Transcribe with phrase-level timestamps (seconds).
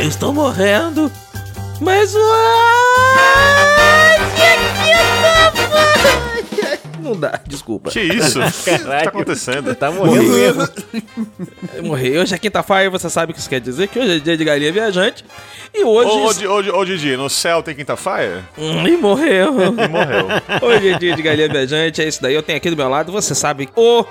[0.00, 1.10] Eu estou morrendo.
[1.80, 2.18] Mas o.
[7.02, 7.90] Não dá, desculpa.
[7.90, 8.38] Que isso?
[8.40, 9.74] O que tá acontecendo?
[9.74, 10.68] Tá morrendo mesmo.
[11.82, 12.16] Morri.
[12.18, 13.88] Hoje é quinta-feira, você sabe o que isso quer dizer?
[13.88, 15.24] Que hoje é dia de galinha viajante.
[15.74, 16.08] E hoje.
[16.10, 18.44] Ô, ô, Di- ô, Di- ô, Didi, no céu tem quinta-feira?
[18.58, 19.54] Hum, E morreu.
[19.60, 20.26] E morreu.
[20.62, 22.34] Hoje é dia de galinha viajante, é isso daí.
[22.34, 24.04] Eu tenho aqui do meu lado, você sabe, o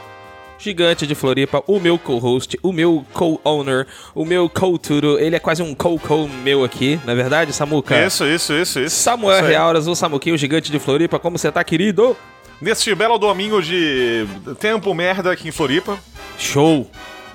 [0.60, 5.18] gigante de Floripa, o meu co-host, o meu co-owner, o meu co-tudo.
[5.18, 8.06] Ele é quase um co-co meu aqui, não é verdade, Samuca?
[8.06, 8.96] Isso, isso, isso, isso.
[8.96, 12.16] Samuel Isso o Samuquinho, o gigante de Floripa, como você tá, querido?
[12.61, 14.28] Neste belo domingo de
[14.60, 15.97] tempo merda aqui em Floripa,
[16.38, 16.89] Show!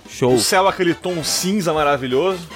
[0.08, 0.34] Show!
[0.34, 2.46] o céu aquele tom cinza maravilhoso,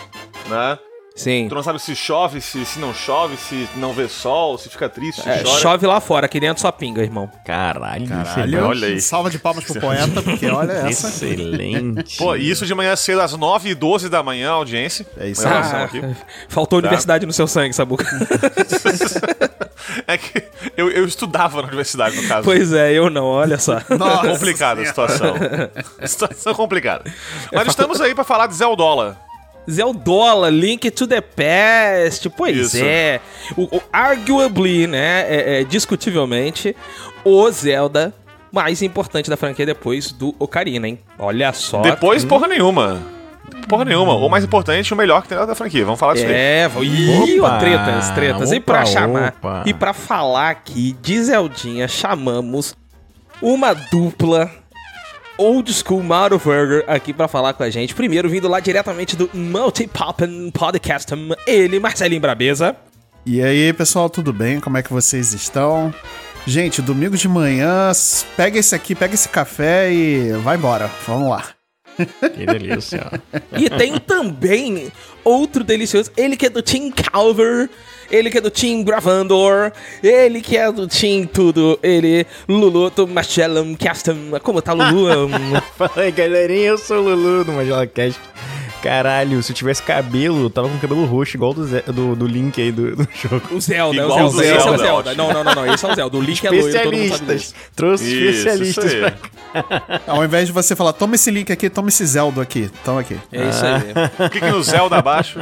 [0.48, 0.78] né?
[1.18, 1.46] Sim.
[1.48, 4.88] Tu não sabe se chove, se, se não chove, se não vê sol, se fica
[4.88, 5.60] triste, se É, chora.
[5.60, 7.28] chove lá fora, aqui dentro só pinga, irmão.
[7.44, 9.00] Caralho, Caralho, Olha aí.
[9.00, 11.08] salva de palmas pro poeta, porque olha essa.
[11.08, 12.16] Excelente.
[12.16, 15.04] Pô, e isso de manhã cedo, às 9h12 da manhã, audiência.
[15.18, 15.88] É isso Ah,
[16.48, 18.04] faltou universidade no seu sangue, Samuca.
[20.06, 20.42] É que
[20.76, 22.44] eu, eu estudava na universidade, no caso.
[22.44, 23.80] pois é, eu não, olha só.
[23.98, 25.34] Nossa complicada a situação.
[26.04, 27.04] situação complicada.
[27.52, 29.18] Mas estamos aí pra falar de Zeldola.
[29.68, 32.28] Zeldola, Link to the Past.
[32.30, 32.84] Pois Isso.
[32.84, 33.20] é.
[33.56, 35.26] O, o- arguably, né?
[35.28, 36.74] é- é, discutivelmente,
[37.24, 38.14] o Zelda
[38.50, 40.98] mais importante da franquia depois do Ocarina, hein?
[41.18, 41.82] Olha só.
[41.82, 43.02] Depois, porra nenhuma.
[43.68, 44.14] Porra nenhuma.
[44.14, 45.84] O mais importante, o melhor que tem da franquia.
[45.84, 46.32] Vamos falar disso aí.
[46.32, 48.52] É, ih, Opa, ó, tretas, tretas.
[48.52, 49.62] e pra opa, chamar, opa.
[49.66, 52.74] e pra falar aqui de Zeldinha, chamamos
[53.42, 54.50] uma dupla
[55.38, 57.94] old school Mario Burger aqui pra falar com a gente.
[57.94, 61.12] Primeiro, vindo lá diretamente do Multipoppen Podcast,
[61.46, 62.76] ele, Marcelinho Brabeza.
[63.24, 64.60] E aí, pessoal, tudo bem?
[64.60, 65.94] Como é que vocês estão?
[66.46, 67.92] Gente, domingo de manhã,
[68.36, 70.90] pega esse aqui, pega esse café e vai embora.
[71.06, 71.44] Vamos lá.
[71.96, 73.10] Que delícia.
[73.56, 74.90] E tem também
[75.24, 77.68] outro delicioso, ele que é do Team Calver,
[78.10, 83.06] ele que é do Team Gravandor, ele que é do Team Tudo, ele, Lulu do
[83.06, 84.16] Machellam Castam.
[84.42, 85.28] Como tá, Lulu?
[85.76, 88.20] Fala aí, galerinha, eu sou o Lulu do Magela Cast.
[88.82, 92.26] Caralho, se eu tivesse cabelo, eu tava com cabelo roxo, igual do, Zé- do, do
[92.26, 93.42] Link aí do, do jogo.
[93.56, 95.14] o Zelda, Igual o Zelda, do esse é o Zelda, Zelda.
[95.14, 96.16] Não, não, não, não, esse é o Zelda.
[96.16, 97.40] O Link é loiro, todo mundo sabe Especialistas.
[97.42, 97.54] disso.
[97.74, 99.00] Trouxe Isso, especialistas isso aí.
[99.00, 100.00] pra cá.
[100.06, 102.70] Ao invés de você falar, toma esse link aqui, toma esse Zelda aqui.
[102.84, 103.16] Toma aqui.
[103.32, 104.28] É isso aí.
[104.30, 105.40] Clique no Zelda abaixo.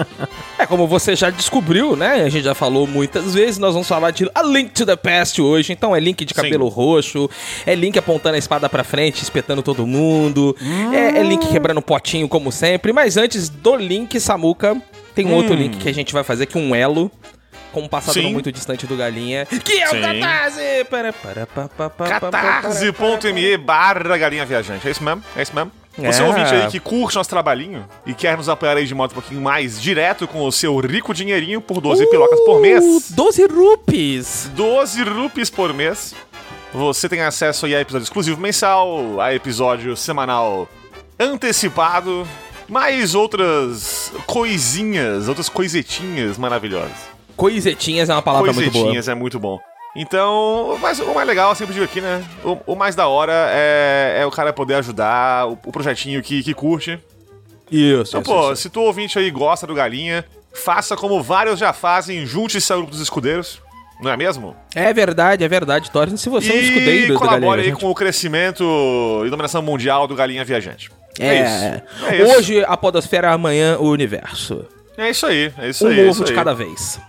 [0.59, 2.23] É, como você já descobriu, né?
[2.23, 5.43] A gente já falou muitas vezes, nós vamos falar de A Link to the Past
[5.43, 5.73] hoje.
[5.73, 7.29] Então é Link de cabelo roxo,
[7.67, 10.57] é Link apontando a espada pra frente, espetando todo mundo,
[10.93, 12.93] é, é Link quebrando potinho, como sempre.
[12.93, 14.77] Mas antes do Link, Samuka,
[15.15, 17.11] tem um outro Link que a gente vai fazer, que é um elo.
[17.73, 19.45] Com um passado muito distante do Galinha.
[19.45, 20.01] Que é o Sim.
[20.01, 20.61] Catarse!
[22.09, 24.87] Catarse.me barra galinha viajante.
[24.89, 25.23] É isso mesmo?
[25.37, 25.71] É isso mesmo?
[25.99, 26.29] Você é um É.
[26.29, 29.41] ouvinte aí que curte nosso trabalhinho e quer nos apoiar aí de modo um pouquinho
[29.41, 33.11] mais direto com o seu rico dinheirinho por 12 pilocas por Uh, mês.
[33.11, 34.51] 12 rupees!
[34.55, 36.15] 12 rupees por mês.
[36.73, 40.69] Você tem acesso aí a episódio exclusivo mensal, a episódio semanal
[41.19, 42.27] antecipado,
[42.69, 46.97] mais outras coisinhas, outras coisetinhas maravilhosas.
[47.37, 48.73] Coisetinhas é uma palavra muito boa.
[48.73, 49.59] Coisetinhas é muito bom.
[49.95, 52.23] Então, mas o mais legal, eu sempre digo aqui, né?
[52.45, 56.43] O, o mais da hora é, é o cara poder ajudar o, o projetinho que,
[56.43, 56.99] que curte.
[57.71, 62.27] Isso, Então, pô, se tu ouvinte aí gosta do Galinha, faça como vários já fazem,
[62.27, 63.61] junte-se ao grupo dos escudeiros.
[64.01, 64.55] Não é mesmo?
[64.75, 65.91] É verdade, é verdade.
[65.91, 67.75] Torne-se você um e escudeiro do colabore Galinha.
[67.75, 70.91] aí com o crescimento e dominação mundial do Galinha Viajante.
[71.21, 72.07] É, isso.
[72.07, 72.37] É isso.
[72.39, 74.65] Hoje a podosfera, amanhã o universo.
[74.97, 75.99] É isso aí, é isso Um aí.
[76.01, 76.37] é ovo isso de aí.
[76.37, 77.01] cada vez.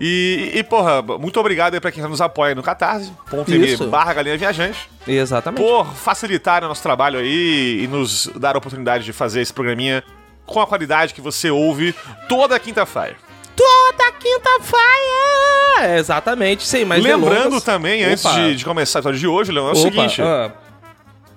[0.00, 4.90] E, e, porra, muito obrigado aí pra quem nos apoia no catarse.me barra Galinha Viajante.
[5.06, 5.62] Exatamente.
[5.62, 10.02] por facilitar o nosso trabalho aí e nos dar a oportunidade de fazer esse programinha
[10.44, 11.94] com a qualidade que você ouve
[12.28, 13.16] toda quinta-feira.
[13.54, 15.98] Toda quinta-feira!
[15.98, 17.62] Exatamente, sem mais Lembrando delongas.
[17.62, 18.34] também, antes Opa.
[18.34, 20.50] de, de começar o episódio de hoje, Leão, é o Opa, seguinte: ah,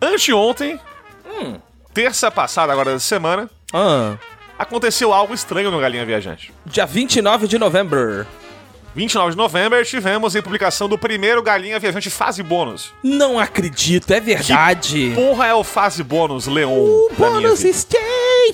[0.02, 0.80] anteontem,
[1.28, 1.56] Hum.
[1.96, 4.18] Terça passada agora da semana, ah,
[4.60, 6.54] aconteceu algo estranho no Galinha Viajante.
[6.66, 8.28] dia 29 de novembro.
[8.94, 12.94] 29 de novembro, tivemos a publicação do primeiro Galinha Viajante Fase Bônus.
[13.02, 15.14] Não acredito, é verdade.
[15.16, 17.56] Porra, é o Fase Bônus, Leon, O da minha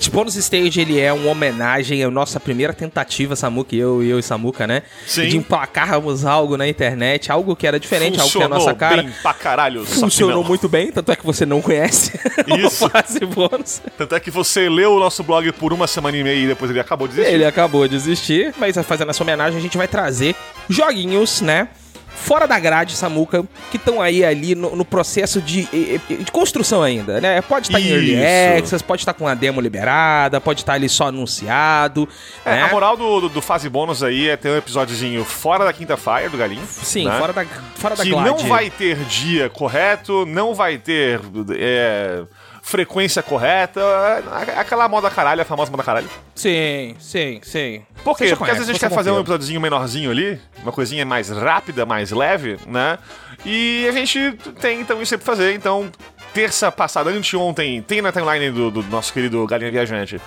[0.00, 0.10] Stage!
[0.10, 4.18] Bônus Stage, ele é uma homenagem à nossa primeira tentativa, Samuca e eu, e eu
[4.18, 4.82] e Samuca, né?
[5.06, 5.28] Sim.
[5.28, 8.74] De emplacarmos algo na internet, algo que era diferente, algo que é a Funcionou nossa
[8.74, 9.02] cara.
[9.02, 12.12] bem pra caralho, Funcionou muito bem, tanto é que você não conhece
[12.58, 12.86] Isso.
[12.86, 13.80] o Fase Bônus.
[13.96, 16.70] Tanto é que você leu o nosso blog por uma semana e meia e depois
[16.70, 17.34] ele acabou de desistir.
[17.34, 20.34] Ele acabou de existir, mas fazendo essa homenagem a gente vai trazer
[20.68, 21.68] joguinhos, né?
[22.14, 27.20] Fora da grade, Samuca, que estão aí ali no, no processo de, de, construção ainda,
[27.20, 27.40] né?
[27.42, 31.08] Pode estar em Early Access, pode estar com a demo liberada, pode estar ali só
[31.08, 32.08] anunciado.
[32.44, 32.62] É, né?
[32.62, 35.96] a moral do, do, do, fase bônus aí é ter um episódiozinho fora da Quinta
[35.96, 36.66] Fire do Galinho.
[36.66, 37.18] Sim, né?
[37.18, 37.44] fora da,
[37.74, 38.28] fora da Que glade.
[38.28, 41.20] não vai ter dia correto, não vai ter
[41.58, 42.22] é,
[42.62, 46.08] frequência correta, é, aquela moda caralho, a famosa moda caralho.
[46.34, 47.82] Sim, sim, sim.
[48.04, 48.34] Por quê?
[48.36, 51.84] Porque às vezes a gente quer fazer um episódiozinho menorzinho ali, uma coisinha mais rápida,
[51.84, 52.98] mais leve, né?
[53.44, 55.52] E a gente tem então isso aí pra fazer.
[55.54, 55.90] Então,
[56.32, 60.20] terça passada, anteontem, tem na timeline do, do nosso querido Galinha Viajante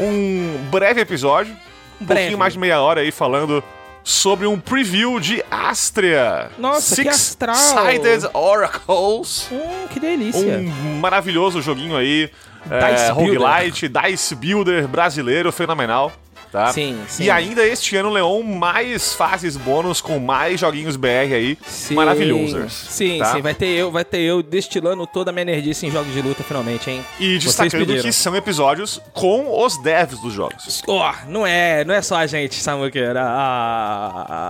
[0.00, 1.52] um breve episódio,
[2.00, 2.20] um Breve.
[2.22, 3.62] pouquinho mais de meia hora aí falando
[4.02, 6.50] sobre um preview de Astria.
[6.58, 7.56] Nossa, que astral.
[7.56, 9.48] Sided Oracles.
[9.50, 10.58] Hum, que delícia.
[10.58, 12.30] Um maravilhoso joguinho aí.
[12.64, 16.12] Dice é, roguelite, Dice Builder brasileiro, fenomenal.
[16.50, 16.72] Tá?
[16.72, 17.24] Sim, sim.
[17.24, 21.56] E ainda este ano, Leon, mais fases bônus com mais joguinhos BR aí.
[21.64, 22.72] Sim, Maravilhosos.
[22.72, 23.26] Sim, tá?
[23.26, 26.20] sim, vai ter eu, vai ter eu destilando toda a minha energia em jogos de
[26.20, 27.06] luta finalmente, hein?
[27.20, 30.82] E destacando que são episódios com os devs dos jogos.
[30.88, 33.22] Ó, não é, não é só a gente, Samuqueira.
[33.24, 34.48] Ah,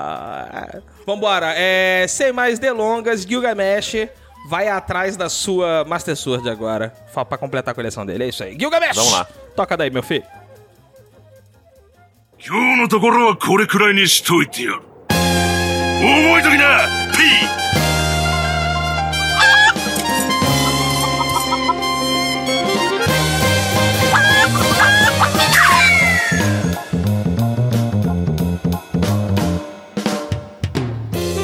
[1.06, 4.08] vambora, é, sem mais delongas, Gilgamesh
[4.49, 6.94] vai atrás da sua Master Sword agora,
[7.29, 8.56] pra completar a coleção dele, é isso aí.
[8.58, 8.97] Gilgamesh!
[8.97, 9.29] Vamos lá.
[9.55, 10.25] Toca daí, meu filho.
[12.48, 14.89] 今日のところはこれくらいにしといてやる覚
[16.39, 17.24] えときな P!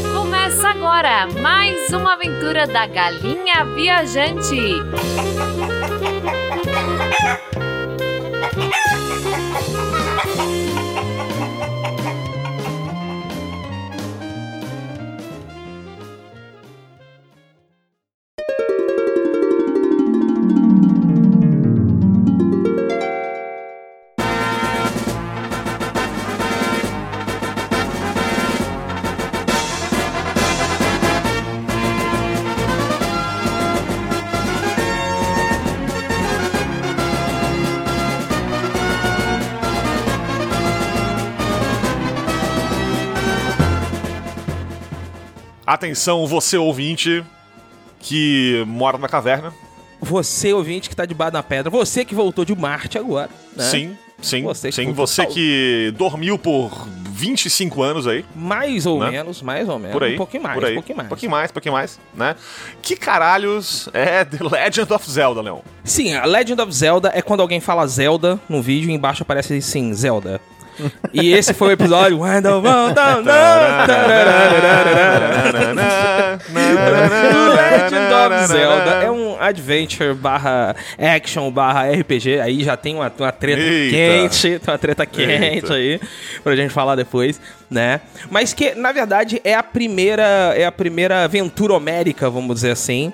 [0.01, 4.81] 「Começa agora mais uma aventura da Galinha Viajante.
[45.80, 47.22] Atenção, você ouvinte
[48.00, 49.52] que mora na caverna.
[50.00, 53.62] Você, ouvinte, que tá debaixo da pedra, você que voltou de Marte agora, né?
[53.62, 54.90] Sim, sim, Você que sim.
[54.94, 58.24] Você tal- que dormiu por 25 anos aí.
[58.34, 59.10] Mais ou Né?
[59.10, 59.92] menos, mais ou menos.
[59.92, 60.14] Por aí.
[60.14, 60.72] Um pouquinho mais, por aí.
[60.72, 61.06] um pouquinho mais.
[61.06, 62.36] Um pouquinho mais, um pouquinho mais, né?
[62.80, 65.58] Que caralhos é The Legend of Zelda, Leon?
[65.84, 69.60] Sim, a Legend of Zelda é quando alguém fala Zelda no vídeo e embaixo aparece
[69.60, 70.40] sim, Zelda.
[71.12, 72.18] E esse foi o episódio.
[77.56, 82.40] Legend of Zelda é um adventure barra action barra RPG.
[82.40, 83.96] Aí já tem uma, uma treta Eita.
[83.96, 85.74] quente, tem uma treta quente Eita.
[85.74, 86.00] aí
[86.42, 87.40] pra gente falar depois,
[87.70, 88.00] né?
[88.30, 93.12] Mas que na verdade é a primeira é a primeira aventura homérica, vamos dizer assim,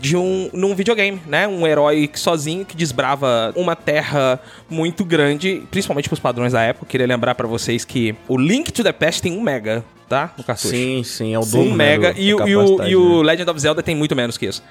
[0.00, 1.46] de um num videogame, né?
[1.46, 6.86] Um herói que sozinho que desbrava uma terra muito grande, principalmente pros padrões da época.
[6.86, 10.32] Queria lembrar pra vocês que o Link to the Past tem um mega, tá?
[10.38, 10.68] No cartucho.
[10.74, 11.68] Sim, sim, é o Um dobro.
[11.70, 13.26] né, mega do- e, o- e o, e o né?
[13.32, 14.62] Legend of Zelda tem muito menos que isso.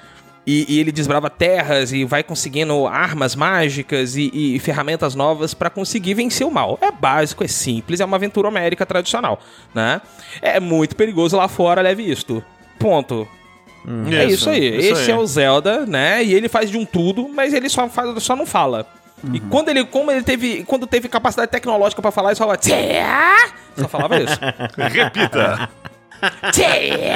[0.44, 5.70] E, e ele desbrava terras e vai conseguindo armas mágicas e, e ferramentas novas pra
[5.70, 6.76] conseguir vencer o mal.
[6.82, 9.38] É básico, é simples, é uma aventura homérica tradicional,
[9.72, 10.00] né?
[10.40, 12.42] É muito perigoso lá fora, leve isto.
[12.76, 13.28] Ponto.
[14.10, 14.64] É isso aí.
[14.64, 16.22] Esse é o Zelda, né?
[16.24, 18.86] E ele faz de um tudo, mas ele só, faz, só não fala.
[19.32, 22.58] E quando ele, como ele teve, quando teve capacidade tecnológica pra falar, ele só falava
[22.58, 23.02] "Tchê!"
[23.76, 24.36] Só falava isso.
[24.76, 25.68] Repita.
[26.52, 27.12] Tchê!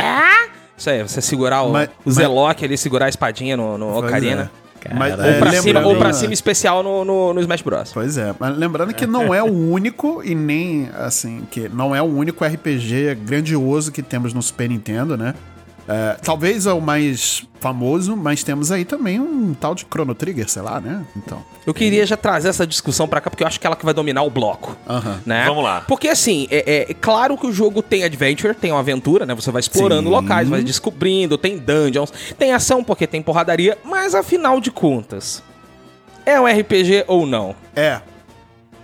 [0.76, 3.98] Isso aí, você segurar o, Mas- o mas- Zelock ali, segurar a espadinha no, no
[3.98, 4.50] Ocarina.
[4.62, 4.66] é.
[4.94, 5.12] Mas.
[5.14, 7.90] Ou pra, é, cima, ou pra cima especial no, no, no Smash Bros.
[7.92, 12.00] Pois é, mas lembrando que não é o único e nem, assim, que não é
[12.00, 15.34] o único RPG grandioso que temos no Super Nintendo, né?
[15.88, 20.48] É, talvez é o mais famoso, mas temos aí também um tal de Chrono Trigger,
[20.48, 21.04] sei lá, né?
[21.16, 21.44] Então.
[21.64, 23.94] Eu queria já trazer essa discussão pra cá, porque eu acho que ela que vai
[23.94, 24.76] dominar o bloco.
[24.88, 25.20] Aham.
[25.24, 25.44] Né?
[25.46, 25.82] Vamos lá.
[25.86, 29.34] Porque assim, é, é claro que o jogo tem adventure, tem uma aventura, né?
[29.34, 30.14] Você vai explorando Sim.
[30.14, 35.42] locais, vai descobrindo, tem dungeons, tem ação porque tem porradaria, mas afinal de contas,
[36.24, 37.54] é um RPG ou não?
[37.74, 38.00] É,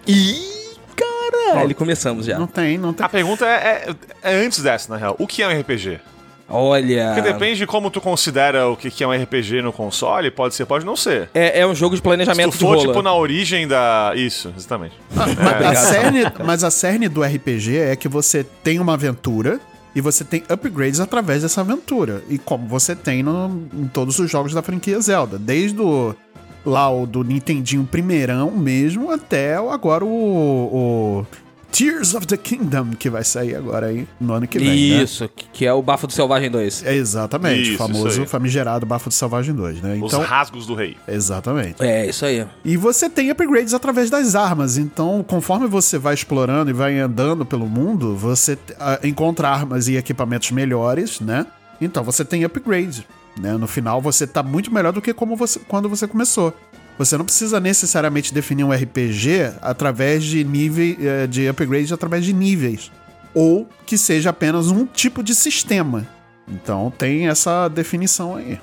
[0.06, 2.38] Ih, caralho, começamos já.
[2.38, 3.04] não tem, não tem.
[3.06, 3.88] A pergunta é,
[4.23, 5.14] é- é antes dessa, na real.
[5.18, 6.00] O que é um RPG?
[6.49, 7.13] Olha.
[7.15, 10.55] Porque depende de como tu considera o que que é um RPG no console, pode
[10.55, 11.29] ser, pode não ser.
[11.35, 12.87] É, é um jogo de Se planejamento tu de for, rola.
[12.89, 14.13] tipo, na origem da...
[14.15, 14.95] Isso, exatamente.
[15.15, 19.59] Mas a, cerne, mas a cerne do RPG é que você tem uma aventura,
[19.95, 22.23] E você tem upgrades através dessa aventura.
[22.29, 25.39] E como você tem no- em todos os jogos da franquia Zelda.
[25.39, 26.15] Desde o,
[26.65, 31.27] lá o do Nintendinho primeirão mesmo, até agora o, o
[31.73, 34.69] Tears of the Kingdom, que vai sair agora aí no ano que vem.
[34.69, 35.02] né?
[35.02, 36.85] Isso, que que é o Bafo do Selvagem 2.
[36.85, 39.95] É exatamente, Isso, o famoso isso famigerado Bafo do Selvagem 2, né?
[40.02, 40.97] Os Então, rasgos do rei.
[41.09, 41.83] exatamente.
[41.83, 42.47] É, isso aí.
[42.64, 44.76] E você tem upgrades através das armas.
[44.76, 49.97] Então, conforme você vai explorando e vai andando pelo mundo, você ah, encontra armas e
[49.97, 51.47] equipamentos melhores, né?
[51.81, 53.07] Então você tem upgrade.
[53.41, 53.57] Né?
[53.57, 56.55] No final, você tá muito melhor do que como você, quando você começou.
[56.99, 62.33] Você não precisa necessariamente definir um RPG através de nível eh, de upgrade através de
[62.33, 62.91] níveis.
[63.35, 66.07] Ou que seja apenas um tipo de sistema.
[66.47, 68.61] Então tem essa definição aí.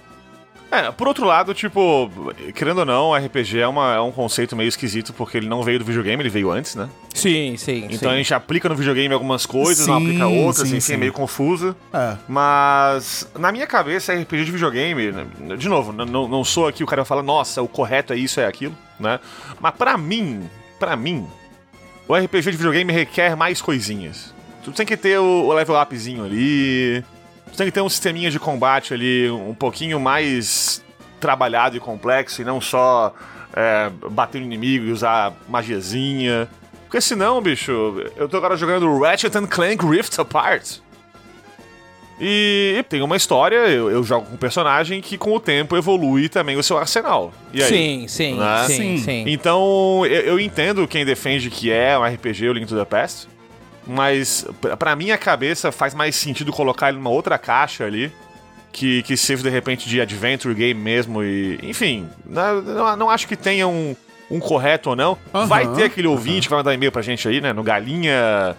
[0.72, 2.12] É, por outro lado, tipo,
[2.54, 5.80] querendo ou não, RPG é, uma, é um conceito meio esquisito porque ele não veio
[5.80, 6.88] do videogame, ele veio antes, né?
[7.14, 7.88] Sim, sim.
[7.90, 8.18] Então a sim.
[8.20, 10.94] gente aplica no videogame algumas coisas, não Sim, aplica outras, sim, enfim, sim.
[10.94, 11.76] é meio confuso.
[11.92, 12.16] É.
[12.28, 15.12] Mas, na minha cabeça, RPG de videogame,
[15.58, 18.40] de novo, não, não sou aqui o cara que fala, nossa, o correto é isso,
[18.40, 19.20] é aquilo, né?
[19.60, 20.48] Mas pra mim,
[20.80, 21.28] pra mim,
[22.08, 24.34] o RPG de videogame requer mais coisinhas.
[24.64, 27.04] Tu tem que ter o, o level upzinho ali,
[27.52, 30.84] tu tem que ter um sisteminha de combate ali um pouquinho mais
[31.20, 33.14] trabalhado e complexo, e não só
[33.54, 36.48] é, bater no inimigo e usar magiazinha.
[36.86, 37.72] Porque senão, bicho,
[38.16, 40.78] eu tô agora jogando Ratchet and Clank Rift Apart.
[42.22, 46.28] E tem uma história, eu, eu jogo com um personagem que com o tempo evolui
[46.28, 47.32] também o seu arsenal.
[47.54, 47.70] E aí?
[47.70, 48.64] Sim, sim, Né?
[48.68, 48.98] sim, Sim.
[48.98, 49.24] sim.
[49.28, 53.30] Então, eu, eu entendo quem defende que é um RPG, o Link to the Past,
[53.88, 58.12] mas pra- pra minha cabeça faz mais sentido colocar ele numa outra caixa ali,
[58.72, 61.60] que, que sirva de repente de adventure game mesmo e...
[61.64, 63.96] Enfim, não, não, acho que tenha um,
[64.30, 65.18] um correto ou não.
[65.34, 68.56] Aham, vai ter aquele ouvinte que vai mandar e-mail pra gente aí, né, no Galinha...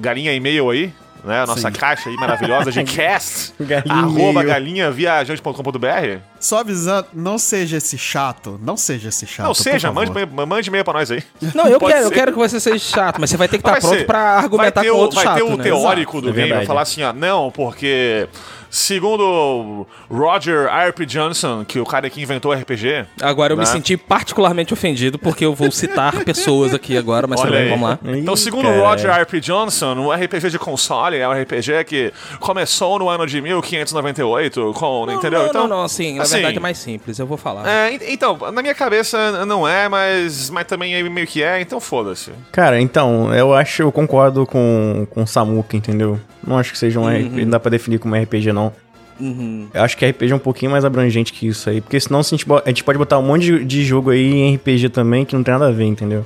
[0.00, 0.92] Galinha e-mail aí,
[1.24, 1.72] né, a nossa Sim.
[1.78, 4.48] caixa aí maravilhosa de cast, Galinha arroba e-mail.
[4.48, 6.18] galinhaviajante.com.br.
[6.38, 8.60] Só avisando, não seja esse chato.
[8.62, 9.46] Não seja esse chato.
[9.46, 11.22] Não seja, mande, e-mail- mande e-mail pra nós aí.
[11.54, 13.72] Não, eu quero, eu quero que você seja chato, mas você vai ter que estar
[13.72, 14.06] Vai pronto ser.
[14.06, 15.64] pra vai argumentar com o, outro vai chato, ter o né?
[15.64, 18.28] teórico do É game, vai falar assim, ó, não, porque
[18.74, 21.06] segundo Roger R.P.
[21.06, 23.70] Johnson, que é o cara que inventou o RPG, Agora eu me Né?
[23.70, 27.68] senti particularmente ofendido porque eu vou citar pessoas aqui agora, mas Olha aí.
[27.70, 27.98] vamos lá.
[28.04, 28.80] Então, Ih, segundo cara.
[28.88, 29.40] Roger R.P.
[29.40, 35.06] Johnson, o RPG de console é um RPG que começou no ano de 1598, com,
[35.06, 35.40] Não, entendeu?
[35.40, 37.66] não, então, não, não, assim, na assim, verdade é mais simples, eu vou falar.
[37.68, 41.60] é, en- então, na minha cabeça não é, mas, mas também é meio que é,
[41.60, 42.32] então foda-se.
[42.52, 46.18] Cara, então, eu acho, eu concordo com, com o Samuka, entendeu?
[46.46, 48.72] Não acho que seja um RPG, não dá pra definir como RPG, não.
[49.20, 49.68] Uhum.
[49.72, 52.34] Eu acho que RPG é um pouquinho mais abrangente que isso aí, porque senão se
[52.34, 55.34] a, gente, a gente pode botar um monte de, jogo aí em RPG também que
[55.34, 56.24] não tem nada a ver, entendeu?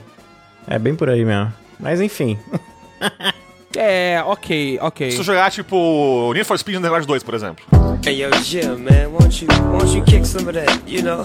[0.67, 1.53] É bem por aí mesmo.
[1.79, 2.39] Mas enfim.
[3.77, 5.11] É, ok, ok.
[5.11, 7.65] Se tu jogar, tipo, Need for Speed Underground 2, por exemplo.
[8.05, 11.23] Hey yo, Jim, man, won't you won't you kick some of that, you know?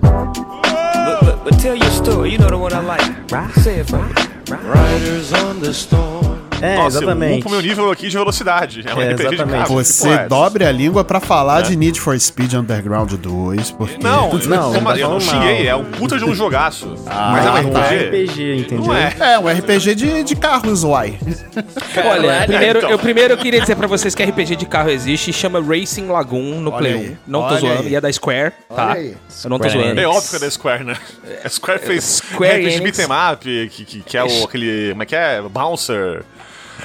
[0.00, 3.52] But, but, but tell your story, you know the one I like.
[3.60, 4.12] Say it for me.
[4.50, 6.37] Riders on the storm.
[6.60, 7.40] É, Nossa, eu exatamente.
[7.40, 8.82] upo meu nível aqui de velocidade.
[8.84, 9.62] É um É, RPG de exatamente.
[9.62, 9.74] carro.
[9.76, 10.28] Você tipo, é.
[10.28, 13.98] dobre a língua pra falar de Need for Speed Underground 2, porque...
[14.02, 16.94] Não, Não, não, não tá eu não xinguei, é um puta de um jogaço.
[17.06, 17.70] mas é um Ah, RPG.
[17.72, 18.84] não é RPG, entendeu?
[18.86, 19.14] Não é.
[19.20, 21.18] É, um RPG de, de carros, uai.
[22.04, 22.90] Olha, primeiro, então.
[22.90, 26.60] eu primeiro queria dizer pra vocês que RPG de carro existe e chama Racing Lagoon
[26.60, 27.16] no Olha Play aí, 1.
[27.26, 27.88] Não tô zoando, aí.
[27.90, 28.92] e é da Square, tá?
[28.92, 29.14] aí.
[29.44, 30.00] Eu não tô Square zoando.
[30.00, 30.96] É óbvio que é da Square, né?
[31.44, 32.98] A Square fez Square RPG Enix.
[32.98, 34.90] beat'em up, que, que, que é o, aquele...
[34.90, 35.40] Como é que é?
[35.42, 36.24] Bouncer.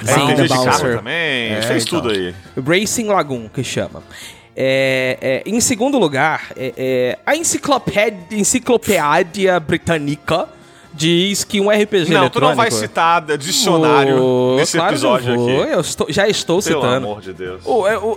[0.02, 1.62] Sim, RPG de carro também.
[1.62, 2.00] fez então.
[2.00, 2.34] tudo aí.
[2.66, 4.02] Racing Lagoon, que chama.
[4.56, 10.48] É, é, em segundo lugar, é, é, a enciclopédia, enciclopédia Britânica
[10.92, 15.60] diz que um RPG Não, tu não vai citar dicionário Ô, nesse claro episódio vou,
[15.62, 15.72] aqui.
[15.72, 17.06] Eu estou- já estou Pelo citando.
[17.08, 17.62] amor de Deus.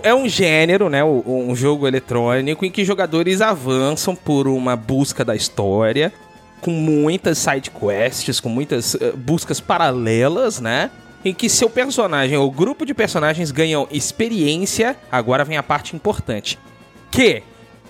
[0.02, 1.02] É, é um gênero, né?
[1.02, 6.12] Um jogo eletrônico em que jogadores avançam por uma busca da história,
[6.60, 10.90] com muitas side quests, com muitas eh, buscas paralelas, né?
[11.24, 14.96] Em que seu personagem ou grupo de personagens ganham experiência.
[15.10, 16.58] Agora vem a parte importante:
[17.10, 17.42] que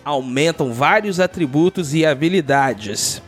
[0.05, 3.23] aumentam vários atributos e habilidades.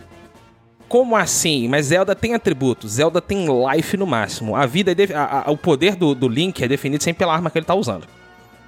[0.88, 1.69] Como assim?
[1.69, 4.57] Mas Zelda tem atributos, Zelda tem life no máximo.
[4.57, 7.49] A vida, é a- a- o poder do, do Link é definido sempre pela arma
[7.50, 8.07] que ele tá usando.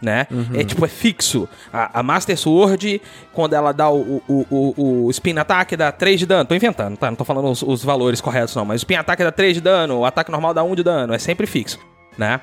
[0.02, 0.26] Né?
[0.52, 1.48] É tipo, é fixo.
[1.72, 3.00] A, a Master Sword,
[3.32, 6.44] quando ela dá o, o, o, o Spin Attack, dá 3 de dano.
[6.44, 7.08] Tô inventando, tá?
[7.08, 8.64] Não tô falando os, os valores corretos, não.
[8.64, 11.14] Mas o Spin Attack dá 3 de dano, o ataque normal dá 1 de dano.
[11.14, 11.78] É sempre fixo,
[12.18, 12.40] né?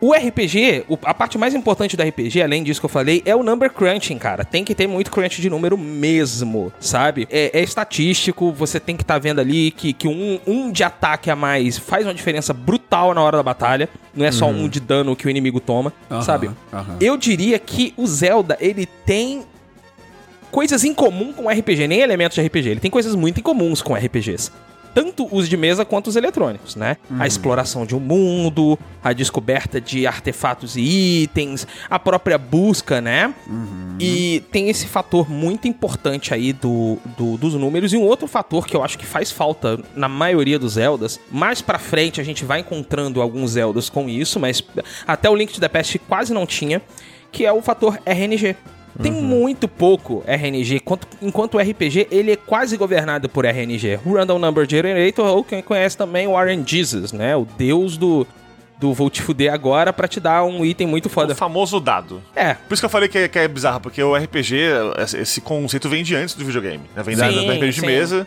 [0.00, 3.42] O RPG, a parte mais importante do RPG, além disso que eu falei, é o
[3.42, 4.46] number crunching, cara.
[4.46, 7.28] Tem que ter muito crunch de número mesmo, sabe?
[7.30, 11.30] É, é estatístico, você tem que estar vendo ali que, que um, um de ataque
[11.30, 13.90] a mais faz uma diferença brutal na hora da batalha.
[14.14, 16.50] Não é só um de dano que o inimigo toma, Aham, sabe?
[16.72, 16.96] aham.
[16.98, 19.42] Eu diria que o Zelda, ele tem
[20.50, 22.70] coisas em comum com RPG, nem elementos de RPG.
[22.70, 24.50] Ele tem coisas muito incomuns com RPGs.
[24.94, 26.96] Tanto os de mesa quanto os eletrônicos, né?
[27.18, 33.32] A exploração de um mundo, a descoberta de artefatos e itens, a própria busca, né?
[34.00, 37.92] E tem esse fator muito importante aí do, do- dos números.
[37.92, 41.20] E um outro fator que eu acho que faz falta na maioria dos Zeldas.
[41.30, 44.62] Mais pra frente a gente vai encontrando alguns Zeldas com isso, mas
[45.06, 46.82] até o Link to the Past quase não tinha.
[47.32, 48.56] Que é o fator RNG.
[49.02, 54.00] Tem muito pouco RNG, enquanto, enquanto o RPG ele é quase governado por RNG.
[54.04, 57.34] O Random Number Generator, ou quem conhece também o RNGesus, né?
[57.36, 58.26] O deus do,
[58.78, 61.34] do vou te fuder agora pra te dar um item muito O foda.
[61.34, 62.20] famoso dado.
[62.34, 64.56] É, Por isso que eu falei que é, que é bizarro, porque o RPG,
[64.98, 66.82] esse- esse conceito vem de antes do videogame.
[66.94, 67.02] Né?
[67.02, 67.80] Vem da- Sim, do RPG sim.
[67.82, 68.26] de mesa.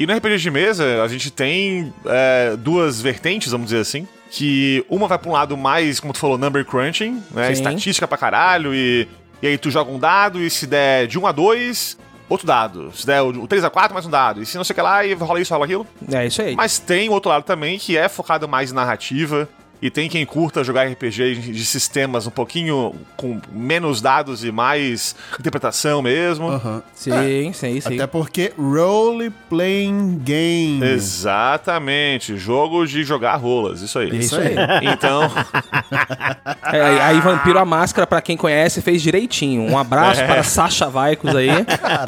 [0.00, 4.06] E no RPG de mesa, a gente tem é, duas vertentes, vamos dizer assim.
[4.30, 7.46] Que uma vai pra um lado mais, como tu falou, number crunching, né?
[7.48, 7.52] Sim.
[7.52, 8.74] Estatística pra caralho.
[8.74, 9.06] E,
[9.42, 12.92] e aí tu joga um dado e se der de 1 a 2, outro dado.
[12.94, 14.40] Se der o 3 a 4, mais um dado.
[14.40, 15.86] E se não sei o que lá, e rola isso, rola aquilo.
[16.12, 16.54] é isso aí.
[16.54, 19.48] Mas tem o outro lado também que é focado mais em narrativa.
[19.82, 25.16] E tem quem curta jogar RPG de sistemas um pouquinho com menos dados e mais
[25.38, 26.48] interpretação mesmo.
[26.48, 26.82] Aham.
[26.94, 27.94] Sim, sim, sim.
[27.94, 30.84] Até porque role playing game.
[30.86, 34.16] Exatamente, jogo de jogar rolas, isso aí.
[34.16, 34.54] Isso aí.
[34.82, 35.22] Então,
[36.72, 39.62] É, aí Vampiro a Máscara, pra quem conhece, fez direitinho.
[39.62, 41.48] Um abraço para Sasha Vaicos aí,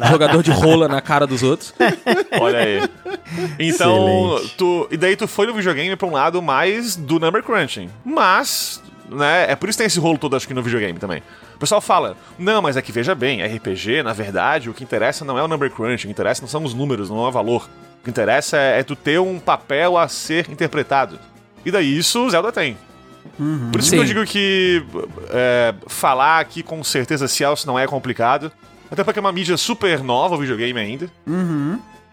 [0.09, 1.73] jogador de rola na cara dos outros.
[2.39, 2.89] olha aí.
[3.59, 4.55] Então, Excelente.
[4.57, 7.89] tu, e daí tu foi no videogame pra um lado mais do number crunching.
[8.03, 11.21] Mas, né, é por isso que tem esse rolo todo, acho que no videogame também.
[11.55, 15.25] O pessoal fala, não, mas é que veja bem, RPG, na verdade, o que interessa
[15.25, 17.31] não é o number crunching, o que interessa não são os números, não é o
[17.31, 17.69] valor.
[18.01, 21.19] O que interessa é, é tu ter um papel a ser interpretado.
[21.65, 22.77] E daí isso o Zelda tem.
[23.71, 24.07] Por isso que eu Sim.
[24.07, 24.85] digo que
[25.29, 28.51] é, falar aqui com certeza se é ou se não é complicado.
[28.91, 31.09] Até porque é uma mídia super nova o videogame ainda.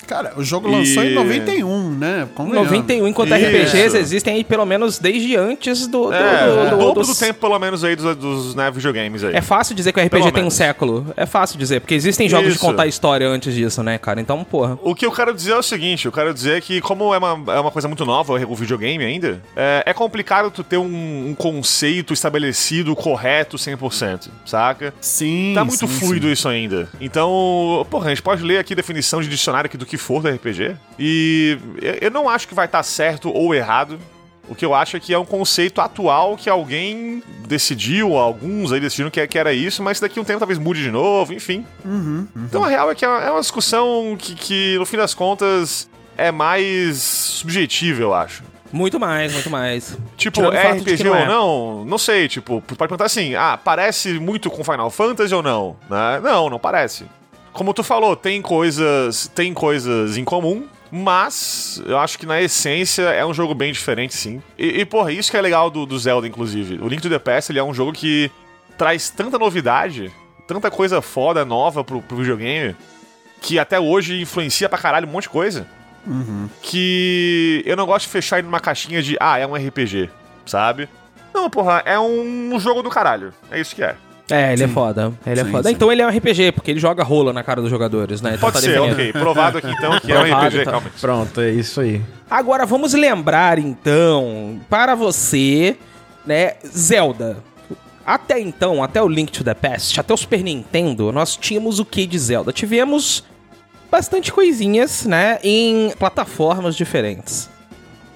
[0.07, 2.29] Cara, o jogo E- lançou em 91, né?
[2.35, 2.71] Convenhamos.
[2.71, 3.47] 91, enquanto Isso.
[3.47, 7.09] RPGs existem aí pelo menos desde antes do, do, É, do- o do- dobro dos-
[7.09, 9.35] do tempo, pelo menos, aí dos, dos né, videogames aí.
[9.35, 10.55] É fácil dizer que o RPG Pelo tem um menos.
[10.55, 11.07] século.
[11.17, 12.61] É fácil dizer, porque existem jogos de Isso.
[12.65, 14.21] contar história antes disso, né, cara?
[14.21, 14.79] Então, porra.
[14.83, 17.55] O que eu quero dizer é o seguinte, eu quero dizer que como é uma,
[17.55, 21.35] é uma coisa muito nova o videogame ainda, é, é complicado tu ter um, um
[21.35, 24.93] conceito estabelecido correto 100%, saca?
[25.01, 25.53] Sim.
[25.55, 26.33] Tá muito sim, fluido sim.
[26.33, 26.89] isso ainda.
[27.01, 30.29] Então, porra, a gente pode ler aqui definição de dicionário aqui do que for do
[30.31, 30.75] RPG.
[30.99, 31.59] E
[32.01, 33.99] eu- não acho que vai estar certo ou errado.
[34.49, 38.81] O que eu acho é que é um conceito atual que alguém decidiu, alguns aí
[38.81, 41.67] decidiram que, que era isso, mas daqui a um tempo talvez mude de novo, enfim.
[42.37, 45.91] Então a real é que é é uma discussão que, que, no fim das contas,
[46.17, 48.43] é mais subjetiva, eu acho.
[48.73, 49.99] Muito mais, muito mais.
[50.17, 51.27] Tipo, Tirando é RPG não ou é.
[51.29, 51.85] não?
[51.85, 55.77] Não sei, tipo, pode perguntar assim, ah, parece muito com Final Fantasy ou não?
[55.91, 56.19] Né?
[56.23, 57.05] Não, não parece.
[57.53, 63.03] Como tu falou, tem coisas, tem coisas em comum, mas eu acho que na essência
[63.03, 64.43] é um jogo bem diferente, sim.
[64.59, 66.79] E, e porra, isso que é legal do, do Zelda, inclusive.
[66.83, 68.31] O Link to the Past, ele é um jogo que
[68.79, 70.11] traz tanta novidade,
[70.47, 72.75] tanta coisa foda, nova pro, pro videogame,
[73.41, 75.67] que até hoje influencia pra caralho um monte de coisa
[76.61, 80.11] que eu não gosto de fechar ele numa caixinha de, ah, é um RPG,
[80.45, 80.89] sabe?
[81.33, 83.33] Não, porra, é um jogo do caralho.
[83.51, 83.97] É isso que é.
[84.33, 85.13] É, ele é foda.
[85.27, 85.69] Ele é Sim, foda.
[85.69, 85.75] sim.
[85.75, 88.31] Então ele é um RPG, porque ele joga rola na cara dos jogadores, né?
[88.31, 88.95] Então Pode tá ser, definido.
[88.95, 89.13] ok.
[89.13, 90.71] Provado aqui então que é um Provado, RPG, tá.
[90.71, 90.91] calma.
[91.01, 92.01] Pronto, é isso aí.
[92.31, 95.77] Agora vamos lembrar então, para você,
[96.25, 97.37] né, Zelda.
[98.07, 101.85] Até então, até o Link to the Past, até o Super Nintendo, nós tínhamos o
[101.85, 102.53] que de Zelda?
[102.53, 103.23] Tivemos
[103.91, 107.49] bastante coisinhas, né, em plataformas diferentes.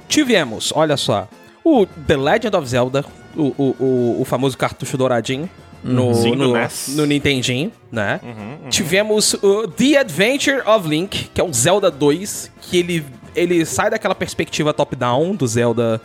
[0.08, 1.28] Tivemos, olha só,
[1.62, 3.04] o The Legend of Zelda,
[3.36, 5.48] o, o, o, o famoso cartucho douradinho.
[5.86, 6.54] No, Sim, no,
[6.96, 8.20] no Nintendinho, né?
[8.68, 13.90] Tivemos o The Adventure of Link, que é o Zelda 2, que ele, ele sai
[13.90, 16.00] daquela perspectiva top-down do Zelda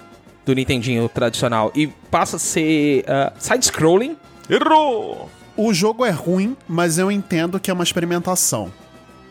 [0.45, 4.17] do Nintendinho tradicional e passa a ser ah, side-scrolling.
[4.49, 5.29] Errou!
[5.55, 8.71] O jogo é ruim, mas eu entendo que é uma experimentação.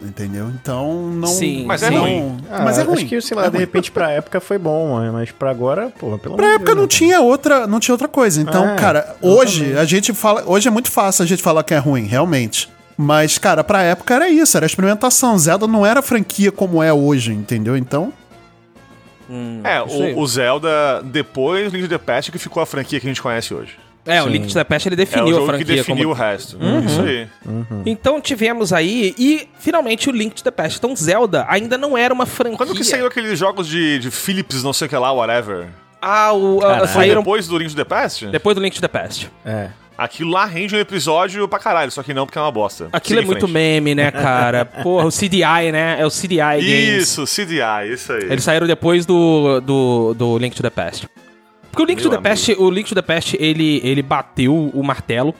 [0.02, 0.48] Entendeu?
[0.48, 1.28] Então não.
[1.28, 2.36] Sim, Mas é não- ruim.
[2.48, 2.94] mas é Ah, ruim.
[2.96, 5.92] Acho que, sei lá, É de repente pra época foi bom, mas- mas pra agora,
[5.98, 6.88] pô, pelo Pra época Deus, não né?
[6.88, 8.40] tinha outra, não tinha outra coisa.
[8.40, 11.74] Então, É, cara, hoje a gente fala, hoje é muito fácil a gente falar que
[11.74, 12.68] é ruim, realmente.
[12.96, 15.38] Mas, cara, pra época era isso, era experimentação.
[15.38, 17.76] Zelda não era franquia como é hoje, entendeu?
[17.76, 18.10] Então,
[19.62, 20.14] É, isso aí.
[20.14, 23.10] o, o Zelda, depois do Link to the Past, que ficou a franquia que a
[23.10, 23.76] gente conhece hoje.
[24.06, 26.08] É, o Link to the Past ele É o definiu a jogo que franquia definiu
[26.08, 26.10] como...
[26.10, 26.56] o resto.
[26.58, 26.84] Uhum.
[26.84, 27.28] Isso aí.
[27.84, 30.78] Então tivemos aí, e finalmente o Link to the Past.
[30.78, 32.56] Então Zelda ainda não era uma franquia.
[32.56, 35.68] Quando que saiu aqueles jogos de, de Philips, não sei o que lá, whatever?
[36.00, 36.78] Ah, o, a- Caralho.
[36.88, 38.26] Foi saíram depois do Link to the Past?
[38.28, 39.30] depois do Link to the Past.
[39.44, 39.68] É.
[39.98, 42.88] Aquilo lá rende um episódio pra caralho, só que não porque é uma bosta.
[42.90, 44.64] Aquilo Siga é muito meme, né, cara?
[44.82, 46.00] Porra, o CDI, né?
[46.00, 47.02] É o CDI Games.
[47.02, 48.22] Isso, CDI, isso aí.
[48.24, 51.06] Eles saíram depois do, do, do Link to the Past.
[51.70, 54.54] Porque o Link Meu to the Past, o Link to the Past, ele, ele bateu
[54.74, 55.34] o martelo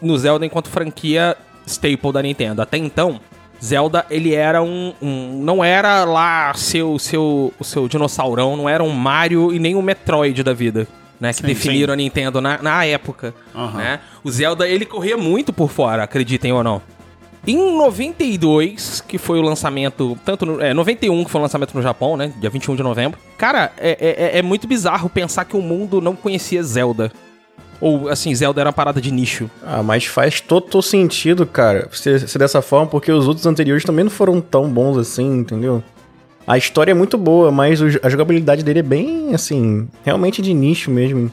[0.00, 2.60] no Zelda enquanto franquia staple da Nintendo.
[2.62, 3.18] Até então,
[3.62, 8.82] Zelda, ele era um, um- não era lá seu seu o seu dinossaurão, não era
[8.84, 10.86] um Mario e nem um Metroid da vida.
[11.20, 13.32] Né, que definiram a Nintendo na, na época.
[13.78, 14.00] Né?
[14.24, 16.82] O Zelda, ele corria muito por fora, acreditem ou não.
[17.46, 21.82] Em 92, que foi o lançamento, tanto no, é, 91 que foi o lançamento no
[21.82, 23.18] Japão, né, dia 21 de novembro.
[23.36, 27.12] Cara, é, é, é muito bizarro pensar que o mundo não conhecia Zelda.
[27.80, 29.50] Ou, assim, Zelda era uma parada de nicho.
[29.62, 34.04] Ah, mas faz total sentido, cara, ser, ser dessa forma, porque os outros anteriores também
[34.04, 35.82] não foram tão bons assim, entendeu?
[36.46, 40.90] A história é muito boa, mas a jogabilidade dele é bem, assim, realmente de nicho
[40.90, 41.30] mesmo.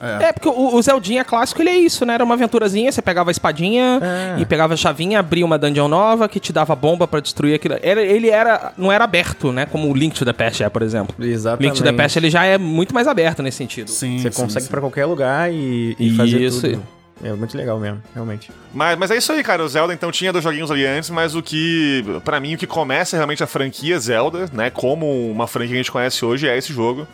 [0.00, 2.14] É, porque o, o Zeldinha clássico, ele é isso, né?
[2.14, 4.40] Era uma aventurazinha, você pegava a espadinha É.
[4.40, 7.76] e pegava a chavinha, abria uma dungeon nova que te dava bomba pra destruir aquilo.
[7.82, 9.66] Era, ele era, não era aberto, né?
[9.66, 11.14] Como o Link to the Past é, por exemplo.
[11.24, 11.62] Exatamente.
[11.72, 13.90] Link to the Past, ele já é muito mais aberto nesse sentido.
[13.90, 14.68] Sim, Você sim, consegue sim.
[14.68, 16.60] ir pra qualquer lugar e, e fazer Isso.
[16.60, 16.82] tudo.
[17.24, 18.50] É muito legal mesmo, realmente.
[18.74, 19.64] Mas, mas é isso aí, cara.
[19.64, 22.66] O Zelda, então, tinha dois joguinhos ali antes, mas o que, pra mim, o que
[22.66, 24.68] começa realmente a franquia Zelda, né?
[24.68, 27.08] Como uma franquia que a gente conhece hoje, é esse jogo.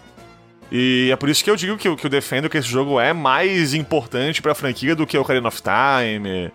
[0.71, 2.99] E é por isso que eu digo que, eu- que eu defendo que esse jogo
[2.99, 6.51] é mais importante pra franquia do que Ocarina of Time,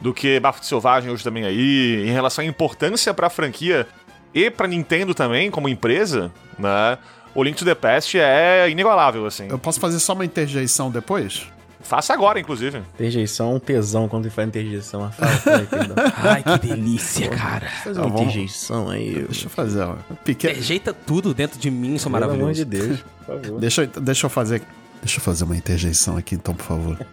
[0.00, 2.04] do que Bafo de Selvagem hoje também aí.
[2.08, 3.86] Em relação à importância pra franquia
[4.34, 6.98] e pra Nintendo também, como empresa, né?
[7.34, 9.46] O Link to the Past é inigualável, assim.
[9.48, 11.46] Eu posso fazer só uma interjeição depois?
[11.90, 12.78] Faça agora, inclusive.
[12.94, 15.02] Interjeição é um tesão quando ele faz interjeição.
[15.04, 15.32] Ah, Fala,
[15.66, 15.94] fala.
[16.34, 17.68] Ai, que delícia, cara.
[17.82, 19.24] Faz uma interjeição aí.
[19.24, 19.96] Deixa eu fazer, ó.
[20.24, 20.54] Pequeno.
[20.54, 22.42] Rejeita tudo dentro de mim, isso é Pelo maravilhoso.
[22.44, 23.58] amor de Deus, por favor.
[23.60, 24.62] Deixa, eu- deixa eu fazer.
[25.02, 26.96] Deixa eu fazer uma interjeição aqui, então, por favor.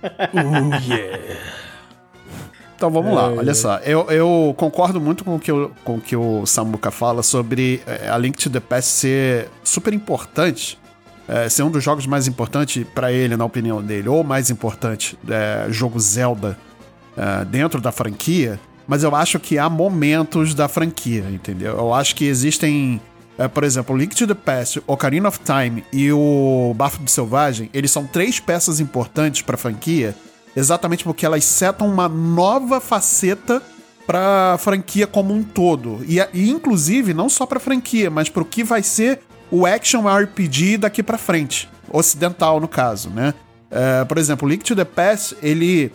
[2.75, 3.77] Então vamos lá, olha só.
[3.77, 7.81] Eu, eu concordo muito com o, que o, com o que o Samuka fala sobre
[7.87, 10.77] eh, a Link to the Past ser super importante,
[11.27, 15.17] eh, ser um dos jogos mais importantes para ele, na opinião dele, ou mais importante,
[15.29, 16.57] eh, jogo Zelda
[17.15, 18.59] eh, dentro da franquia.
[18.87, 21.75] Mas eu acho que há momentos da franquia, entendeu?
[21.77, 23.01] Eu acho que existem,
[23.37, 27.69] eh, por exemplo, Link to the Past, Ocarina of Time e o Bafo do Selvagem,
[27.73, 30.15] eles são três peças importantes para a franquia
[30.57, 33.61] exatamente porque elas setam uma nova faceta
[34.07, 35.99] pra franquia como um todo.
[36.07, 39.19] E, e, inclusive, não só pra franquia, mas pro que vai ser
[39.51, 41.69] o action RPG daqui pra frente.
[41.89, 43.33] Ocidental, no caso, né?
[43.69, 45.91] É, por exemplo, Link to the Past, ele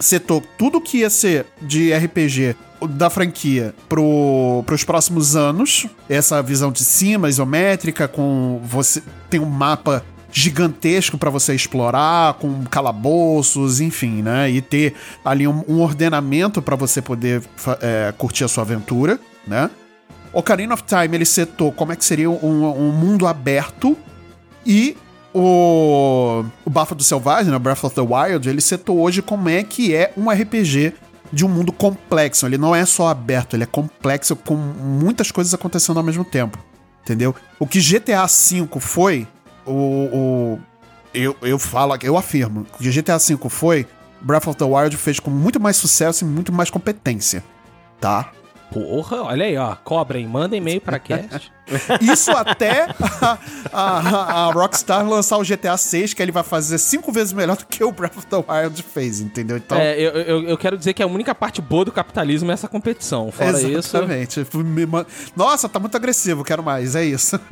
[0.00, 2.56] setou tudo que ia ser de RPG
[2.88, 5.86] da franquia pro, pros próximos anos.
[6.08, 12.64] Essa visão de cima, isométrica, com você tem um mapa gigantesco para você explorar, com
[12.64, 14.50] calabouços, enfim, né?
[14.50, 17.42] E ter ali um, um ordenamento para você poder
[17.80, 19.70] é, curtir a sua aventura, né?
[20.32, 23.96] Ocarina of Time ele setou como é que seria um, um mundo aberto
[24.64, 24.96] e
[25.34, 29.94] o, o do Selvagem, né, Breath of the Wild, ele setou hoje como é que
[29.94, 30.94] é um RPG
[31.32, 32.46] de um mundo complexo.
[32.46, 36.58] Ele não é só aberto, ele é complexo com muitas coisas acontecendo ao mesmo tempo.
[37.02, 37.34] Entendeu?
[37.58, 39.26] O que GTA V foi,
[39.66, 40.60] o, o
[41.12, 43.86] eu, eu falo, eu afirmo, o que GTA V foi,
[44.20, 47.42] Breath of the Wild fez com muito mais sucesso e muito mais competência,
[48.00, 48.30] tá?
[48.72, 49.76] Porra, olha aí, ó.
[49.76, 51.52] Cobrem, manda e-mail pra cast.
[52.00, 52.88] Isso até
[53.20, 53.38] a,
[53.72, 57.66] a, a, Rockstar lançar o GTA 6, que ele vai fazer cinco vezes melhor do
[57.66, 59.56] que o Breath of the Wild fez, entendeu?
[59.56, 62.54] Então, é, eu, eu, eu, quero dizer que a única parte boa do capitalismo é
[62.54, 63.30] essa competição.
[63.30, 64.40] Fora exatamente.
[64.40, 64.50] isso.
[65.36, 67.38] Nossa, tá muito agressivo, quero mais, é isso.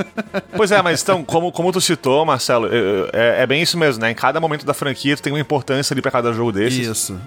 [0.56, 2.68] Pois é, mas então, como, como tu citou, Marcelo,
[3.12, 4.10] é, é bem isso mesmo, né?
[4.10, 6.86] Em cada momento da franquia tu tem uma importância ali pra cada jogo desses.
[6.86, 7.18] Isso.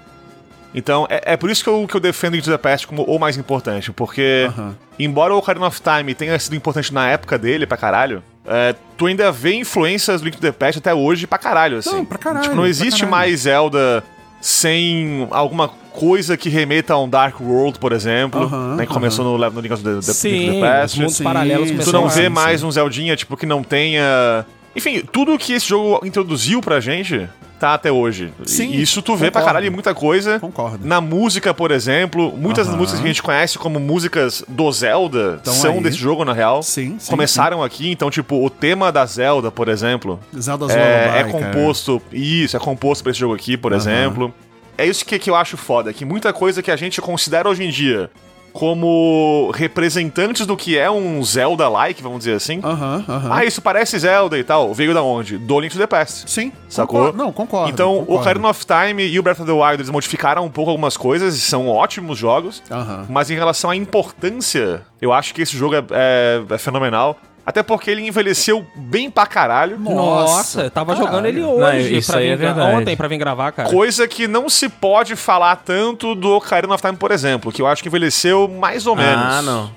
[0.74, 3.18] Então, é, é, por isso que eu, que eu defendo Into the Past como o
[3.18, 4.72] mais importante, porque, uh -huh.
[4.98, 9.06] embora o Ocarina of Time tenha sido importante na época dele pra caralho, é, tu
[9.06, 11.94] ainda vê influências do Link to the Past até hoje pra caralho, assim.
[11.94, 12.42] Não, pra caralho.
[12.42, 14.02] Tipo, não existe mais Zelda
[14.40, 18.92] sem alguma coisa que remeta a um Dark World, por exemplo, uh -huh, né, que
[18.92, 19.38] começou uh -huh.
[19.38, 21.00] no, no Link to the, sim, Link to the Past.
[21.00, 24.44] mundos paralelos Tu não vê mais um Zeldinha, tipo, que não tenha...
[24.74, 27.28] Enfim, tudo que esse jogo introduziu pra gente
[27.64, 28.32] tá até hoje.
[28.44, 29.46] Sim, E isso tu vê pra concordo.
[29.46, 30.38] caralho em muita coisa.
[30.38, 30.86] Concordo.
[30.86, 35.40] Na música, por exemplo, muitas das músicas que a gente conhece como músicas do Zelda
[35.42, 35.82] Tão são aí.
[35.82, 36.62] desse jogo, na real.
[36.62, 41.24] Sim, sim, Começaram aqui, então, tipo, o tema da Zelda, por exemplo, Zelda's é, é
[41.24, 41.28] cara.
[41.30, 42.02] composto.
[42.12, 44.34] Isso, é composto pra esse jogo aqui, por exemplo.
[44.76, 47.62] É isso que, que eu acho foda, que muita coisa que a gente considera hoje
[47.64, 48.10] em dia
[48.54, 52.60] como representantes do que é um Zelda-like, vamos dizer assim.
[52.62, 53.04] Aham.
[53.28, 54.72] Ah, isso parece Zelda e tal.
[54.72, 55.36] Veio da onde?
[55.36, 56.30] Do Link to the Past.
[56.30, 56.98] Sim, Sacou?
[57.00, 57.18] concordo.
[57.18, 57.70] Não, concordo.
[57.70, 58.12] Então, concordo.
[58.12, 60.96] o Ocarina of Time e o Breath of the Wild, eles modificaram um pouco algumas
[60.96, 62.62] coisas, e são ótimos jogos.
[63.08, 67.18] Mas em relação à importância, eu acho que esse jogo é, é- é fenomenal.
[67.46, 69.78] Até porque ele envelheceu bem pra caralho.
[69.78, 71.06] Nossa, eu tava caralho.
[71.06, 72.76] jogando ele Não, hoje, isso pra aí vir é verdade.
[72.76, 73.68] ontem pra vir gravar, cara.
[73.68, 77.66] Coisa que não se pode falar tanto do Ocarina of Time, por exemplo, que eu
[77.66, 79.24] acho que envelheceu mais ou menos.
[79.24, 79.70] Ah, não.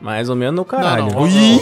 [0.00, 1.04] Mais ou menos no caralho.
[1.06, 1.60] Não, não, Ih!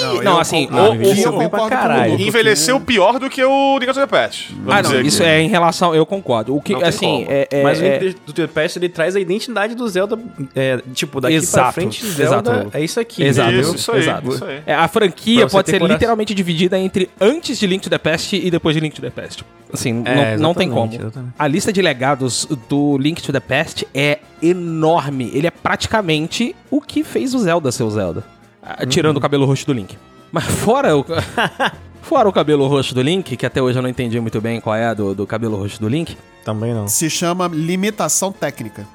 [0.00, 2.20] Não, Não, assim, o- Isso o- eu concordo pra caralho.
[2.20, 4.52] Envelheceu pior do que o Link to the Past.
[4.54, 5.30] vamos Ah, não, dizer isso aqui.
[5.32, 6.54] é em relação, eu concordo.
[6.56, 9.14] O que, Não assim, é, é- Mas o é- Link do The Past, ele traz
[9.16, 10.18] a identidade do Zelda,
[10.54, 12.76] é, tipo, daqui pra Exato, frente, Zelda exato.
[12.76, 13.22] é isso aqui.
[13.22, 13.52] Exato?
[13.52, 14.28] Isso, isso aí, exato.
[14.28, 14.62] isso aí.
[14.66, 15.94] É, a franquia Pra pode ser coração.
[15.96, 19.10] literalmente dividida entre antes de Link to the Past e depois de Link to the
[19.10, 19.44] Past.
[19.72, 20.92] Assim, É, não, não tem como.
[20.92, 21.32] exatamente.
[21.38, 25.30] A lista de legados do Link to the Past é enorme.
[25.32, 28.24] Ele é praticamente o que fez o Zelda ser o Zelda.
[28.62, 29.96] Ah, Tirando o cabelo roxo do Link.
[30.32, 31.04] Mas fora o.
[32.02, 34.76] fora o cabelo roxo do Link, que até hoje eu não entendi muito bem qual
[34.76, 36.88] é do, do cabelo roxo do Link, Também não.
[36.88, 38.86] Se chama limitação técnica.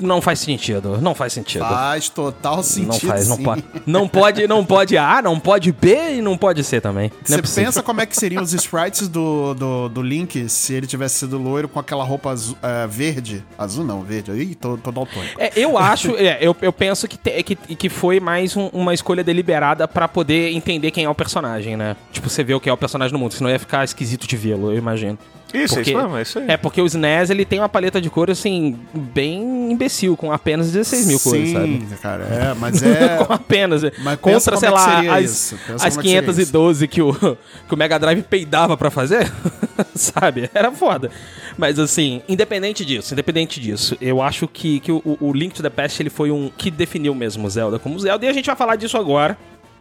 [0.00, 0.98] Não faz sentido.
[1.00, 1.64] Não faz sentido.
[1.64, 2.88] Faz total sentido.
[2.88, 3.42] Não faz, não sim.
[3.42, 3.64] pode.
[3.86, 7.10] Não pode, não pode A, não pode B e não pode C também.
[7.28, 7.64] Não é Você possível.
[7.64, 11.38] pensa como é que seriam os sprites do, do, do Link se ele tivesse sido
[11.38, 13.44] loiro com aquela roupa azul, é, verde?
[13.58, 14.30] Azul não, verde.
[14.32, 15.40] Ih, tô, tô daltônico.
[15.40, 18.92] É, eu acho, é, eu, eu penso que, te- que, que foi mais um- uma
[18.94, 21.96] escolha deliberada pra poder entender quem é o personagem, né?
[22.12, 24.36] Tipo, você vê o que é o personagem no mundo, senão ia ficar esquisito de
[24.36, 25.18] vê-lo, eu imagino.
[25.52, 26.44] Isso, Porque- é isso mesmo, é isso aí.
[26.48, 30.70] É, porque o SNES, ele tem uma paleta de cores, assim, bem imbecil, com apenas
[30.70, 31.86] 16 mil cores, sabe?
[31.88, 33.24] Sim, cara, é, mas é...
[33.24, 33.82] Com apenas.
[33.82, 37.14] Mas pensa contra, sei é lá, as, as como é que seria 512 que o,
[37.66, 39.30] que o Mega Drive peidava pra fazer,
[39.94, 40.50] sabe?
[40.52, 41.10] Era foda.
[41.56, 45.70] Mas assim, independente disso, independente disso, eu acho que, que o, o Link to the
[45.70, 48.24] Past ele foi um que definiu mesmo o Zelda como Zelda.
[48.26, 49.36] E a gente vai falar disso agora.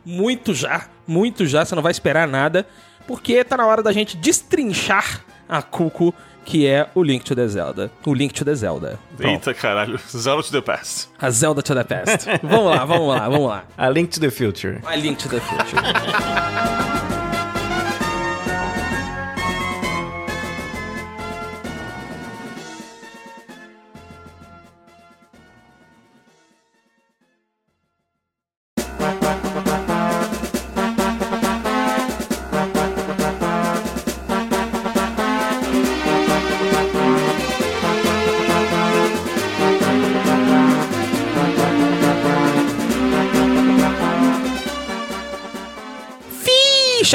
[0.06, 2.65] Muito já, muito já, você não vai esperar nada.
[3.06, 6.14] Porque tá na hora da gente destrinchar a Cuco,
[6.46, 7.92] que é o Link to the Zelda.
[8.06, 9.00] O Link to the Zelda.
[9.16, 9.32] Pronto.
[9.32, 11.10] Eita caralho, Zelda to the Past.
[11.20, 12.28] A Zelda to the Past.
[12.44, 13.64] vamos lá, vamos lá, vamos lá.
[13.78, 14.80] A Link to the Future.
[14.86, 15.82] A Link to the Future.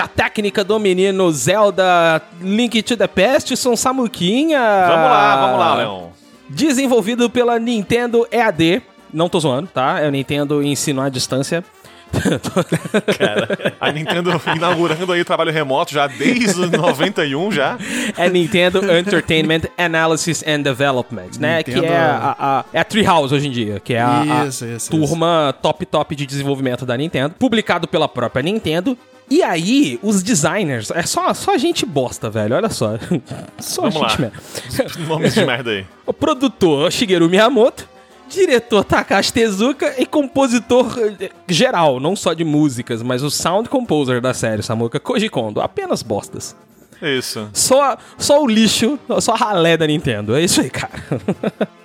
[0.02, 4.58] Ficha técnica do menino Zelda Link to the Past, são Samuquinha.
[4.88, 6.06] Vamos lá, vamos lá, Leon.
[6.48, 8.82] Desenvolvido pela Nintendo EAD.
[9.12, 10.00] Não tô zoando, tá?
[10.00, 11.64] É o Nintendo Ensino à Distância.
[13.80, 17.78] A Nintendo inaugurando aí o trabalho remoto já desde 91 já.
[18.18, 21.58] é Nintendo Entertainment Analysis and Development, né?
[21.58, 24.46] Nintendo- Que é a, a, é a Treehouse hoje em dia, que é a, a
[24.46, 28.96] Isso, isso, turma top top de desenvolvimento da Nintendo, publicado pela própria Nintendo.
[29.30, 32.98] E aí, os designers, é só, só gente bosta, velho, olha só.
[33.58, 34.30] Só Vamos gente lá.
[34.30, 34.98] merda.
[35.08, 35.86] Nomes de merda aí.
[36.04, 37.88] O produtor Shigeru Miyamoto,
[38.28, 44.20] diretor Takashi Tezuka e compositor eh, geral, não só de músicas, mas o sound composer
[44.20, 45.60] da série, Samuka Koji Kondo.
[45.60, 46.54] Apenas bostas.
[47.00, 47.48] Isso.
[47.52, 50.36] Só, só o lixo, só a ralé da Nintendo.
[50.36, 50.92] É isso aí, cara.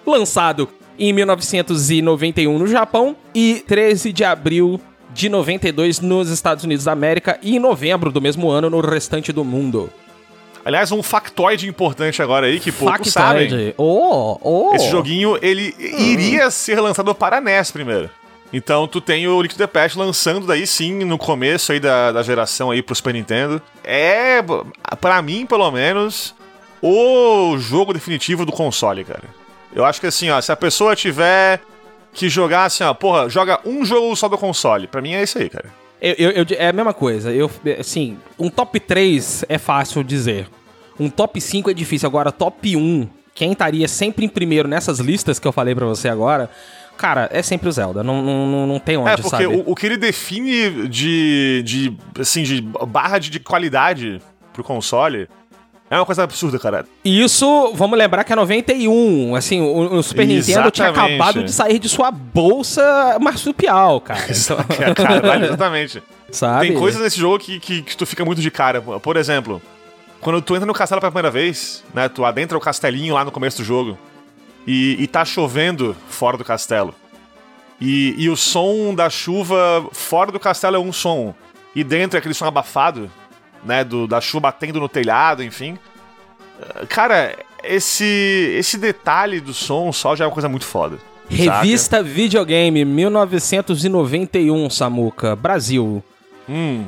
[0.05, 0.69] Lançado
[0.99, 4.79] em 1991 no Japão e 13 de abril
[5.17, 9.33] de 92 nos Estados Unidos da América e em novembro do mesmo ano no restante
[9.33, 9.89] do mundo.
[10.63, 13.73] Aliás, um factoide importante agora aí que poucos sabem.
[13.77, 14.75] Oh, oh.
[14.75, 18.11] Esse joguinho, ele iria ser lançado para NES primeiro.
[18.53, 22.11] Então tu tem o Link to the Past lançando daí sim no começo aí da,
[22.11, 23.59] da geração aí pro Super Nintendo.
[23.83, 24.37] É,
[25.01, 26.35] pra mim pelo menos,
[26.79, 29.23] o jogo definitivo do console, cara.
[29.73, 31.59] Eu acho que assim, ó, se a pessoa tiver
[32.17, 35.37] que jogar assim, ó, porra, joga um jogo só do console, pra mim é isso
[35.37, 35.65] aí, cara.
[36.01, 37.31] Eu, eu- eu- é a mesma coisa.
[37.31, 37.49] Eu,
[37.79, 40.47] assim, um top 3 é fácil dizer.
[40.99, 42.07] Um top 5 é difícil.
[42.07, 46.07] Agora, top 1, quem estaria sempre em primeiro nessas listas que eu falei pra você
[46.07, 46.49] agora,
[46.97, 48.03] cara, é sempre o Zelda.
[48.03, 49.45] Não, não, não, tem onde, É, porque sabe?
[49.47, 54.19] o, o que ele define de, de assim, de barra de, de qualidade
[54.53, 55.27] pro console
[55.89, 56.85] É uma coisa absurda, cara.
[57.03, 59.35] E isso, vamos lembrar que é 91.
[59.35, 61.15] Assim, o, o Super Nintendo tinha Exatamente.
[61.15, 64.27] acabado de sair de sua bolsa marsupial, cara.
[64.29, 64.57] Então,
[64.93, 66.03] Caralho, exatamente.
[66.29, 66.67] sabe?
[66.67, 68.81] Tem coisas nesse jogo que, que, que tu fica muito de cara.
[68.81, 69.61] Por exemplo,
[70.19, 72.09] quando tu entra no castelo pela primeira vez, né?
[72.09, 73.97] Tu adentra o castelinho lá no começo do jogo
[74.65, 76.93] e, e tá chovendo fora do castelo.
[77.79, 81.33] E, e o som da chuva fora do castelo é um som.
[81.75, 83.09] E dentro é aquele som abafado,
[83.67, 83.83] né?
[83.83, 85.77] Do, da chuva batendo no telhado, enfim.
[86.59, 90.97] Eh, Cara, esse, esse detalhe do som só já é uma coisa muito foda.
[91.29, 91.61] saca?
[91.61, 96.03] Revista Videogame 1991, Samuca, Brasil.
[96.49, 96.85] Hum.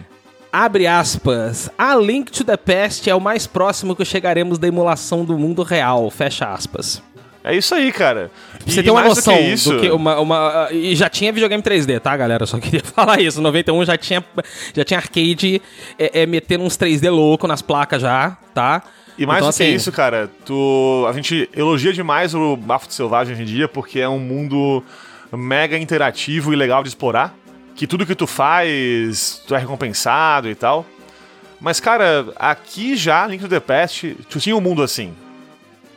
[0.51, 1.69] Abre aspas.
[1.77, 5.61] A Link to the Past é o mais próximo que chegaremos da emulação do mundo
[5.61, 6.09] real.
[6.09, 7.03] Fecha aspas.
[7.49, 8.29] É isso aí, cara.
[8.51, 11.09] Pra você E ter uma noção do que isso, do que uma, uma- E já
[11.09, 12.45] tinha videogame 3D, tá, galera?
[12.45, 13.41] Só queria falar isso.
[13.41, 14.23] 91 já tinha,
[14.75, 15.61] já tinha arcade
[15.97, 18.83] é, é, metendo uns 3D louco nas placas já, tá?
[19.17, 22.87] E mais Então, do que assim, isso, cara, tu, a gente elogia demais o Bafo
[22.87, 24.83] de Selvagem hoje em dia porque é um mundo
[25.31, 27.35] mega interativo e legal de explorar.
[27.75, 30.85] Que tudo que tu faz, tu é recompensado e tal.
[31.59, 35.13] Mas, cara, aqui já, Link to the Past, tu tinha um mundo assim.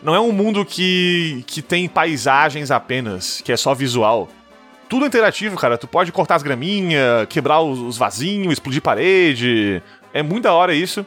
[0.02, 4.28] Não é um mundo que, que tem paisagens apenas, que é só visual.
[4.88, 5.78] Tudo é interativo, cara.
[5.78, 9.82] Tu pode cortar as graminhas, quebrar os, os vasinhos, explodir parede.
[10.12, 11.06] É muito da hora isso.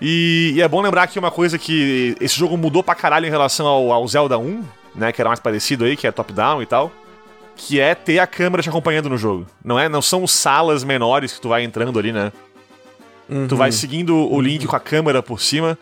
[0.00, 3.30] E, e é bom lembrar aqui uma coisa que esse jogo mudou pra caralho em
[3.30, 4.62] relação ao, ao Zelda 1,
[4.94, 5.10] né?
[5.10, 6.92] Que era mais parecido aí, que é top-down e tal.
[7.56, 9.46] Que é ter a câmera te acompanhando no jogo.
[9.64, 9.88] Não é?
[9.88, 12.30] Não são salas menores que tu vai entrando ali, né?
[13.48, 15.78] Tu vai seguindo o Link com a câmera por cima.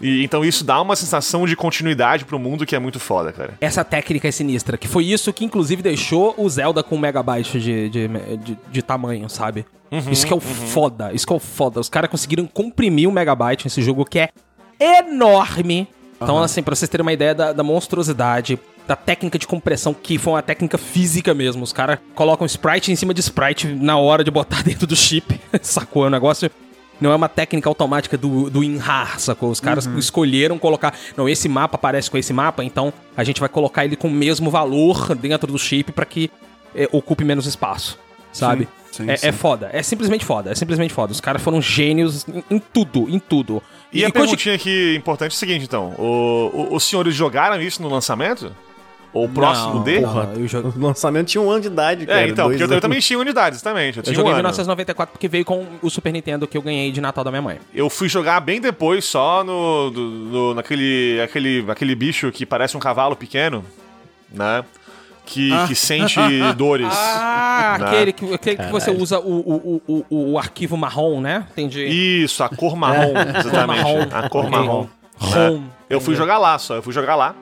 [0.00, 3.54] E então isso dá uma sensação de continuidade pro mundo que é muito foda, cara.
[3.60, 7.58] Essa técnica é sinistra, que foi isso que inclusive deixou o Zelda com um megabyte
[7.58, 9.64] de, de, de, de tamanho, sabe?
[10.10, 11.80] isso que é o foda, isso que é o foda.
[11.80, 14.30] Os caras conseguiram comprimir um megabyte nesse jogo que é
[14.78, 15.88] enorme.
[16.20, 20.16] Então, assim, pra vocês terem uma ideia da, da monstruosidade, da técnica de compressão, que
[20.16, 21.62] foi uma técnica física mesmo.
[21.62, 25.38] Os caras colocam sprite em cima de sprite na hora de botar dentro do chip.
[25.60, 26.04] Sacou?
[26.04, 26.50] É um negócio.
[27.00, 29.50] Não é uma técnica automática do, do InHAR, sacou?
[29.50, 30.94] Os caras escolheram colocar.
[31.16, 34.10] Não, esse mapa parece com esse mapa, então a gente vai colocar ele com o
[34.10, 36.30] mesmo valor dentro do chip pra que
[36.74, 37.98] é, ocupe menos espaço,
[38.32, 38.66] sabe?
[38.90, 39.26] Sim, sim, é, sim.
[39.28, 41.12] é foda, é simplesmente foda, é simplesmente foda.
[41.12, 43.62] Os caras foram gênios em, em tudo, em tudo.
[43.92, 45.94] E, a quando- perguntinha aqui importante é o seguinte, então.
[45.98, 48.50] O, o- os senhores jogaram isso no lançamento?
[49.16, 50.00] Ou próximo Não, de?
[50.00, 52.20] porra, joguei, O lançamento tinha um ano de idade, cara.
[52.20, 53.98] É, então, porque eu, eu também tinha unidades, exatamente.
[53.98, 54.38] Eu, eu joguei um em ano.
[54.48, 57.58] 1994 porque veio com o Super Nintendo que eu ganhei de Natal da minha mãe.
[57.74, 62.76] Eu fui jogar bem depois, só no, do- no- naquele aquele, aquele bicho que parece
[62.76, 63.64] um cavalo pequeno,
[64.32, 64.64] né?
[65.24, 66.20] Que, que sente
[66.56, 66.86] dores.
[66.92, 67.86] Ah, Né?
[67.86, 71.46] aquele que, aquele que você usa o, o, o, o, arquivo marrom, né?
[71.52, 71.84] Entendi.
[71.84, 73.66] Isso, a cor marrom, exatamente.
[73.82, 74.06] marrom.
[74.12, 74.82] A cor marrom.
[74.82, 74.88] né?
[75.18, 75.62] Rom.
[75.90, 77.34] Eu fui jogar lá só, eu fui jogar lá.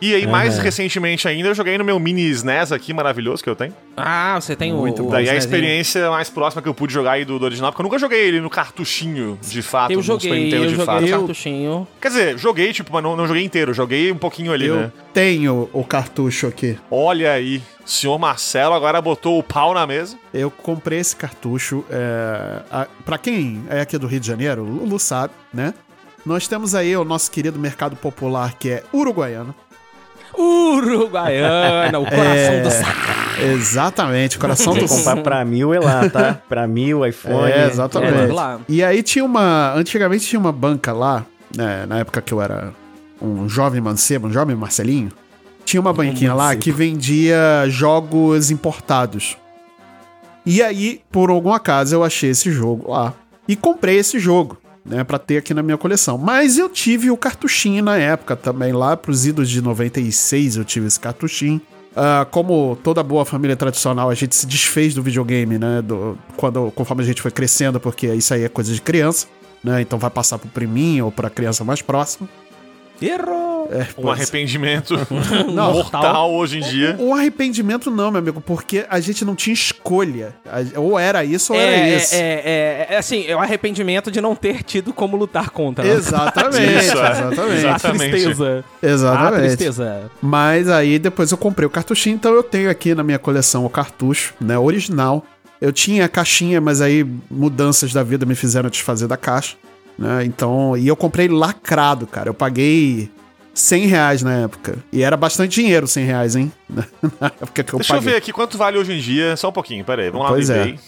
[0.00, 3.56] E aí, mais recentemente ainda, eu joguei no meu mini SNES aqui, maravilhoso, que eu
[3.56, 3.74] tenho.
[3.96, 5.02] Ah, você tem Muito o.
[5.04, 5.08] bom.
[5.08, 7.82] o Daí a experiência mais próxima que eu pude jogar aí do, do original, porque
[7.82, 10.76] eu nunca joguei ele no cartuchinho, de fato, Eu no Super joguei, Nintendo eu de
[10.76, 11.04] joguei fato.
[11.04, 11.88] o cartuchinho.
[12.00, 14.92] Quer dizer, joguei, tipo, mas não, não joguei inteiro, joguei um pouquinho ali, Eu né?
[15.12, 16.78] tenho o cartucho aqui.
[16.90, 20.16] Olha aí, o senhor Marcelo agora botou o pau na mesa.
[20.32, 21.84] Eu comprei esse cartucho.
[21.90, 25.74] É, a, pra quem é aqui do Rio de Janeiro, o Lulu sabe, né?
[26.24, 29.54] Nós temos aí o nosso querido mercado popular, que é uruguaiano.
[30.38, 32.94] Uruguaiana, o coração É, do Sá.
[33.42, 36.40] Exatamente, coração Tem do comprar pra mil é lá, tá?
[36.48, 37.50] Pra mil, iPhone.
[37.50, 38.32] É, exatamente.
[38.32, 38.58] É.
[38.68, 39.72] E aí tinha uma.
[39.74, 41.24] Antigamente tinha uma banca lá,
[41.54, 42.72] né, na época que eu era
[43.20, 45.10] um jovem mancebo, um jovem Marcelinho.
[45.64, 49.36] Tinha uma banquinha lá que vendia jogos importados.
[50.46, 53.12] E aí, por algum acaso, eu achei esse jogo lá.
[53.46, 54.56] E comprei esse jogo,
[54.88, 56.18] né, pra ter aqui na minha coleção.
[56.18, 60.86] Mas eu tive o cartuchinho na época também, lá pros idos de 96 eu tive
[60.86, 61.60] esse cartuchinho.
[61.96, 65.82] Ah, como toda boa família tradicional, a gente se desfez do videogame, né?
[65.82, 69.26] Do, quando, conforme a gente foi crescendo, porque isso aí é coisa de criança,
[69.64, 69.80] né?
[69.80, 72.28] Então vai passar pro priminho ou pra criança mais próxima.
[73.02, 73.47] Errou.
[73.70, 74.94] É, Um arrependimento
[75.52, 76.96] Não, mortal hoje em dia.
[76.98, 80.34] Um arrependimento não, meu amigo, porque a gente não tinha escolha.
[80.46, 82.14] A- Ou era isso ou era É, isso.
[82.14, 85.84] é, é, é, assim, é o arrependimento de não ter tido como lutar contra.
[85.84, 85.90] né?
[85.92, 87.10] Exatamente, Isso, é.
[87.10, 87.58] exatamente.
[87.58, 88.10] Exatamente.
[88.10, 88.64] Tristeza.
[88.82, 89.40] Exatamente.
[89.56, 90.10] tristeza.
[90.22, 93.70] Mas aí depois eu comprei o cartuchinho, então eu tenho aqui na minha coleção o
[93.70, 95.24] cartucho, né, original.
[95.60, 99.56] Eu tinha a caixinha, mas aí mudanças da vida me fizeram desfazer da caixa,
[99.98, 100.24] né?
[100.24, 102.28] Então, e eu comprei lacrado, cara.
[102.28, 103.10] Eu paguei
[103.60, 104.78] 100 reais na época.
[104.92, 106.52] E era bastante dinheiro 100 reais, hein?
[107.20, 108.12] na época que eu Deixa eu paguei.
[108.12, 109.36] ver aqui quanto vale hoje em dia.
[109.36, 110.10] Só um pouquinho, pera aí.
[110.10, 110.60] Vamos lá Pois no é.
[110.62, 110.80] eBay.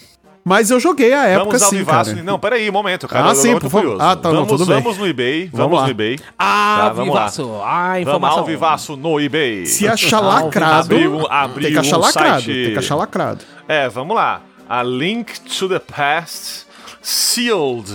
[0.43, 2.11] Mas eu joguei a época Vamos ao sim, vivaço.
[2.11, 2.23] cara.
[2.23, 3.27] Não, peraí, um momento, cara.
[3.27, 3.97] Ah, eu, sim, eu por favor.
[4.01, 4.81] Ah, tá, não, vamos, tudo bem.
[4.81, 5.41] vamos no eBay.
[5.53, 5.85] Vamos, Vamos lá.
[5.85, 6.19] no eBay.
[6.39, 7.21] Ah, Tá, vamos lá.
[7.21, 7.51] Vivaço.
[7.63, 8.39] Ah, Vamos informação.
[8.39, 9.65] ao vivaço no eBay.
[9.67, 12.41] Se achar lacrado, Abriu- abriu tem que achar um lacrado.
[12.41, 13.39] site- Tem que achar lacrado.
[13.67, 14.41] É, vamos lá.
[14.67, 16.65] A Link to the Past
[17.03, 17.91] Sealed.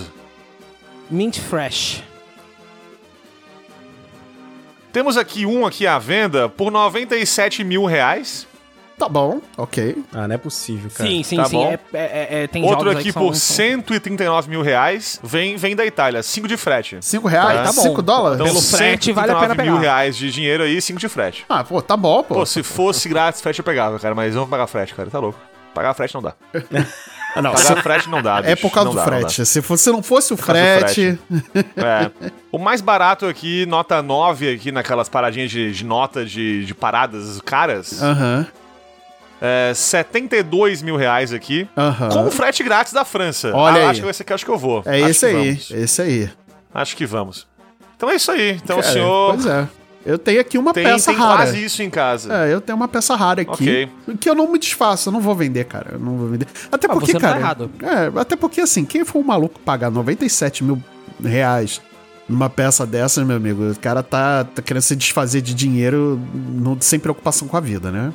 [1.10, 2.02] Mint Fresh.
[4.96, 8.46] Temos aqui um aqui à venda por 97 mil reais.
[8.98, 9.94] Tá bom, ok.
[10.10, 11.10] Ah, não é possível, cara.
[11.10, 11.56] Sim, sim, tá sim.
[11.58, 11.70] bom.
[11.70, 15.20] É, é- é- é- tem Outro aqui por são- 139 mil reais.
[15.22, 16.22] Vem, vem da Itália.
[16.22, 16.96] 5 de frete.
[17.02, 17.68] Cinco reais?
[17.68, 17.82] tá bom.
[17.82, 18.40] Cinco dólares?
[18.40, 19.92] Então, Pelo frete, vale a pena 139 mil pegar.
[19.96, 21.44] reais de dinheiro aí, 5 de frete.
[21.46, 22.36] Ah, pô, tá bom, pô.
[22.36, 24.14] Pô, se fosse grátis frete eu pegava, cara.
[24.14, 25.10] Mas vou pagar frete, cara.
[25.10, 25.38] Tá louco.
[25.74, 26.32] Pagar frete não dá.
[27.38, 28.62] Ah, não, Pagar frete não dá, é bicho.
[28.62, 29.44] por causa Não do dá, não frete.
[29.46, 31.18] Se, fosse, se não fosse o do frete.
[31.76, 32.10] É.
[32.50, 37.40] O mais barato aqui, nota 9 aqui naquelas paradinhas de, de nota de, de paradas
[37.42, 38.46] caras, Aham,
[39.40, 41.68] é 72 mil reais aqui.
[41.76, 42.08] aham.
[42.08, 43.50] Com o frete grátis da França.
[43.54, 43.90] Olha Ah, aí.
[43.90, 44.82] Acho que esse aqui acho que eu vou.
[44.86, 45.70] É Acho esse aí, vamos.
[45.70, 46.30] esse aí.
[46.74, 47.46] Acho que vamos.
[47.96, 48.52] Então é isso aí.
[48.52, 49.68] Então Cara, o senhor Pois é.
[50.06, 51.36] Eu tenho aqui uma tem, peça tem rara.
[51.38, 52.32] quase isso em casa.
[52.32, 53.88] É, eu tenho uma peça rara aqui.
[54.20, 55.90] Que eu não me desfaço, eu não vou vender, cara.
[55.94, 56.46] Eu não vou vender.
[56.70, 57.40] Até Ah, porque, você não tá cara.
[57.40, 57.70] errado.
[57.82, 60.80] É, até porque, assim, quem for um maluco pagar 97 mil
[61.22, 61.80] reais
[62.28, 66.76] numa peça dessas, meu amigo, o cara tá, tá querendo se desfazer de dinheiro no-
[66.80, 68.12] sem preocupação com a vida, né?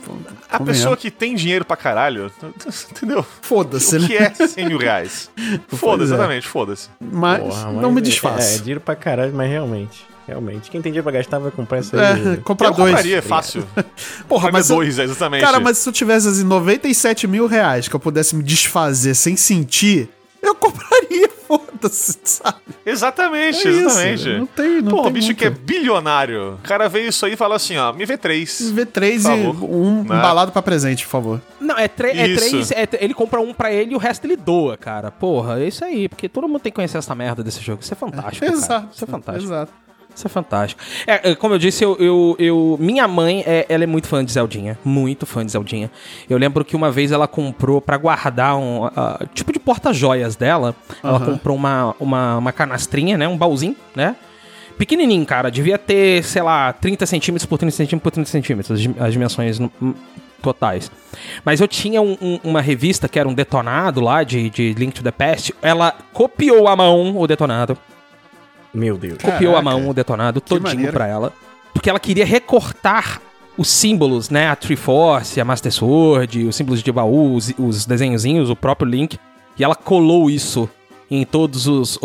[0.49, 2.29] A pessoa que tem dinheiro pra caralho,
[2.91, 3.25] entendeu?
[3.41, 4.07] Foda-se, O né?
[4.07, 5.29] que é 100 mil reais?
[5.69, 6.15] Foda-se, é.
[6.15, 6.89] exatamente, foda-se.
[6.99, 8.51] Mas Porra, não mas me é- desfaço.
[8.51, 10.10] É, é dinheiro pra caralho, mas realmente.
[10.31, 10.71] Realmente.
[10.71, 12.37] Quem tem dinheiro pra gastar vai comprar isso É, aí.
[12.37, 12.91] comprar eu dois.
[12.95, 13.65] compraria fácil.
[14.29, 15.41] Porra, Mas dois, exatamente.
[15.41, 19.35] Cara, mas se eu tivesse assim, 97 mil reais que eu pudesse me desfazer sem
[19.35, 20.09] sentir,
[20.41, 22.57] eu compraria, foda-se, sabe?
[22.85, 24.37] Exatamente, É isso, exatamente.
[24.39, 25.37] não tem- não Pô, o tem bicho muito.
[25.37, 26.53] que é bilionário.
[26.53, 28.71] O cara veio isso aí e fala assim, ó, me vê três.
[28.73, 29.69] V3 Por e favor.
[29.69, 30.15] um Né?
[30.17, 31.41] embalado pra presente, por favor.
[31.59, 32.49] Não, é, é Isso.
[32.49, 32.71] três.
[32.71, 35.11] é ele compra um pra ele e o resto ele doa, cara.
[35.11, 36.09] Porra, é isso aí.
[36.09, 37.81] Porque todo mundo tem que conhecer essa merda desse jogo.
[37.81, 38.45] Isso é fantástico.
[38.45, 38.57] cara.
[38.57, 38.87] Exato.
[38.95, 39.45] Isso é fantástico.
[39.45, 39.71] Exato.
[40.15, 40.81] Isso é fantástico.
[41.07, 44.23] É, é, como eu disse, eu, eu, eu- minha mãe, é, ela é muito fã
[44.23, 44.77] de Zeldinha.
[44.83, 45.89] Muito fã de Zeldinha.
[46.29, 50.75] Eu lembro que uma vez ela comprou pra guardar um ah, tipo de porta-joias dela.
[51.03, 53.27] Ela comprou uma, uma, uma canastrinha, né?
[53.27, 54.15] Um baúzinho, né?
[54.77, 55.49] Pequenininho, cara.
[55.49, 58.71] Devia ter, sei lá, 30 centímetros por 30 centímetros por 30 centímetros.
[58.71, 59.59] as dim- As dimensões
[60.41, 60.91] totais.
[61.45, 64.93] Mas eu tinha um- um- uma revista que era um detonado lá de, de Link
[64.93, 65.53] to the Past.
[65.61, 67.77] Ela copiou à mão o detonado
[68.73, 69.17] Meu Deus.
[69.21, 69.77] copiou a Caraca.
[69.77, 71.33] mão o detonado todinho pra ela.
[71.73, 73.21] Porque ela queria recortar
[73.57, 74.47] os símbolos, né?
[74.49, 79.17] A Triforce, a Master Sword, os símbolos de baú, os, os desenhozinhos, o próprio Link.
[79.57, 80.69] E ela colou isso
[81.09, 81.99] em todos os.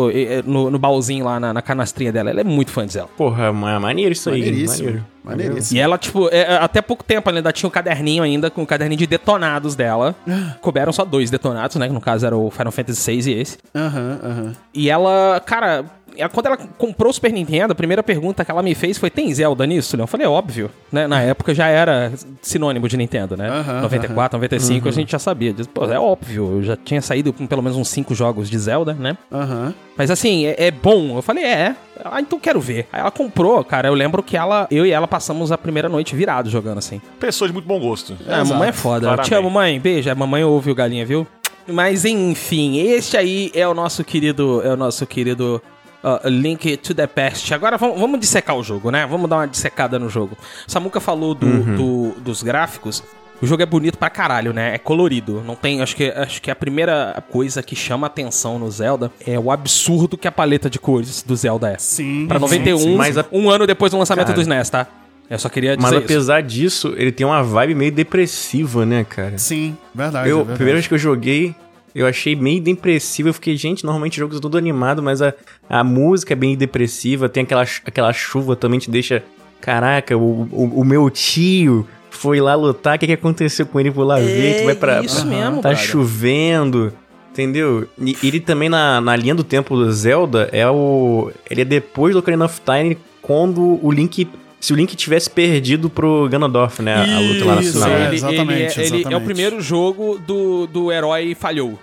[0.45, 2.29] no, no baúzinho lá na, na canastrinha dela.
[2.29, 3.09] Ela é muito fã de Zelda.
[3.17, 4.39] Porra, ma- maneiro isso aí.
[4.41, 4.85] Maneiríssimo.
[4.87, 5.05] Maneiro.
[5.23, 5.77] Maneiríssimo.
[5.77, 8.63] E ela, tipo, é, é, até pouco tempo ela ainda tinha um caderninho ainda, com
[8.63, 10.13] o caderninho de detonados dela.
[10.61, 11.87] Couberam só dois detonados, né?
[11.87, 13.57] Que no caso era o Final Fantasy VI e esse.
[13.73, 14.55] Aham, aham.
[14.73, 15.85] E ela, cara,
[16.31, 19.33] quando ela comprou o Super Nintendo, a primeira pergunta que ela me fez foi: tem
[19.33, 19.95] Zelda nisso?
[19.97, 20.69] Eu falei: óbvio.
[20.91, 21.07] Né?
[21.07, 22.11] Na época já era
[22.41, 23.49] sinônimo de Nintendo, né?
[23.49, 25.53] Aham, 94, 95, a gente já sabia.
[25.53, 26.57] Diz, Pô, é óbvio.
[26.57, 29.17] Eu já tinha saído com pelo menos uns cinco jogos de Zelda, né?
[29.31, 29.73] Aham.
[29.97, 31.17] Mas assim, é, é bom.
[31.17, 31.75] Eu falei: é.
[32.05, 32.87] Ah, então quero ver.
[32.93, 33.87] Aí ela comprou, cara.
[33.87, 37.01] Eu lembro que ela, eu e ela passamos a primeira noite virado jogando assim.
[37.19, 38.15] Pessoa de muito bom gosto.
[38.27, 39.01] É, a mamãe é foda.
[39.01, 39.27] claramente.
[39.27, 39.79] Te amo, mãe.
[39.79, 40.09] Beijo.
[40.09, 41.25] A mamãe ouve o galinha, viu?
[41.67, 44.61] Mas enfim, este aí é o nosso querido.
[44.63, 45.61] É o nosso querido.
[46.03, 47.53] Uh, Link to the Past.
[47.53, 49.05] Agora vamos, vamos dissecar o jogo, né?
[49.05, 50.37] Vamos dar uma dissecada no jogo.
[50.67, 53.03] Samuka falou do, do- dos gráficos.
[53.39, 54.73] O jogo é bonito pra caralho, né?
[54.73, 55.43] É colorido.
[55.45, 55.79] Não tem.
[55.81, 60.17] Acho que, acho que a primeira coisa que chama atenção no Zelda é o absurdo
[60.17, 61.77] que a paleta de cores do Zelda é.
[61.77, 62.25] Sim.
[62.27, 62.95] Pra sim, 91, sim.
[62.95, 64.35] Mas a- um ano depois do lançamento Cara.
[64.35, 64.87] do SNES, tá?
[65.29, 66.05] Eu só queria dizer Mas isso.
[66.05, 69.37] apesar disso, ele tem uma vibe meio depressiva, né, cara?
[69.37, 70.29] Sim, verdade.
[70.29, 70.55] Eu, é a verdade.
[70.57, 71.53] primeira vez que eu joguei,
[71.99, 73.29] eu achei meio depressivo.
[73.29, 75.33] Eu fiquei, gente, normalmente jogos todo animado, mas a,
[75.69, 77.27] a música é bem depressiva.
[77.29, 79.23] Tem aquela, aquela chuva também te deixa.
[79.59, 82.95] Caraca, o, o, o meu tio foi lá lutar.
[82.95, 83.89] O que, que aconteceu com ele?
[83.89, 84.59] Vou lá ver.
[84.61, 84.97] Tu vai pra.
[85.01, 85.77] É isso mesmo, Tá brother.
[85.77, 86.93] chovendo.
[87.31, 87.87] Entendeu?
[87.99, 91.31] E ele também na, na linha do tempo do Zelda é o.
[91.49, 94.27] Ele é depois do Ocarina of Time quando o Link.
[94.59, 96.95] Se o Link tivesse perdido pro Ganondorf, né?
[96.95, 97.89] A luta lá na Isso, final.
[97.91, 98.05] é.
[98.07, 101.77] ele, exatamente, ele, é, ele é o primeiro jogo do, do herói falhou.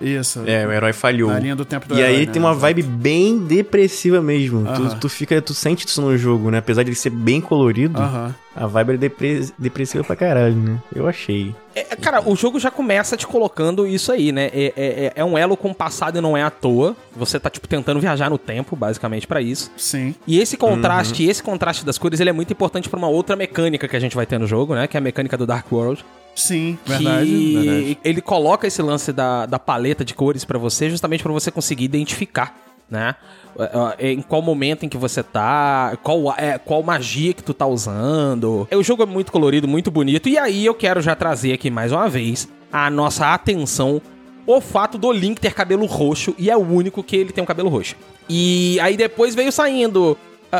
[0.00, 0.42] Isso.
[0.46, 1.30] É, o herói falhou.
[1.30, 2.32] Na linha do tempo do E aí herói, né?
[2.32, 4.66] tem uma vibe bem depressiva mesmo.
[4.68, 4.90] Aham.
[4.90, 6.58] Tu, tu fica, tu sente isso no jogo, né?
[6.58, 8.34] Apesar de ele ser bem colorido, Aham.
[8.54, 10.78] a vibe é depre- depressiva pra caralho, né?
[10.94, 11.54] Eu achei.
[11.74, 14.46] É, é, cara, o jogo já começa te colocando isso aí, né?
[14.52, 16.96] É, é, é- é um elo com o passado e não é à toa.
[17.14, 19.70] Você tá, tipo, tentando viajar no tempo, basicamente, pra isso.
[19.76, 20.14] Sim.
[20.26, 23.86] E esse contraste, esse contraste das cores, ele é muito importante pra uma outra mecânica
[23.88, 24.86] que a gente vai ter no jogo, né?
[24.86, 26.04] Que é a mecânica do Dark World.
[26.36, 27.98] Sim, que verdade, verdade.
[28.04, 31.84] ele coloca esse lance da, da paleta de cores pra você, justamente pra você conseguir
[31.84, 32.54] identificar,
[32.90, 33.16] né?
[33.58, 37.54] É, é, Em qual momento em que você tá, qual, é, qual magia que tu
[37.54, 38.68] tá usando.
[38.70, 40.28] O jogo é muito colorido, muito bonito.
[40.28, 44.02] E aí eu quero já trazer aqui mais uma vez a nossa atenção
[44.46, 47.46] o fato do Link ter cabelo roxo e é o único que ele tem um
[47.46, 47.96] cabelo roxo.
[48.28, 50.16] E aí depois veio saindo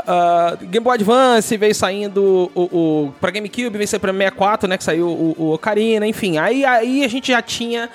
[0.06, 4.76] ah, Game Boy Advance, veio saindo o, o pra GameCube, veio sair pra 64, né,
[4.78, 6.38] que saiu o, o Ocarina, enfim.
[6.38, 7.88] Aí, aí a gente já tinha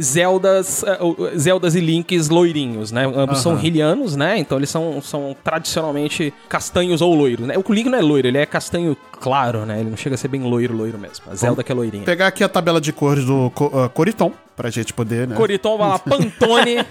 [0.00, 3.04] Zeldas, o- Zeldas e Links loirinhos, né?
[3.04, 4.38] Ambos são hylianos, né?
[4.38, 7.54] Então eles são, são tradicionalmente castanhos ou loiros, né?
[7.56, 9.80] O Link não é loiro, ele é castanho claro, né?
[9.80, 11.24] Ele não chega a ser bem loiro, loiro mesmo.
[11.30, 12.04] A Zelda que é loirinha.
[12.04, 15.36] Pegar aqui a tabela de cores do ah, Coriton, pra gente poder, né?
[15.36, 16.84] Coriton vai lá, Pantone.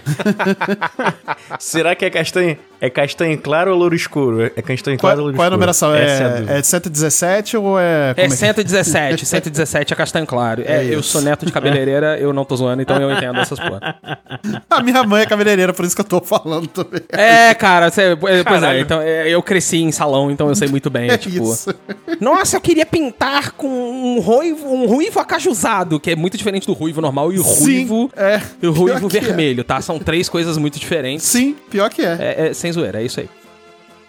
[1.60, 2.56] Será que é castanho?
[2.80, 4.44] É castanho claro ou louro escuro?
[4.56, 5.56] É castanho Qual, claro ou louro qual é a escuro?
[5.56, 5.94] numeração?
[5.94, 6.52] Essa a É, dúvida.
[6.58, 8.10] é 117 ou é.
[8.10, 10.62] É como que 117, 117 é castanho claro.
[10.64, 11.10] É, eu Isso.
[11.10, 13.96] sou neto de cabeleireira, eu não tô zoando, então eu entendo essas porra.
[14.70, 17.00] A minha mãe é cabeleireira, por isso que eu tô falando também.
[17.10, 20.88] É, cara, cê, pois é, então é, eu cresci em salão, então eu sei muito
[20.88, 21.52] bem, É tipo.
[21.52, 21.74] isso.
[22.20, 26.72] Nossa, eu queria pintar com um ruivo, um ruivo acajuzado, que é muito diferente do
[26.72, 28.40] ruivo normal e o ruivo é.
[28.62, 29.08] e o ruivo é.
[29.08, 29.80] vermelho, tá?
[29.80, 31.26] São três coisas muito diferentes.
[31.26, 32.16] Sim, pior que é.
[32.20, 33.28] É, é, sem zoeira, é isso aí.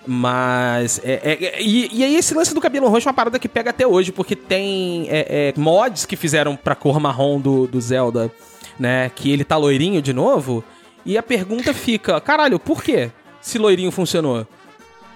[0.07, 0.99] Mas.
[1.03, 3.47] é- é- é- e, e aí, esse lance do cabelo roxo é uma parada que
[3.47, 7.79] pega até hoje, porque tem é, é, mods que fizeram pra cor marrom do, do
[7.79, 8.31] Zelda,
[8.79, 9.11] né?
[9.13, 10.63] Que ele tá loirinho de novo.
[11.05, 13.11] E a pergunta fica: caralho, por quê?
[13.41, 14.47] Se loirinho funcionou?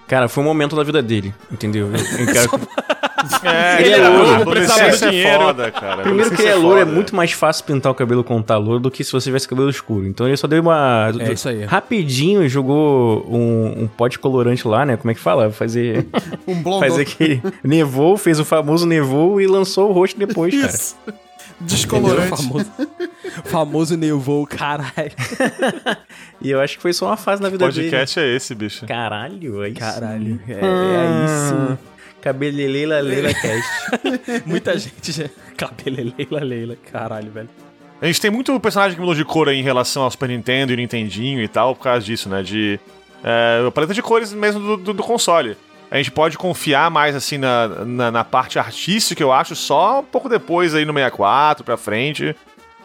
[0.08, 1.88] Cara, foi um momento da vida dele, entendeu?
[1.88, 2.50] Eu- eu quero-
[3.42, 5.40] É, Ele é cara, louro, adolescência precisava é dinheiro.
[5.44, 6.04] foda, cara.
[6.04, 8.82] Primeiro que ele é louro, é muito mais fácil pintar o cabelo com tá louro
[8.82, 10.06] do que se você tivesse cabelo escuro.
[10.06, 11.10] Então ele só deu uma.
[11.22, 11.64] É isso aí.
[11.64, 14.98] Rapidinho jogou um, um pote colorante lá, né?
[14.98, 15.50] Como é que fala?
[15.52, 16.06] Fazer.
[16.46, 16.80] Um blondô.
[16.86, 17.42] fazer aquele.
[17.64, 20.68] Nevou, fez o famoso nevou e lançou o rosto depois, cara.
[20.74, 20.96] Isso.
[21.08, 22.30] O Descolorante.
[22.30, 22.72] famoso,
[23.46, 25.12] famoso nevou, caralho.
[26.42, 27.82] E eu acho que foi só uma fase na vida dele.
[27.90, 28.86] Podcast é esse, bicho.
[28.86, 29.80] Caralho, aí sim.
[29.80, 30.42] Caralho.
[30.48, 31.78] É, é aí sim.
[32.22, 34.44] Cabeleleila Leila Cast.
[34.46, 35.30] Muita gente já.
[35.58, 36.78] Cabeleleila, Leila.
[36.92, 37.50] Caralho, velho.
[38.02, 40.74] A gente tem muito personagem que mudou de cor aí em relação ao Super Nintendo
[40.74, 42.42] e Nintendinho e tal, por causa disso, né?
[42.44, 42.80] De.
[43.24, 45.56] É, paleta de cores mesmo do, do- do console.
[45.94, 50.04] A gente pode confiar mais, assim, na, na, na parte artística, eu acho, só um
[50.04, 52.36] pouco depois aí no 64 pra frente,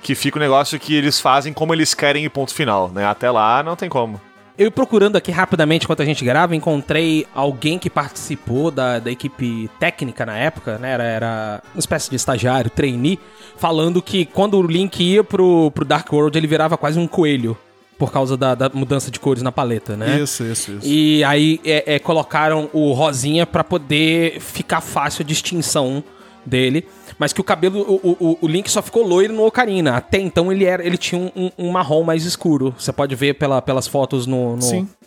[0.02, 3.06] que fica o negócio que eles fazem como eles querem e ponto final, né?
[3.06, 4.20] Até lá não tem como.
[4.58, 9.70] Eu procurando aqui rapidamente enquanto a gente grava, encontrei alguém que participou da, da equipe
[9.80, 10.90] técnica na época, né?
[10.90, 13.18] Era, era uma espécie de estagiário, trainee,
[13.56, 17.56] falando que quando o Link ia pro, pro Dark World, ele virava quase um coelho.
[17.98, 20.20] Por causa da, da mudança de cores na paleta, né?
[20.20, 20.86] Isso, isso, isso.
[20.86, 26.02] E aí é, é, colocaram o rosinha pra poder ficar fácil a distinção
[26.46, 26.86] dele.
[27.18, 29.96] Mas que o cabelo, o, o, o Link só ficou loiro no Ocarina.
[29.96, 32.72] Até então ele era, ele tinha um, um- um marrom mais escuro.
[32.78, 34.60] Você pode ver pela, pelas fotos no, no-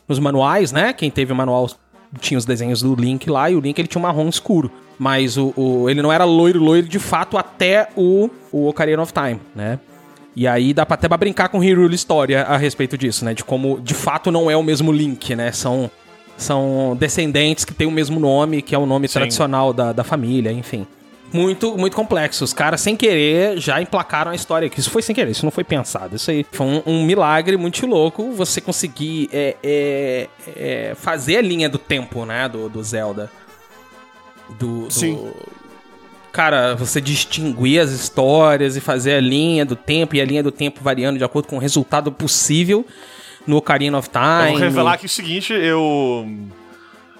[0.07, 0.91] nos manuais, né?
[0.91, 1.69] Quem teve o manual
[2.19, 4.69] tinha os desenhos do Link lá e o Link ele tinha um marrom escuro.
[4.99, 9.13] Mas o, o- ele não era loiro, loiro de fato até o, o Ocarina of
[9.13, 9.79] Time, né?
[10.35, 13.33] E aí dá pra até pra brincar com Hyrule História a respeito disso, né?
[13.33, 15.51] De como de fato não é o mesmo Link, né?
[15.51, 15.91] São,
[16.37, 19.13] são descendentes que têm o mesmo nome, que é o nome Sim.
[19.15, 20.87] tradicional da, da família, enfim.
[21.33, 22.43] Muito, muito complexo.
[22.43, 24.69] Os caras, sem querer, já emplacaram a história.
[24.69, 26.15] Que isso foi sem querer, isso não foi pensado.
[26.15, 30.27] Isso aí foi um, um milagre muito louco você conseguir é, é,
[30.57, 32.49] é, fazer a linha do tempo, né?
[32.49, 33.29] Do, do Zelda.
[34.59, 35.31] Do, do- Sim.
[36.31, 40.51] Cara, você distinguir as histórias e fazer a linha do tempo e a linha do
[40.51, 42.85] tempo variando de acordo com o resultado possível
[43.45, 44.45] no Ocarina of Time.
[44.45, 46.29] Eu vou revelar aqui o seguinte, eu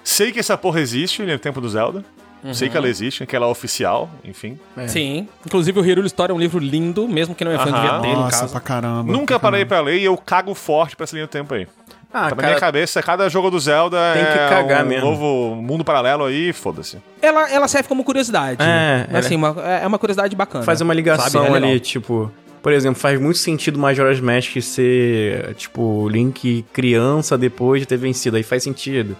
[0.02, 2.04] sei que essa porra existe no tempo do Zelda.
[2.52, 4.58] Sei que ela existe, que ela é oficial, enfim.
[4.88, 5.28] Sim.
[5.46, 8.08] Inclusive, o Hyrule Story é um livro lindo, mesmo que não é fã, devia ter,
[8.08, 8.52] no Nossa, caso.
[8.52, 9.12] pra caramba.
[9.12, 11.68] Nunca pra parei pra ler e eu cago forte pra essa linha do tempo aí.
[12.14, 15.06] Ah, tá na minha cabeça, cada jogo do Zelda Tem que é cagar um mesmo.
[15.10, 16.98] novo mundo paralelo aí, foda-se.
[17.22, 18.58] Ela, ela serve como curiosidade.
[18.62, 19.48] É, ela- assim, uma,
[19.82, 20.64] é uma curiosidade bacana.
[20.64, 21.54] Faz uma ligação sabe?
[21.54, 22.30] É ali, tipo.
[22.62, 28.36] Por exemplo, faz muito sentido Majora's Mask ser, tipo, Link criança depois de ter vencido.
[28.36, 29.16] Aí faz sentido.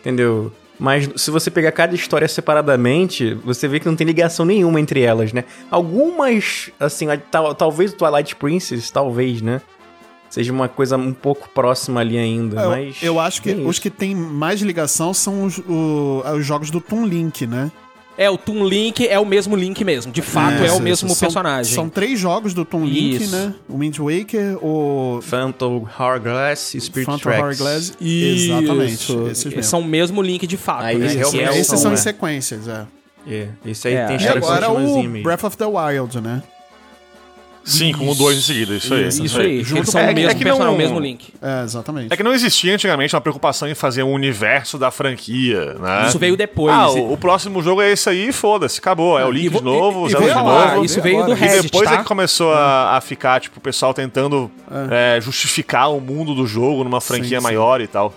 [0.00, 0.50] Entendeu?
[0.78, 5.00] Mas se você pegar cada história separadamente, você vê que não tem ligação nenhuma entre
[5.02, 5.44] elas, né?
[5.70, 9.60] Algumas, assim, tal- talvez o Twilight Princess, talvez, né?
[10.30, 12.96] Seja uma coisa um pouco próxima ali ainda, Eu, mas...
[13.02, 16.80] eu acho que nem os que tem mais ligação são os, o- os jogos do
[16.80, 17.70] Toon Link, né?
[18.18, 20.10] É, o Toon Link é o mesmo Link mesmo.
[20.10, 21.08] De fato, é, Isso, o mesmo.
[21.10, 21.74] São- personagem.
[21.74, 23.36] São três jogos do Toon Link, Isso.
[23.36, 23.54] né?
[23.68, 27.60] O Wind Waker, o Phantom Hourglass e Spirit Phantom Tracks.
[27.60, 27.92] Hourglass.
[28.00, 28.94] Exatamente.
[28.94, 29.26] Isso.
[29.30, 29.62] Esses mesmo.
[29.62, 31.06] São o mesmo Link de fato, Aí né?
[31.08, 31.10] é
[31.50, 32.00] Esses são, são em né?
[32.00, 32.86] sequências, é.
[33.28, 35.22] É, esse aí É, tem e E agora o mesmo.
[35.22, 36.42] Breath of the Wild, né?
[37.66, 39.08] Sim, com o 2 em seguida, isso aí.
[39.08, 41.34] Isso aí, Junto eles são com- o é mesmo que personagem, não- o mesmo link.
[41.42, 42.12] É, exatamente.
[42.12, 46.06] É que não existia antigamente uma preocupação em fazer um universo da franquia, né?
[46.06, 46.72] Isso veio depois.
[46.72, 49.18] Ah, o, o próximo jogo é esse aí, foda-se, acabou.
[49.18, 50.84] É o Link de novo, o Zelda de falar, novo.
[50.84, 51.38] Isso veio do agora.
[51.38, 51.94] E Reddit, depois tá?
[51.96, 54.48] é que começou a, a ficar, tipo, o pessoal tentando
[54.88, 57.42] é, justificar o mundo do jogo numa franquia sim.
[57.44, 58.14] maior e tal.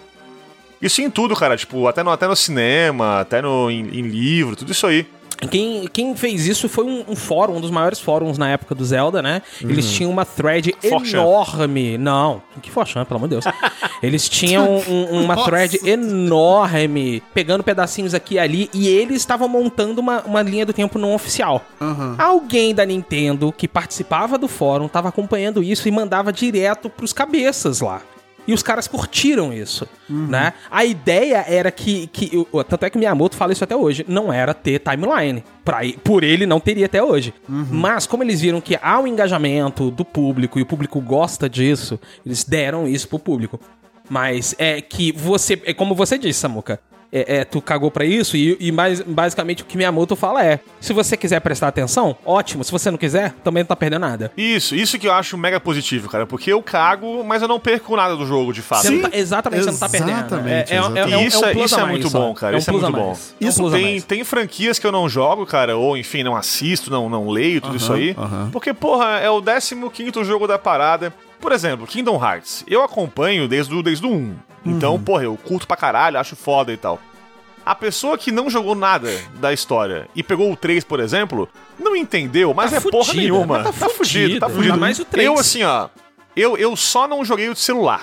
[0.79, 4.55] Isso em tudo, cara, tipo, até no, até no cinema, até no, em, em livro,
[4.55, 5.05] tudo isso aí.
[5.49, 8.83] Quem, quem fez isso foi um, um fórum, um dos maiores fóruns na época do
[8.83, 9.41] Zelda, né?
[9.61, 11.17] Eles tinham uma thread Forchan.
[11.19, 11.97] enorme.
[11.97, 13.45] Não, que Forchan, pelo amor de Deus.
[14.03, 15.49] Eles tinham um- uma Nossa.
[15.49, 20.73] thread enorme, pegando pedacinhos aqui e ali, e eles estavam montando uma, uma linha do
[20.73, 21.63] tempo não oficial.
[21.79, 22.15] Aham.
[22.17, 27.81] Alguém da Nintendo que participava do fórum estava acompanhando isso e mandava direto pros cabeças
[27.81, 28.01] lá.
[28.49, 30.53] E os caras curtiram isso, né?
[30.71, 32.47] A ideia era que, que...
[32.51, 34.03] o- Tanto é que Miyamoto fala isso até hoje.
[34.07, 35.43] Não era ter timeline.
[35.63, 37.31] Pra, por ele, não teria até hoje.
[37.47, 41.99] Mas, como eles viram que há um engajamento do público e o público gosta disso,
[42.25, 43.59] eles deram isso pro público.
[44.09, 45.61] Mas é que você...
[45.65, 46.79] É como você disse, Samuka.
[47.11, 50.59] É, é, tu cagou pra isso e, e mais, basicamente o que Miyamoto fala é:
[50.79, 52.63] se você quiser prestar atenção, ótimo.
[52.63, 54.31] Se você não quiser, também não tá perdendo nada.
[54.37, 57.95] Isso, isso que eu acho mega positivo, cara, porque eu cago, mas eu não perco
[57.95, 58.83] nada do jogo, de fato.
[58.83, 60.11] Você não tá- exatamente, você não tá perdendo.
[60.19, 60.99] Exatamente, É, é, é, exatamente.
[61.13, 62.19] é um- isso é um isso é mais muito só.
[62.19, 63.17] bom, cara, um isso é muito bom.
[63.41, 67.27] Isso tem, tem franquias que eu não jogo, cara, ou enfim, não assisto, não, não
[67.29, 68.15] leio tudo isso aí.
[68.15, 68.49] aham.
[68.51, 71.11] Porque, porra, é o 15 jogo da parada.
[71.39, 72.63] Por exemplo, Kingdom Hearts.
[72.67, 74.35] Eu acompanho desde o, desde o 1.
[74.65, 75.01] Então, Uhum.
[75.03, 76.99] porra, eu curto pra caralho, acho foda e tal.
[77.65, 81.47] A pessoa que não jogou nada da história e pegou o 3, por exemplo,
[81.79, 83.59] não entendeu, mas Tá é porra fudida, nenhuma.
[83.59, 84.77] mas tá Tá fudido, tá fudido.
[84.77, 85.25] Mais o 3.
[85.27, 85.87] Eu, assim, ó,
[86.35, 88.01] eu, eu só não joguei o de celular.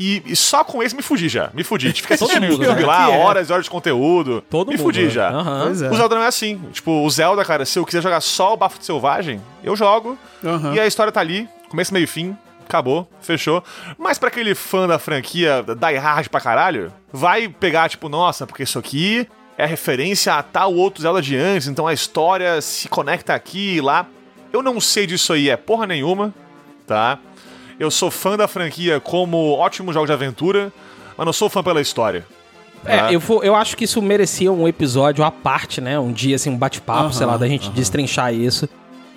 [0.00, 1.50] E, e só com esse me fudi já.
[1.52, 1.92] Me fudi.
[2.02, 2.86] Todo assistindo mundo, YouTube né?
[2.86, 3.18] lá, é.
[3.18, 4.44] horas e horas de conteúdo.
[4.48, 4.84] Todo me mundo.
[4.84, 5.10] fudi né?
[5.10, 5.28] já.
[5.30, 5.90] É.
[5.90, 6.60] O Zelda não é assim.
[6.72, 10.16] Tipo, o Zelda, cara, se eu quiser jogar só o Bafo de Selvagem, eu jogo.
[10.44, 10.72] Aham.
[10.74, 12.36] E a história tá ali, começo, meio e fim.
[12.68, 13.64] Acabou, fechou.
[13.98, 18.62] Mas pra aquele fã da franquia Die Hard pra caralho, vai pegar, tipo, nossa, porque
[18.64, 23.34] isso aqui é referência a tal outro Zelda de antes, então a história se conecta
[23.34, 24.06] aqui e lá.
[24.52, 26.32] Eu não sei disso aí, é porra nenhuma,
[26.86, 27.18] tá?
[27.80, 30.70] Eu sou fã da franquia como ótimo jogo de aventura,
[31.16, 32.26] mas não sou fã pela história.
[32.84, 33.08] tá?
[33.08, 35.98] É, eu, vou- eu acho que isso merecia um episódio à parte, né?
[35.98, 38.68] Um dia, assim, um bate-papo, Aham, sei lá, da gente destrinchar isso.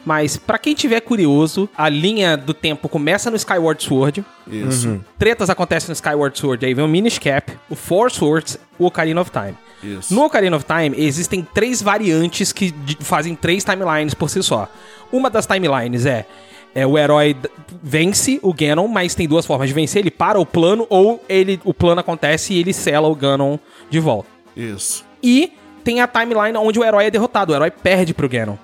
[0.06, 4.26] Mas, pra quem tiver curioso, a linha do tempo começa no Skyward Sword.
[4.48, 5.04] Isso.
[5.18, 6.66] Tretas acontecem no Skyward Sword.
[6.66, 9.56] Aí vem o Minish Cap, o Four Swords, o Ocarina of Time.
[9.84, 10.14] Isso.
[10.14, 14.68] No Ocarina of Time, existem três variantes que fazem três timelines por si só.
[15.12, 16.26] Uma das timelines é,
[16.74, 17.36] é o herói
[17.82, 20.02] vence o Ganon, mas tem duas formas de vencer.
[20.02, 23.58] Ele para o plano ou ele o plano acontece e ele sela o Ganon
[23.90, 24.30] de volta.
[24.56, 25.06] Isso.
[25.22, 28.56] E tem a timeline onde o herói é derrotado, o herói perde pro Ganon.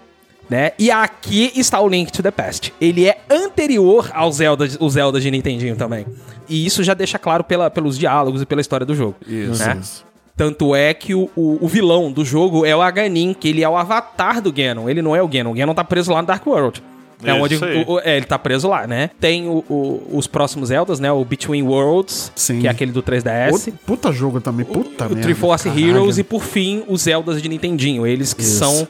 [0.49, 0.71] Né?
[0.79, 2.73] E aqui está o Link to the Past.
[2.79, 6.05] Ele é anterior ao Zelda, o Zelda de Nintendinho também.
[6.47, 9.15] E isso já deixa claro pela, pelos diálogos e pela história do jogo.
[9.27, 9.63] Isso.
[9.65, 9.77] né?
[9.81, 10.05] isso.
[10.37, 13.67] Tanto é que o, o, o vilão do jogo é o Aganin, que ele é
[13.67, 14.87] o avatar do Ganon.
[14.87, 15.51] Ele não é o Ganon.
[15.51, 16.81] O Ganon tá preso lá no Dark World.
[17.23, 19.09] É Isso onde o- o- é, ele tá preso lá, né?
[19.19, 21.11] Tem o- o- os próximos Zeldas, né?
[21.11, 22.59] O Between Worlds, Sim.
[22.59, 23.49] que é aquele do 3DS.
[23.65, 25.23] Puta, puta jogo também, puta o merda.
[25.23, 25.87] Triforce caralho.
[25.89, 28.05] Heroes e, por fim, os Zeldas de Nintendinho.
[28.05, 28.59] Eles que Isso.
[28.59, 28.87] são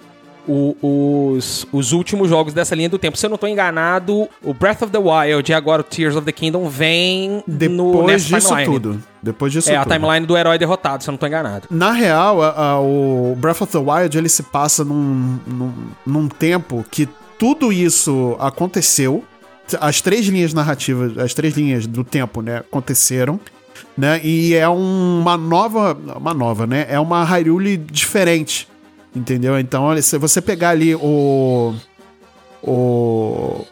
[0.48, 3.18] o- os, os últimos jogos dessa linha do tempo.
[3.18, 6.26] Se eu não tô enganado, o Breath of the Wild e agora o Tears of
[6.26, 8.74] the Kingdom vem no, Depois nessa disso timeline.
[8.74, 9.04] tudo.
[9.22, 9.94] Depois disso É a tudo.
[9.94, 11.68] timeline do herói derrotado, se eu não tô enganado.
[11.70, 15.74] Na real, a- a- o Breath of the Wild ele se passa num, num,
[16.06, 19.24] num tempo que tudo isso aconteceu.
[19.82, 23.40] As três linhas narrativas, as três linhas do tempo, né, aconteceram.
[23.98, 25.96] Né, e é um- uma nova.
[26.16, 26.86] Uma nova, né?
[26.90, 28.68] É uma Hyrule diferente.
[29.18, 29.58] Entendeu?
[29.60, 31.74] Então, olha, se você pegar ali o.
[32.64, 33.66] O.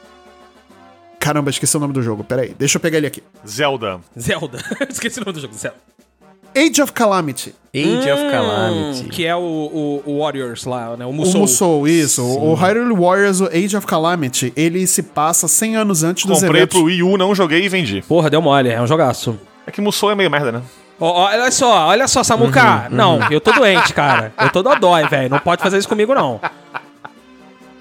[1.19, 2.23] Caramba, esqueci o nome do jogo.
[2.23, 3.21] Peraí, deixa eu pegar ele aqui.
[3.47, 3.99] Zelda.
[4.19, 4.59] Zelda.
[4.89, 5.77] Esqueci o nome do jogo, Zelda.
[6.55, 7.53] Age of Calamity.
[7.73, 9.03] Age of Calamity.
[9.09, 11.05] Que é o, o, o Warriors lá, né?
[11.05, 11.41] O O Musou.
[11.41, 12.23] Musou, isso.
[12.23, 16.61] O Hyrule Warriors, o Age of Calamity, ele se passa 100 anos antes dos Comprei
[16.61, 16.77] eventos.
[16.79, 18.01] pro Wii U, não joguei e vendi.
[18.07, 19.37] Porra, deu mole, é um jogaço.
[19.67, 20.61] É que Musou é meio merda, né?
[20.99, 22.87] Ó, olha só, olha só, Samuka.
[22.89, 24.33] Não, eu tô doente, cara.
[24.39, 25.29] Eu tô dodói, velho.
[25.29, 26.39] Não pode fazer isso comigo, não.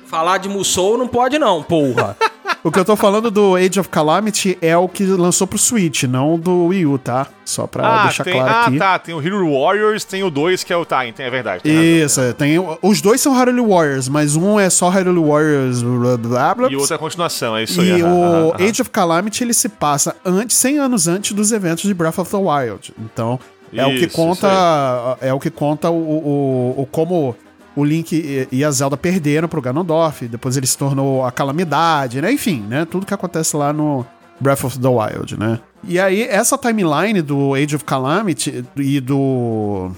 [0.06, 2.16] Falar de Musou não pode, não, porra.
[2.64, 6.04] O que eu tô falando do Age of Calamity é o que lançou pro Switch,
[6.04, 7.26] não do Wii U, tá?
[7.44, 8.78] Só pra deixar tem, claro ah, aqui.
[8.78, 8.98] tá.
[8.98, 11.12] Tem o Hero Warriors, tem o 2 que é o Time.
[11.12, 11.62] Tem, é verdade.
[11.62, 12.06] tem razão.
[12.06, 16.16] Isso, é, tem, os dois são Hyrule Warriors, mas um é só Hyrule Warriors blá,
[16.16, 17.98] blá, blá, E outra é a continuação, é isso aí.
[17.98, 18.66] E o aham, aham.
[18.66, 22.30] Age of Calamity ele se passa antes, 100 anos antes dos eventos de Breath of
[22.30, 22.94] the Wild.
[22.98, 23.38] Então,
[23.74, 27.36] é o que Isso, conta é o que conta o, o, o como
[27.76, 32.20] o Link e- e a Zelda perderam pro Ganondorf, depois ele se tornou a calamidade,
[32.20, 32.32] né?
[32.32, 32.84] Enfim, né?
[32.84, 34.06] Tudo que acontece lá no
[34.40, 35.58] Breath of the Wild, né?
[35.86, 39.90] E aí, essa timeline do Age of Calamity e do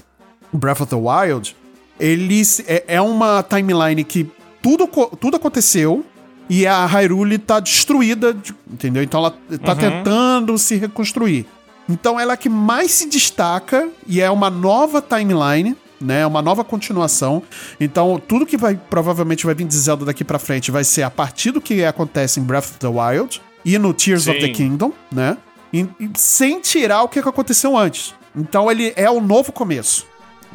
[0.51, 1.55] Breath of the Wild,
[1.99, 4.29] eles é, é uma timeline que
[4.61, 4.87] tudo,
[5.19, 6.05] tudo aconteceu
[6.49, 9.01] e a Hyrule tá destruída, de- entendeu?
[9.03, 9.31] Então ela
[9.63, 11.45] tá tentando se reconstruir.
[11.89, 16.25] Então ela é a que mais se destaca e é uma nova timeline, né?
[16.25, 17.41] Uma nova continuação.
[17.79, 21.09] Então tudo que vai provavelmente vai vir de Zelda daqui pra frente vai ser a
[21.09, 24.53] partir do que acontece em Breath of the Wild e no Tears of the Sim.
[24.53, 25.37] Kingdom, né?
[25.73, 28.13] E- e sem tirar o que aconteceu antes.
[28.35, 30.05] Então ele é o novo começo.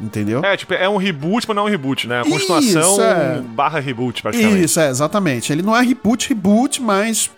[0.01, 0.43] Entendeu?
[0.43, 2.21] É, tipo, é um reboot, mas não é um reboot, né?
[2.21, 3.41] A continuação é.
[3.41, 4.63] barra reboot, praticamente.
[4.63, 5.53] Isso, é, exatamente.
[5.53, 7.29] Ele não é reboot, reboot, mas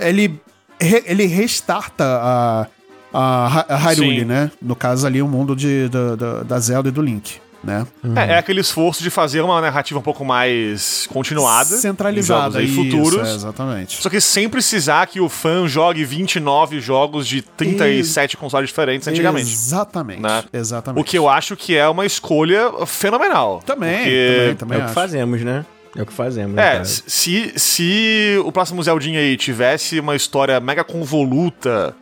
[0.00, 0.40] ele,
[0.80, 2.66] re- ele restarta a,
[3.12, 4.24] a, a Hyrule, Sim.
[4.26, 4.50] né?
[4.62, 7.86] No caso ali, o mundo de, da, da Zelda e do Link, né?
[8.16, 11.76] É, é aquele esforço de fazer uma narrativa um pouco mais continuada.
[11.76, 12.62] Centralizada.
[12.62, 13.28] Em jogos aí isso, futuros.
[13.28, 14.02] é, exatamente.
[14.02, 19.50] Só que sem precisar que o fã jogue 29 jogos de 37 consoles diferentes antigamente.
[19.50, 20.20] Exatamente.
[20.22, 20.44] Né?
[20.52, 21.00] Exatamente.
[21.00, 23.62] O que eu acho que é uma escolha fenomenal.
[23.64, 24.94] Também, Porque- também, também É o que acho.
[24.94, 25.64] fazemos, né?
[25.96, 26.84] É o que fazemos, né, É, cara?
[26.84, 31.94] se, se o próximo Zeldinha aí tivesse uma história mega convoluta,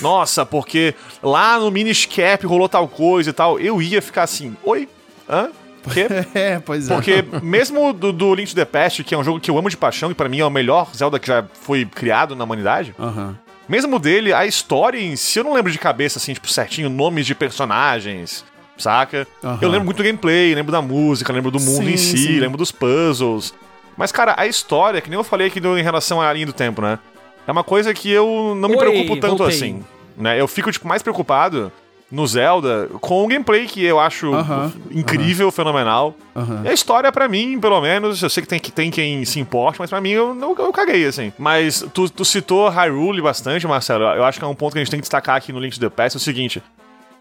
[0.00, 4.88] nossa, porque lá no Miniscap rolou tal coisa e tal, eu ia ficar assim, oi?
[5.30, 5.50] Hã?
[5.82, 6.06] Por quê?
[6.34, 6.94] É, pois é.
[6.94, 9.70] Porque mesmo do, do Link to the Past, que é um jogo que eu amo
[9.70, 12.94] de paixão e pra mim é o melhor Zelda que já foi criado na humanidade,
[12.98, 13.36] Aham.
[13.68, 17.24] mesmo dele, a história em si, eu não lembro de cabeça, assim, tipo, certinho, nomes
[17.24, 18.44] de personagens,
[18.76, 19.26] saca?
[19.42, 19.58] Aham.
[19.62, 22.40] Eu lembro muito do gameplay, lembro da música, lembro do mundo Sim, em si, sim.
[22.40, 23.54] lembro dos puzzles.
[23.96, 26.80] Mas, cara, a história, que nem eu falei aqui em relação à linha do tempo,
[26.82, 26.98] né?
[27.46, 29.56] É uma coisa que eu não me Oi, preocupo tanto voltei.
[29.56, 29.84] assim,
[30.16, 30.40] né?
[30.40, 31.72] Eu fico, tipo, mais preocupado
[32.10, 36.14] no Zelda com o gameplay que eu acho Aham, incrível, fenomenal.
[36.34, 36.62] Aham.
[36.64, 39.38] E a história, pra mim, pelo menos, eu sei que tem, que tem quem se
[39.38, 41.32] importe, mas pra mim eu, eu, eu caguei, assim.
[41.38, 44.04] Mas tu, tu citou Hyrule bastante, Marcelo.
[44.04, 45.72] Eu acho que é um ponto que a gente tem que destacar aqui no Link
[45.74, 46.16] to the Past.
[46.16, 46.60] É o seguinte: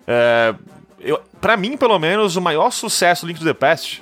[0.07, 0.55] é,
[0.99, 4.01] eu, pra mim, pelo menos, o maior sucesso do Link to the Past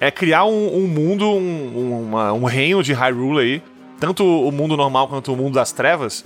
[0.00, 3.62] é criar um, um mundo, um, uma- um reino de Hyrule aí.
[4.00, 6.22] Tanto o mundo normal quanto o mundo das trevas,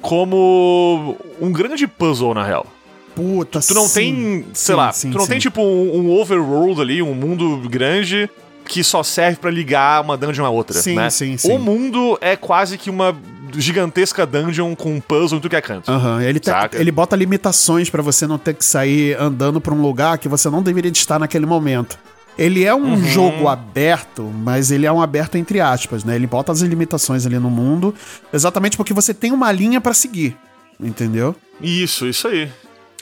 [0.00, 2.66] como um grande puzzle, na real.
[3.18, 3.92] Puta, Tu não sim.
[4.14, 7.68] tem, sei Sim, lá, sim, tu não tem tipo um, um overworld ali, um mundo
[7.68, 8.28] grande
[8.64, 11.08] que só serve pra ligar uma dungeon a outra, Sim, né?
[11.10, 11.52] sim, sim.
[11.52, 13.16] O mundo é quase que uma
[13.56, 15.90] gigantesca dungeon com um puzzle em tudo que é canto.
[15.90, 19.80] Aham, ele, te- ele bota limitações pra você não ter que sair andando pra um
[19.80, 21.98] lugar que você não deveria estar naquele momento.
[22.36, 23.04] Ele é um Uhum.
[23.04, 26.14] jogo aberto, mas ele é um aberto entre aspas, né?
[26.14, 27.94] Ele bota as limitações ali no mundo,
[28.32, 30.36] exatamente porque você tem uma linha pra seguir,
[30.78, 31.34] entendeu?
[31.60, 32.48] Isso, isso aí.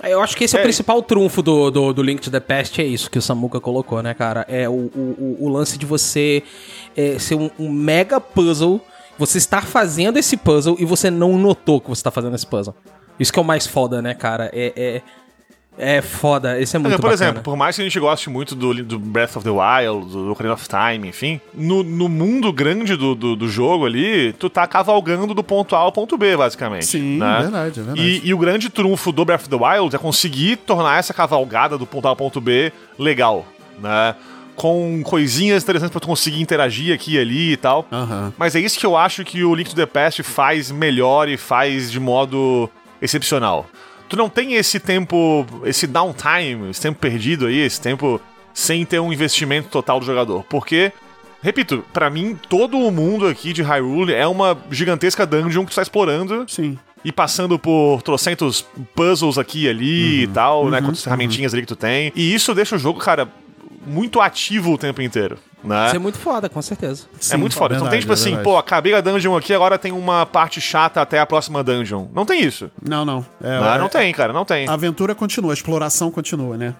[0.02, 0.62] Eu acho que esse é, É.
[0.62, 3.58] o principal trunfo do, do, do Link to the Past, é isso que o Samuka
[3.60, 4.44] colocou, né, cara?
[4.48, 6.42] É o, o, o- lance de você
[6.96, 8.80] é, ser um, um mega puzzle,
[9.18, 12.74] você estar fazendo esse puzzle e você não notou que você tá fazendo esse puzzle.
[13.18, 14.50] Isso que é o mais foda, né, cara?
[14.52, 15.02] É, é,
[15.78, 17.14] é foda, esse é muito por bacana.
[17.14, 20.32] exemplo, por mais que a gente goste muito do, do Breath of the Wild, do
[20.32, 24.66] Ocarina of Time, enfim, no, no mundo grande do, do, do jogo ali, tu tá
[24.66, 26.86] cavalgando do ponto A ao ponto B, basicamente.
[26.86, 27.38] Sim, né?
[27.42, 28.00] verdade, é verdade.
[28.00, 31.76] E, e o grande trunfo do Breath of the Wild é conseguir tornar essa cavalgada
[31.76, 33.46] do ponto A ao ponto B legal,
[33.78, 34.14] né?
[34.54, 37.86] Com coisinhas interessantes pra tu conseguir interagir aqui e ali e tal.
[37.92, 38.32] Aham.
[38.38, 41.36] Mas é isso que eu acho que o Link to the Past faz melhor e
[41.36, 42.70] faz de modo
[43.02, 43.66] excepcional.
[44.08, 48.20] Tu não tem esse tempo, esse downtime, esse tempo perdido aí, esse tempo
[48.54, 50.44] sem ter um investimento total do jogador.
[50.48, 50.92] Porque,
[51.42, 55.76] repito, pra mim, todo o mundo aqui de Hyrule é uma gigantesca dungeon que tu
[55.76, 56.78] tá explorando Sim.
[57.04, 60.80] e passando por trocentos puzzles aqui e ali e tal, né?
[60.80, 62.12] Com as ferramentinhas ali que tu tem.
[62.14, 63.28] E isso deixa o jogo, cara,
[63.86, 65.86] muito ativo o tempo inteiro, né?
[65.86, 67.04] Isso é muito foda, com certeza.
[67.14, 67.74] É Sim, muito foda.
[67.74, 68.44] não tem verdade, tipo assim, verdade.
[68.44, 72.08] pô, acabei a dungeon aqui, agora tem uma parte chata até a próxima dungeon.
[72.12, 72.70] Não tem isso.
[72.86, 73.24] Não, não.
[73.42, 74.68] É, Não, é- não tem, cara, não tem.
[74.68, 76.74] A aventura continua, a exploração continua, né?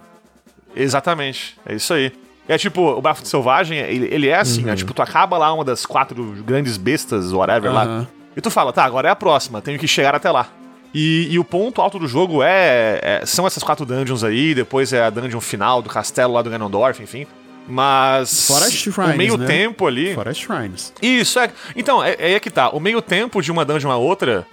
[0.75, 1.57] Exatamente.
[1.65, 2.13] É isso aí.
[2.49, 4.77] É tipo, o Bafo Selvagem, ele, ele é assim, né?
[4.77, 7.83] Tipo, tu acaba lá uma das quatro grandes bestas, whatever lá.
[7.85, 8.07] Aham.
[8.37, 10.47] E tu fala, tá, agora é a próxima, tenho que chegar até lá.
[10.95, 14.93] E, e o ponto alto do jogo é, é- São essas quatro dungeons aí, depois
[14.93, 17.27] é a dungeon final do castelo lá do Ganondorf, enfim.
[17.69, 18.47] Mas.
[18.47, 19.47] Fora as shrines, o meio né?
[19.47, 20.15] tempo ali.
[20.15, 20.93] Fora as shrines.
[21.03, 21.51] Isso, é.
[21.75, 22.71] Então, é, é aí que tá.
[22.71, 24.47] O meio tempo de uma dungeon a outra,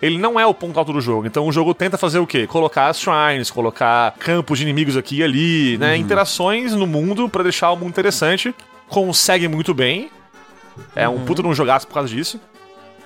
[0.00, 1.26] ele não é o ponto alto do jogo.
[1.26, 2.46] Então o jogo tenta fazer o quê?
[2.46, 5.96] Colocar as shrines, colocar campos de inimigos aqui e ali, né?
[5.96, 8.54] Interações no mundo pra deixar o mundo interessante.
[8.88, 10.10] Consegue muito bem.
[10.94, 12.40] É um de um jogaço por causa disso.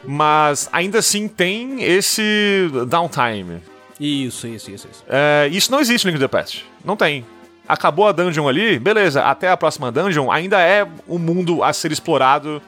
[0.04, 3.60] Mas ainda assim tem esse downtime.
[3.98, 5.04] Isso, isso, isso, isso.
[5.08, 6.66] É, isso não existe no Link to the Past.
[6.84, 7.24] Não tem.
[7.68, 11.92] acabou a dungeon ali, beleza, até a próxima dungeon ainda é um mundo a ser
[11.92, 12.60] explorado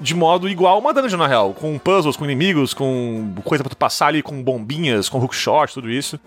[0.00, 1.52] de modo igual uma dungeon, na real.
[1.52, 5.90] Com puzzles, com inimigos, com coisa pra tu passar ali, com bombinhas, com hookshot, tudo
[5.90, 6.18] isso.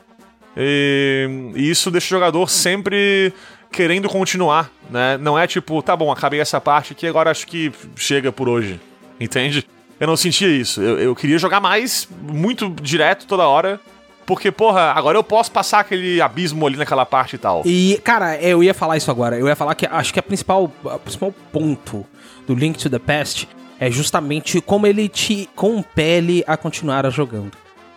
[0.55, 3.33] E, e isso deixa o jogador sempre
[3.71, 5.17] querendo continuar, né?
[5.17, 8.79] Não é tipo, tá bom, acabei essa parte aqui, agora acho que chega por hoje.
[9.19, 9.65] Entende?
[9.99, 10.81] Eu não sentia isso.
[10.81, 13.79] Eu, eu queria jogar mais, muito direto, toda hora.
[14.25, 17.61] Porque, porra, agora eu posso passar aquele abismo ali naquela parte e tal.
[17.65, 19.37] E, cara, eu ia falar isso agora.
[19.37, 22.05] Eu ia falar que acho que a principal, a principal ponto
[22.47, 23.47] do Link to the Past
[23.79, 27.51] é justamente como ele te compele a continuar a jogando,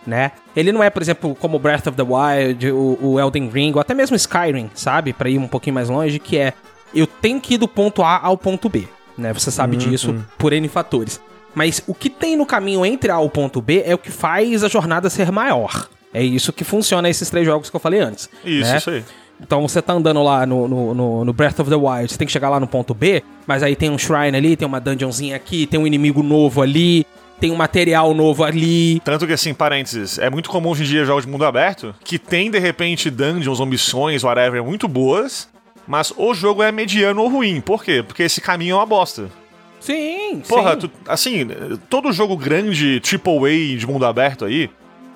[0.05, 0.33] né?
[0.55, 3.79] Ele não é, por exemplo, como Breath of the Wild, o, o Elden Ring, ou
[3.79, 5.13] até mesmo Skyrim, sabe?
[5.13, 6.53] Pra ir um pouquinho mais longe, que é
[6.93, 8.87] eu tenho que ir do ponto A ao ponto B,
[9.17, 9.31] né?
[9.33, 11.21] Você sabe disso por N fatores.
[11.57, 14.11] Mas o que tem no caminho entre A e o ponto B é o que
[14.11, 15.89] faz a jornada ser maior.
[16.13, 18.29] É isso que funciona esses três jogos que eu falei antes.
[18.45, 18.77] Isso, né?
[18.77, 19.03] isso aí.
[19.41, 22.27] Então você tá andando lá no, no, no- no Breath of the Wild, você tem
[22.27, 25.35] que chegar lá no ponto B, mas aí tem um shrine ali, tem uma dungeonzinha
[25.35, 27.03] aqui, tem um inimigo novo ali,
[27.39, 28.99] tem um material novo ali.
[28.99, 32.19] Tanto que, assim, parênteses, é muito comum hoje em dia jogos de mundo aberto que
[32.19, 35.49] tem, de repente, dungeons ou missões, whatever, muito boas,
[35.87, 37.61] mas o jogo é mediano ou ruim.
[37.61, 38.03] Por quê?
[38.05, 39.29] Porque esse caminho é uma bosta.
[39.87, 40.79] Sim, Porra, sim.
[40.79, 41.47] tu- assim,
[41.89, 44.69] todo jogo grande, AAA de mundo aberto aí,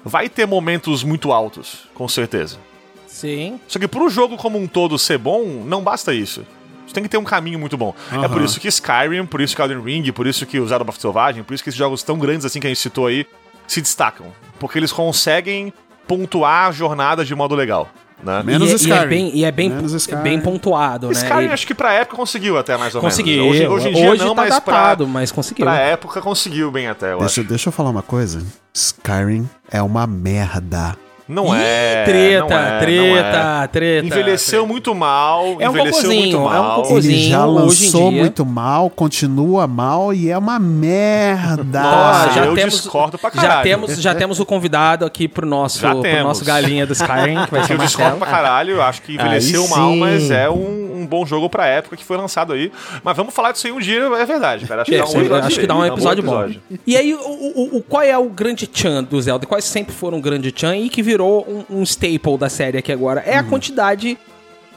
[0.05, 2.57] vai ter momentos muito altos, com certeza.
[3.05, 3.59] Sim.
[3.67, 6.45] Só que pro jogo como um todo ser bom, não basta isso.
[6.87, 7.93] Você tem que ter um caminho muito bom.
[8.23, 10.89] É por isso que Skyrim, por isso que Elden Ring, por isso que o Zelda
[10.89, 13.25] of Selvagem, por isso que esses jogos tão grandes assim que a gente citou aí,
[13.67, 14.27] se destacam.
[14.57, 15.73] Porque eles conseguem
[16.07, 17.89] pontuar a jornada de modo legal.
[18.23, 18.43] Né?
[18.43, 18.95] Menos e, é- Skyrim.
[18.95, 20.21] E é bem, e é bem, Menos é Skyrim.
[20.21, 21.13] bem pontuado, né?
[21.13, 23.43] Skyrim Ele- acho que pra época conseguiu até mais ou Conseguiu.
[23.45, 23.57] menos.
[23.59, 25.65] Hoje, hoje em dia não, tá mas datado, pra, mas conseguiu.
[25.65, 27.49] pra época conseguiu bem até, eu Deixa, acho.
[27.49, 28.41] deixa eu falar uma coisa.
[28.73, 30.95] Skyrim é uma merda.
[31.27, 32.03] Não Ih, é.
[32.05, 33.67] Treta, não é, treta, não é.
[33.67, 34.07] treta.
[34.07, 36.81] Envelheceu muito mal, É um envelheceu cocôzinho, muito é um mal.
[36.83, 36.97] cocô.
[36.97, 41.81] Ele já lançou muito mal, continua mal e é uma merda.
[41.81, 43.63] Nossa, já eu temos, discordo pra já caralho.
[43.63, 47.51] temos, já temos o convidado aqui pro nosso, Já pro nosso galinha do Skyrim, que
[47.51, 51.01] vai ser Eu o discordo pra caralho, eu acho que envelheceu mal, mas é um,
[51.01, 52.71] um bom jogo pra época que foi lançado aí.
[53.03, 54.81] Mas vamos falar disso aí um dia, é verdade, cara.
[54.81, 56.49] Acho que É, dá um episódio acho que dá um bom episódio bom.
[56.85, 59.45] E aí, o, o, o- qual é o grande chan do Zelda?
[59.45, 62.91] Quais sempre foram um grande chan e que virou um, um staple da série aqui
[62.91, 63.21] agora?
[63.25, 64.17] É a quantidade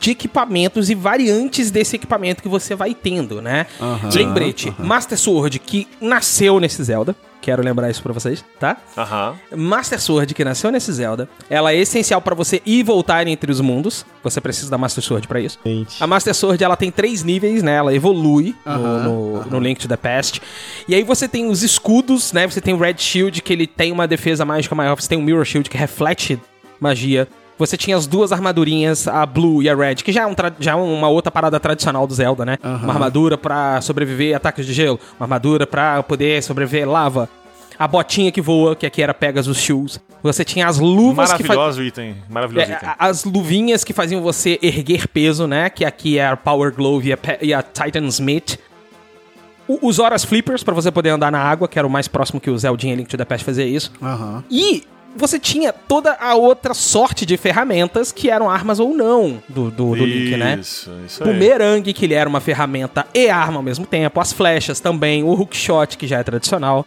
[0.01, 3.67] de equipamentos e variantes desse equipamento que você vai tendo, né?
[4.13, 7.15] Lembrete, Master Sword, que nasceu nesse Zelda.
[7.45, 8.79] Quero lembrar isso pra vocês, tá?
[8.97, 9.35] Aham.
[9.55, 13.53] Master Sword, que nasceu nesse Zelda, ela é essencial pra você ir e voltar entre
[13.53, 14.07] os mundos.
[14.23, 15.59] Você precisa da Master Sword pra isso.
[15.63, 16.03] Gente.
[16.03, 17.75] A Master Sword, ela tem três níveis, né?
[17.75, 20.41] Ela evolui no, no, no Link to the Past.
[20.89, 22.47] E aí você tem os escudos, né?
[22.47, 24.99] Você tem o Red Shield, que ele tem uma defesa mágica maior.
[24.99, 26.41] Você tem o Mirror Shield, que reflete
[26.81, 27.29] magia.
[27.59, 30.73] Você tinha as duas armadurinhas, a Blue e a Red, que já é, um já
[30.73, 32.59] é uma outra parada tradicional do Zelda, né?
[32.63, 34.99] Uma armadura pra sobreviver a ataques de gelo.
[35.19, 37.29] Uma armadura pra poder sobreviver lava.
[37.79, 40.01] A botinha que voa, que aqui era Pegasus Shoes.
[40.23, 42.15] Você tinha as luvas que Maravilhoso item.
[42.31, 42.89] Maravilhoso é, item.
[42.99, 45.69] as luvinhas que faziam você erguer peso, né?
[45.71, 48.59] Que aqui é a Power Glove e a, Pe- e a Titan Smith.
[49.67, 52.41] O- Os Horas Flippers, pra você poder andar na água, que era o mais próximo
[52.41, 53.91] que o Zeldinha Link to the Past fazia isso.
[54.03, 54.45] Aham.
[54.51, 54.85] E
[55.17, 59.95] você tinha toda a outra sorte de ferramentas que eram armas ou não do, do,
[59.97, 60.59] do Link, né?
[60.61, 61.33] Isso, isso O aí.
[61.33, 64.21] Bumerangue, que ele era uma ferramenta e arma ao mesmo tempo.
[64.21, 65.23] As flechas também.
[65.23, 66.87] O hookshot, que já é tradicional.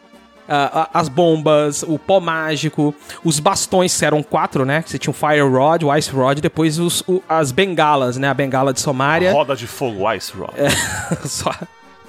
[0.49, 4.81] a- as bombas, o pó mágico, os bastões, que eram quatro, né?
[4.81, 8.29] Que você tinha o Fire Rod, o Ice Rod, depois os, o- as bengalas, né?
[8.29, 9.33] A bengala de Somária.
[9.33, 10.53] Roda de fogo, Ice Rock.
[11.27, 11.51] Só.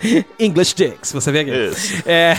[0.38, 1.50] English Dicks, você vê aqui.
[1.50, 2.02] Isso.
[2.06, 2.34] É,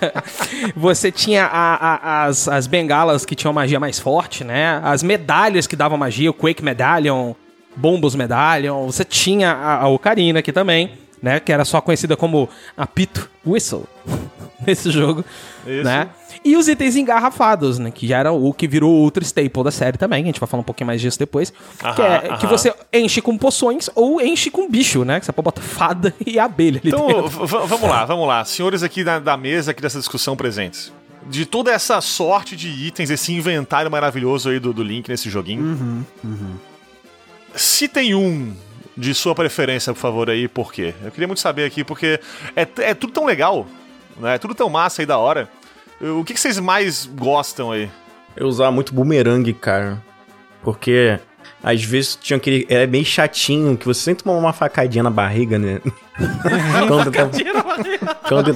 [0.76, 4.80] você tinha a- a- as, as bengalas que tinham magia mais forte, né?
[4.82, 7.32] As medalhas que davam magia, o Quake Medallion,
[7.74, 8.84] Bombos Medallion.
[8.86, 10.92] Você tinha a, a Ocarina aqui também,
[11.22, 11.38] né?
[11.40, 13.84] Que era só conhecida como a Pit Whistle
[14.66, 15.24] nesse jogo,
[15.66, 15.84] Isso.
[15.84, 16.08] né?
[16.44, 17.90] E os itens engarrafados, né?
[17.92, 20.24] Que já era o que virou outro staple da série também.
[20.24, 21.50] A gente vai falar um pouquinho mais disso depois.
[21.94, 22.48] que, é, Aham, que aham.
[22.48, 25.20] você enche com poções ou enche com bicho, né?
[25.20, 27.46] Que você pode botar fada e abelha ali Então, dentro.
[27.46, 28.44] vamos lá, vamos lá.
[28.44, 30.92] Senhores aqui da, da mesa, aqui dessa discussão presentes.
[31.28, 36.04] De toda essa sorte de itens, esse inventário maravilhoso aí do, do Link nesse joguinho.
[37.54, 38.52] Se tem um
[38.96, 40.94] de sua preferência, por favor, aí, por quê?
[41.02, 42.20] Eu queria muito saber aqui, porque
[42.54, 43.66] é, é tudo tão legal,
[44.18, 44.34] né?
[44.34, 45.48] É tudo tão massa aí da hora.
[46.00, 47.90] O que, que vocês mais gostam aí?
[48.36, 50.02] Eu usava muito boomerang, cara.
[50.62, 51.18] Porque
[51.62, 52.66] Às vezes tinha aquele.
[52.68, 55.80] Era meio chatinho, que você sempre tomava uma facadinha na barriga, né?
[56.88, 57.30] quando tentava.
[58.28, 58.54] quando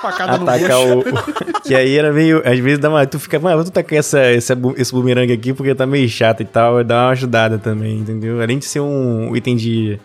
[0.00, 1.04] Facada no atacar o.
[1.62, 2.42] que aí era meio.
[2.44, 3.06] Às vezes dá uma.
[3.06, 6.40] Tu fica, mano, vou tacar essa, esse, bu- esse bumerangue aqui porque tá meio chato
[6.42, 6.82] e tal.
[6.82, 8.40] Dá uma ajudada também, entendeu?
[8.42, 9.98] Além de ser um item de.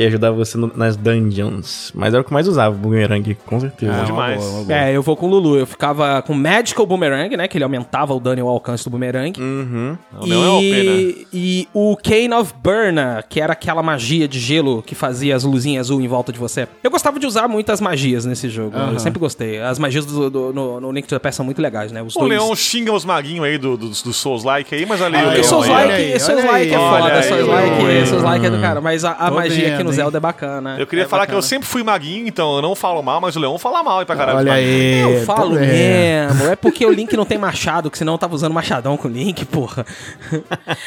[0.00, 1.92] Que ajudava você no- nas dungeons.
[1.94, 3.92] Mas era o que mais usava, o bumerangue, com certeza.
[4.00, 4.36] Ah, demais.
[4.42, 4.78] uma boa, uma boa.
[4.78, 5.58] É, eu vou com o Lulu.
[5.58, 7.46] Eu ficava com Magical Boomerang, né?
[7.46, 9.38] Que ele aumentava o dano e o alcance do Boomerang.
[9.38, 9.96] Uhum.
[10.12, 10.80] Não, não é OP, né?
[10.80, 15.44] E, e o Cane of Burna, que era aquela magia de gelo que fazia as
[15.44, 16.66] luzinhas azul em volta de você.
[16.82, 18.76] Eu gostava de usar muitas magias nesse jogo.
[18.76, 19.60] Eu sempre gostei.
[19.60, 22.02] As magias do, do- no, no Link to the Past são muito legais, né?
[22.02, 22.30] Os O dois.
[22.30, 25.36] Leon xinga os maguinhos aí do, do, do Souls-like aí, mas ali Ah, o Porque
[25.40, 26.82] Leon Souls aí, like, olha aí, Souls like é aí.
[27.00, 28.06] foda, Souls aí, like, olha aí.
[28.06, 28.80] Souls like é do cara.
[28.80, 29.96] Mas a, a Tô magia aqui vendo, no?
[29.96, 30.76] Zelda é bacana.
[30.78, 31.48] Eu queria É falar que eu bacana.
[31.48, 34.16] sempre fui maguinho, então eu não falo mal, mas o Leon fala mal aí pra
[34.16, 34.38] caralho.
[34.38, 35.00] Olha aí.
[35.00, 36.26] Eu falo tá- é.
[36.28, 36.46] mesmo.
[36.48, 39.10] É porque o Link não tem machado, que senão eu tava usando machadão com o
[39.10, 39.84] Link, porra.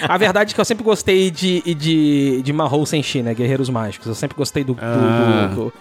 [0.07, 3.33] A verdade é que eu sempre gostei de, de, de Mahou Senshi, né?
[3.33, 4.07] Guerreiros Mágicos.
[4.07, 5.49] Eu sempre gostei do, do- Ah.
[5.53, 5.73] do- do-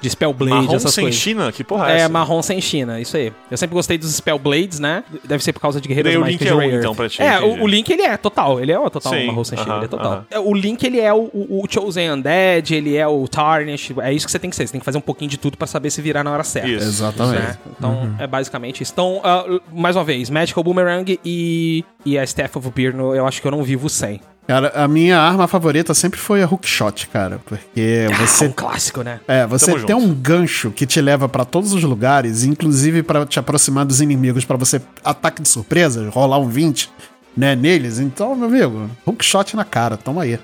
[0.00, 1.20] de Spellblade, Marrom essas sem coisas.
[1.20, 1.50] China?
[1.52, 2.08] Que porra é, É, essa?
[2.08, 3.32] marrom sem China, isso aí.
[3.50, 5.02] Eu sempre gostei dos Spellblades, né?
[5.24, 7.22] Deve ser por causa de Guerreiros Daí o Mágicos Link é um, então, pra ti,
[7.22, 8.60] É, o, o Link ele é total.
[8.60, 10.12] Ele é o total Sim, marrom sem China, aham, ele é total.
[10.12, 10.26] aham.
[10.30, 13.92] É, O Link ele é o, o, o Chosen Undead, ele é o Tarnish.
[14.00, 14.66] É isso que você tem que ser.
[14.66, 16.68] Você tem que fazer um pouquinho de tudo pra saber se virar na hora certa.
[16.68, 16.86] Isso.
[16.86, 17.40] Exatamente.
[17.42, 17.58] né?
[17.76, 18.92] Então, é basicamente isso.
[18.92, 23.40] Então, ah, mais uma vez, Magical Boomerang e, e a Staff of Birno, eu acho
[23.40, 24.20] que eu não vivo sem.
[24.48, 27.38] Cara, a minha arma favorita sempre foi a hookshot, cara.
[27.44, 29.20] Porque Ah, você um clássico, né?
[29.28, 30.10] É, você Tamo tem junto.
[30.10, 34.46] um gancho que te leva pra todos os lugares, inclusive pra te aproximar dos inimigos,
[34.46, 36.90] pra você ataque de surpresa, rolar um 20,
[37.36, 37.98] né, neles.
[37.98, 40.38] Então, meu amigo, hookshot na cara, toma aí.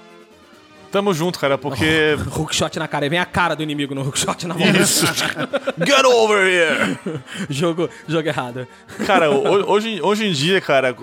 [0.93, 2.17] Tamo junto, cara, porque.
[2.39, 3.05] Hookshot na cara.
[3.07, 4.79] Aí vem a cara do inimigo no hookshot na volta.
[4.79, 5.05] Isso.
[5.85, 6.97] Get over here!
[7.51, 8.65] jogo, jogo errado.
[9.05, 10.95] Cara, ho- hoje, hoje em dia, cara,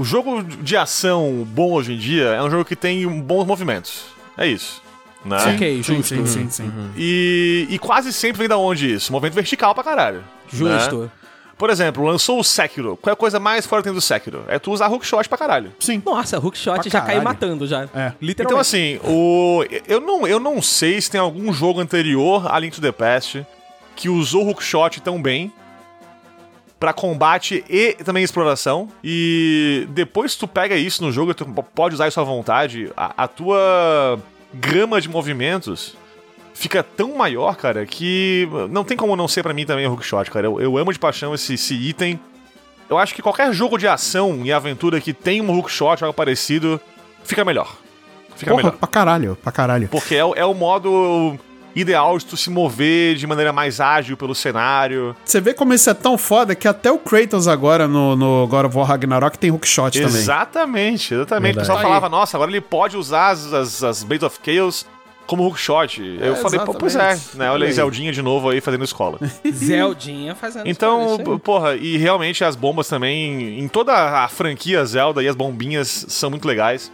[0.00, 4.04] o- jogo de ação bom hoje em dia é um jogo que tem bons movimentos.
[4.36, 4.82] É isso.
[5.24, 5.36] Né?
[5.54, 6.14] Ok, sim, justo.
[6.14, 6.72] sim, sim, sim.
[6.96, 9.10] E, e quase sempre vem da onde isso?
[9.12, 10.22] Movimento vertical pra caralho.
[10.52, 10.98] Justo.
[11.02, 11.10] né?
[11.58, 12.98] Por exemplo, lançou o Sekiro.
[13.00, 14.44] Qual é a coisa mais forte dentro do Sekiro?
[14.46, 15.72] É tu usar hookshot pra caralho.
[15.80, 16.02] Sim.
[16.04, 17.24] Nossa, hookshot Pra já cai caralho.
[17.24, 17.84] matando já.
[17.94, 18.12] É.
[18.20, 18.42] Literalmente.
[18.42, 22.74] Então, assim, o, eu, não, eu não sei se tem algum jogo anterior a Link
[22.74, 23.44] to the Past
[23.96, 25.50] que usou o hookshot tão bem
[26.78, 28.88] pra combate e também exploração.
[29.02, 33.28] E depois tu pega isso no jogo, tu pode usar isso à vontade, a, a
[33.28, 34.18] tua
[34.52, 35.96] gama de movimentos
[36.54, 40.30] fica tão maior, cara, que não tem como não ser pra mim também o hookshot,
[40.30, 40.46] cara.
[40.46, 42.18] Eu, eu amo de paixão esse, esse item.
[42.88, 46.80] Eu acho que qualquer jogo de ação e aventura que tem um hookshot algo parecido,
[47.24, 47.76] fica melhor.
[48.36, 48.78] Fica Porra, melhor.
[48.78, 49.88] pra caralho, pra caralho.
[49.88, 51.38] Porque é, é o modo
[51.76, 55.14] ideal de tu se mover de maneira mais ágil pelo cenário.
[55.24, 58.64] Você vê como isso é tão foda que até o Kratos agora no, no God
[58.66, 60.06] of War Ragnarok tem hookshot também.
[60.06, 61.56] Exatamente, exatamente.
[61.56, 61.84] O pessoal Aí.
[61.84, 64.86] falava, nossa, agora ele pode usar as, as, as Blades of Chaos
[65.26, 66.00] como hookshot.
[66.20, 67.50] Eu É, falei, pô, pois é, né?
[67.50, 67.72] Olha aí.
[67.72, 69.18] Zeldinha de novo aí fazendo escola.
[69.52, 71.38] Zeldinha fazendo Então, isso aí.
[71.40, 73.92] porra, e realmente as bombas também, em toda
[74.24, 76.90] a franquia Zelda e as bombinhas são muito legais.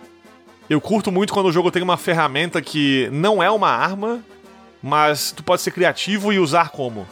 [0.71, 4.21] Eu curto muito quando o jogo tem uma ferramenta que não é uma arma,
[4.83, 7.07] mas tu pode ser criativo e usar como.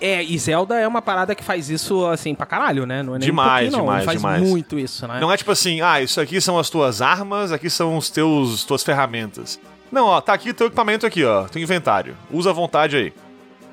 [0.00, 3.04] É, e Zelda é uma parada que faz isso, assim, pra caralho, né?
[3.04, 3.80] Não é nem Demais, um não.
[3.84, 4.42] demais, Ele faz demais.
[4.42, 5.20] muito isso, né?
[5.20, 8.64] Não é tipo assim, ah, isso aqui são as tuas armas, aqui são os teus
[8.64, 9.60] tuas ferramentas.
[9.92, 12.16] Não, ó, tá aqui o teu equipamento aqui, ó, teu inventário.
[12.32, 13.12] Usa à vontade aí.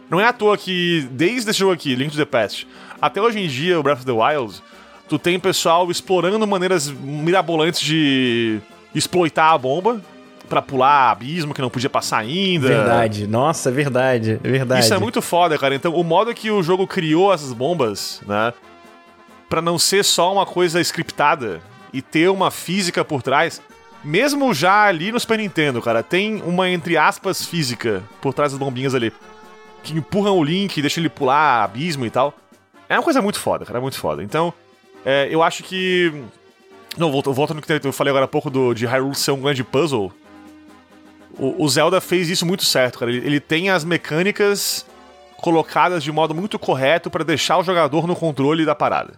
[0.07, 2.67] Não é à toa que desde esse jogo aqui, Link to the Past,
[3.01, 4.61] até hoje em dia, o Breath of the Wild,
[5.07, 8.59] tu tem pessoal explorando maneiras mirabolantes de
[8.93, 9.99] exploitar a bomba
[10.49, 12.67] pra pular abismo que não podia passar ainda.
[12.67, 13.27] Verdade.
[13.27, 14.39] Nossa, verdade.
[14.41, 14.83] Verdade.
[14.83, 15.75] Isso é muito foda, cara.
[15.75, 18.53] Então, o modo que o jogo criou essas bombas, né?
[19.47, 21.61] Pra não ser só uma coisa scriptada
[21.93, 23.61] e ter uma física por trás.
[24.03, 28.59] Mesmo já ali no Super Nintendo, cara, tem uma, entre aspas, física por trás das
[28.59, 29.11] bombinhas ali.
[29.83, 32.33] Que empurram o Link, deixam ele pular abismo e tal.
[32.87, 34.23] É uma coisa muito foda, cara, é muito foda.
[34.23, 34.53] Então,
[35.05, 36.13] é, eu acho que.
[36.97, 39.63] Não, volto no que eu falei agora há pouco do, de Hyrule ser um grande
[39.63, 40.11] puzzle.
[41.39, 43.11] O, o Zelda fez isso muito certo, cara.
[43.11, 44.85] Ele, ele tem as mecânicas
[45.37, 49.13] colocadas de modo muito correto pra deixar o jogador no controle da parada.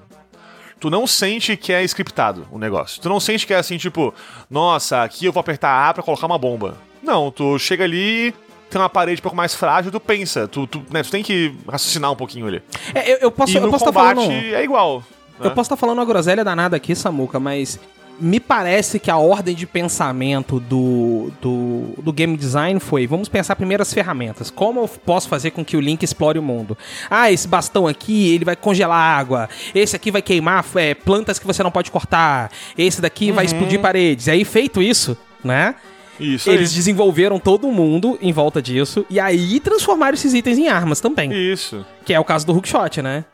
[0.79, 3.01] Tu não sente que é scriptado o negócio.
[3.01, 4.13] Tu não sente que é assim, tipo,
[4.49, 6.77] nossa, aqui eu vou apertar A pra colocar uma bomba.
[7.03, 8.33] Não, tu chega ali,
[8.69, 10.47] tem uma parede um pouco mais frágil, tu pensa.
[10.47, 12.61] Tu, tu, né, tu tem que raciocinar um pouquinho ali.
[12.95, 14.31] É, eu, eu posso e eu posso estar combate falando.
[14.55, 15.03] é igual.
[15.39, 15.47] né?
[15.47, 17.79] Eu posso estar falando uma groselha danada aqui, Samuca, mas
[18.21, 23.55] me parece que a ordem de pensamento do, do, do game design foi: vamos pensar
[23.55, 24.51] primeiro as ferramentas.
[24.51, 26.77] Como eu posso fazer com que o Link explore o mundo?
[27.09, 29.49] Ah, esse bastão aqui, ele vai congelar água.
[29.73, 32.51] Esse aqui vai queimar é, plantas que você não pode cortar.
[32.77, 34.27] Esse daqui vai explodir paredes.
[34.27, 35.75] E aí, feito isso, né?
[36.19, 36.75] Isso Eles aí.
[36.75, 41.31] desenvolveram todo mundo em volta disso e aí transformaram esses itens em armas também.
[41.33, 41.83] Isso.
[42.05, 43.25] Que é o caso do hookshot, né?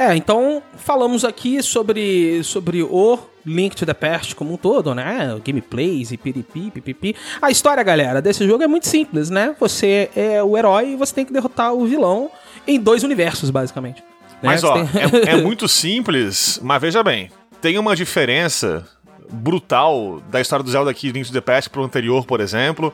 [0.00, 5.38] É, então falamos aqui sobre, sobre o Link to the Past como um todo, né?
[5.44, 7.14] Gameplays e piripi, pipipi.
[7.42, 9.54] A história, galera, desse jogo é muito simples, né?
[9.60, 12.30] Você é o herói e você tem que derrotar o vilão
[12.66, 14.00] em dois universos, basicamente.
[14.00, 14.38] Né?
[14.42, 14.88] Mas, ó, tem-
[15.28, 17.30] é, é muito simples, mas veja bem.
[17.60, 18.88] Tem uma diferença
[19.30, 22.90] brutal da história do Zelda aqui, Link to the Past, pro anterior, por exemplo,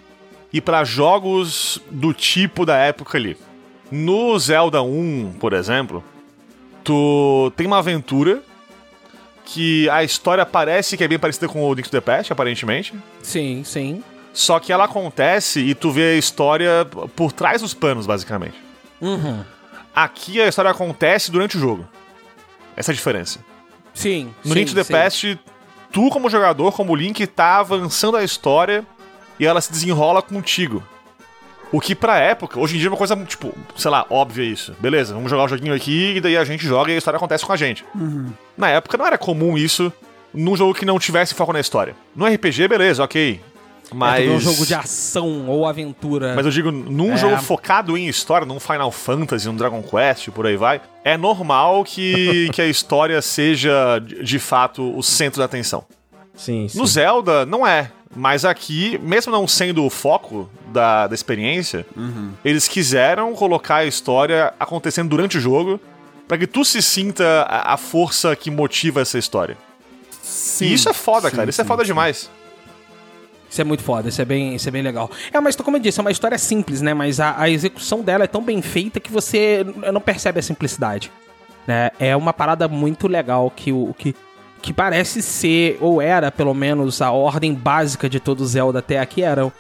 [0.52, 3.36] e pra jogos do tipo da época ali.
[3.92, 6.02] No Zelda 1, por exemplo,
[6.86, 8.40] tu tem uma aventura
[9.44, 12.94] que a história parece que é bem parecida com o Link to the Past, aparentemente.
[13.22, 14.02] Sim, sim.
[14.32, 18.54] Só que ela acontece e tu vê a história por trás dos panos, basicamente.
[19.00, 19.44] Uhum.
[19.94, 21.86] Aqui a história acontece durante o jogo.
[22.76, 23.40] Essa é a diferença.
[23.92, 24.32] Sim.
[24.44, 24.92] No sim, Link to the sim.
[24.92, 25.40] Past,
[25.90, 28.86] tu como jogador, como Link, tá avançando a história
[29.40, 30.82] e ela se desenrola contigo.
[31.72, 34.72] O que pra época, hoje em dia é uma coisa, tipo, sei lá, óbvia isso.
[34.78, 37.44] Beleza, vamos jogar o joguinho aqui e daí a gente joga e a história acontece
[37.44, 37.84] com a gente.
[38.56, 39.92] Na época não era comum isso
[40.32, 41.94] num jogo que não tivesse foco na história.
[42.14, 43.40] No RPG, beleza, ok.
[43.92, 44.20] Mas.
[44.20, 46.34] É, tu vê um jogo de ação ou aventura.
[46.34, 47.16] Mas eu digo, num É.
[47.16, 51.84] jogo focado em história, num Final Fantasy, num Dragon Quest, por aí vai, é normal
[51.84, 55.84] que, que a história seja, de fato, o centro da atenção.
[56.36, 56.78] Sim, sim.
[56.78, 57.90] No Zelda, não é.
[58.14, 61.84] Mas aqui, mesmo não sendo o foco da, da experiência,
[62.44, 65.80] eles quiseram colocar a história acontecendo durante o jogo
[66.26, 69.56] pra que tu se sinta a, a força que motiva essa história.
[70.22, 71.50] Sim, e isso é foda, sim, cara.
[71.50, 71.88] Isso é sim, foda sim.
[71.88, 72.30] demais.
[73.48, 75.10] Isso é muito foda, isso é bem, isso é bem legal.
[75.32, 76.92] É, mas como eu disse, é uma história simples, né?
[76.94, 81.12] Mas a, a execução dela é tão bem feita que você não percebe a simplicidade.
[81.66, 81.90] Né?
[81.98, 84.14] É uma parada muito legal que o que,
[84.66, 89.22] que parece ser, ou era pelo menos, a ordem básica de todo Zelda até aqui
[89.22, 89.52] era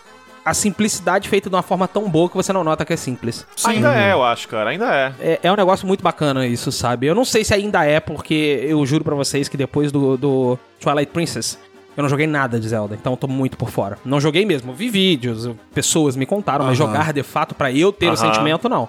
[0.44, 3.46] a simplicidade feita de uma forma tão boa que você não nota que é simples.
[3.64, 4.70] Ainda é, eu acho, cara.
[4.70, 5.12] Ainda é.
[5.20, 7.06] É, é um negócio muito bacana isso, sabe?
[7.06, 10.58] Eu não sei se ainda é, porque eu juro pra vocês que depois do, do
[10.80, 11.56] Twilight Princess,
[11.96, 13.98] eu não joguei nada de Zelda, então eu tô muito por fora.
[14.04, 16.88] Não joguei mesmo, vi vídeos, pessoas me contaram, mas Aham.
[16.88, 18.16] jogar de fato pra eu ter o Aham.
[18.16, 18.88] sentimento, não.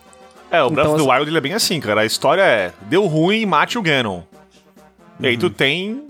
[0.50, 2.02] É, o Breath Então, of the assim- Wild ele é bem assim, cara.
[2.02, 4.22] A história é: deu ruim, mate o Ganon.
[5.20, 5.40] E aí Uhum.
[5.40, 6.07] tu tem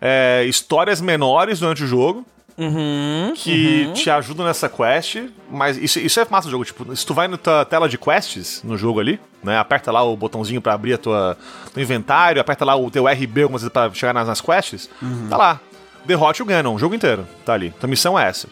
[0.00, 2.24] é, histórias menores durante o jogo
[2.56, 3.34] Uhum.
[3.36, 5.16] que te ajudam nessa quest.
[5.48, 6.64] Mas isso, isso é massa do jogo.
[6.64, 9.56] Tipo, se tu vai na tua tela de quests no jogo ali, né?
[9.58, 11.38] Aperta lá o botãozinho pra abrir a tua,
[11.72, 14.90] teu inventário, aperta lá o teu RB algumas vezes pra chegar nas, nas quests.
[15.30, 15.60] Tá lá.
[16.04, 17.26] Derrote o Ganon, o jogo inteiro.
[17.44, 17.72] Tá ali.
[17.78, 18.48] Tua missão é essa.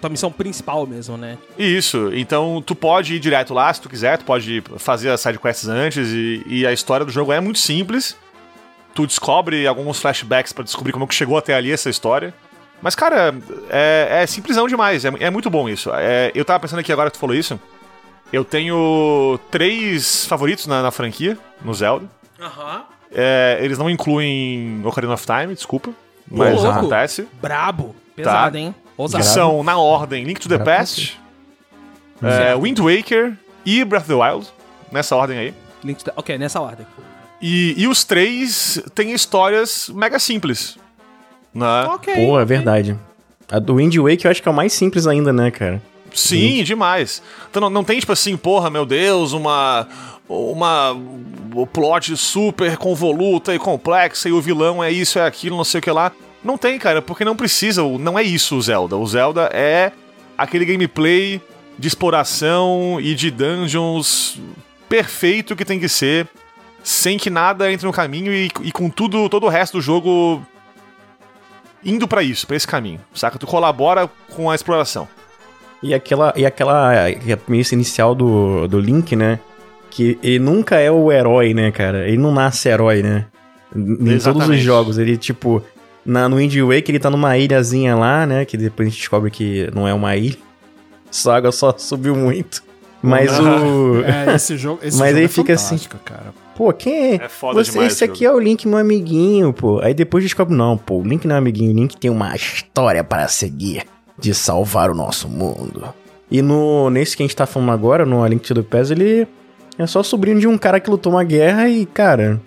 [0.00, 1.36] Tua missão principal mesmo, né?
[1.58, 5.68] Isso, então tu pode ir direto lá se tu quiser, tu pode fazer as sidequests
[5.68, 8.16] antes e, e a história do jogo é muito simples.
[8.94, 12.34] Tu descobre alguns flashbacks pra descobrir como que chegou até ali essa história.
[12.82, 13.34] Mas, cara,
[13.68, 15.90] é, é simplesão demais, é, é muito bom isso.
[15.94, 17.60] É, eu tava pensando aqui agora que tu falou isso.
[18.32, 22.06] Eu tenho três favoritos na, na franquia, no Zelda.
[22.40, 22.84] Aham.
[23.12, 25.90] É, eles não incluem Ocarina of Time, desculpa.
[26.30, 26.78] Mas louco.
[26.78, 27.28] acontece.
[27.40, 27.94] Brabo.
[28.14, 28.58] Pesado, Tá.
[28.58, 28.74] hein?
[28.74, 29.24] Que Ousado.
[29.24, 31.18] são, na ordem, Link to the Brabo Past,
[32.22, 33.32] é, Wind Waker
[33.64, 34.46] e Breath of the Wild.
[34.92, 35.54] Nessa ordem aí.
[35.82, 36.86] Link to the- Ok, nessa ordem.
[37.40, 40.76] E, e os três têm histórias mega simples.
[41.54, 41.84] Né?
[41.88, 42.14] Ok.
[42.14, 42.96] Pô, é verdade.
[43.50, 45.82] A do Wind Waker eu acho que é o mais simples ainda, né, cara?
[46.14, 47.22] Sim, demais.
[47.50, 49.88] Então não, não tem tipo assim, porra, meu Deus, uma.
[50.28, 50.96] Uma.
[51.54, 55.80] O plot super convoluta e complexa e o vilão é isso, é aquilo, não sei
[55.80, 56.12] o que lá.
[56.44, 57.82] Não tem, cara, porque não precisa.
[57.82, 58.96] Não é isso o Zelda.
[58.96, 59.92] O Zelda é
[60.38, 61.40] aquele gameplay
[61.78, 64.38] de exploração e de dungeons
[64.88, 66.28] perfeito que tem que ser,
[66.82, 70.42] sem que nada entre no caminho e, e com tudo, todo o resto do jogo
[71.84, 73.38] indo pra isso, pra esse caminho, saca?
[73.38, 75.08] Tu colabora com a exploração.
[75.82, 79.40] E aquela, e aquela a premissa inicial do, do Link, né?
[79.88, 82.06] Que ele nunca é o herói, né, cara?
[82.06, 83.26] Ele não nasce herói, né?
[83.74, 84.98] Em todos os jogos.
[84.98, 85.62] Ele, tipo,
[86.04, 88.44] na, no Wind Waker ele tá numa ilhazinha lá, né?
[88.44, 90.36] Que depois a gente descobre que não é uma ilha.
[91.10, 92.62] Sua água só subiu muito.
[93.02, 94.02] Mas o.
[94.04, 96.34] É, esse jogo, esse Mas jogo aí é fica assim- fantástico, cara.
[96.54, 97.14] Pô, quem é?
[97.14, 99.80] É foda Você, demais esse esse aqui é o Link, meu amiguinho, pô.
[99.82, 103.02] Aí depois descobre, não, pô, o Link não é amiguinho, o Link tem uma história
[103.02, 103.84] para seguir
[104.18, 105.84] de salvar o nosso mundo.
[106.30, 108.92] E no nesse que a gente tá falando agora, no A Link to the Past,
[108.92, 109.26] ele
[109.78, 112.38] é só sobrinho de um cara que lutou uma guerra e, cara,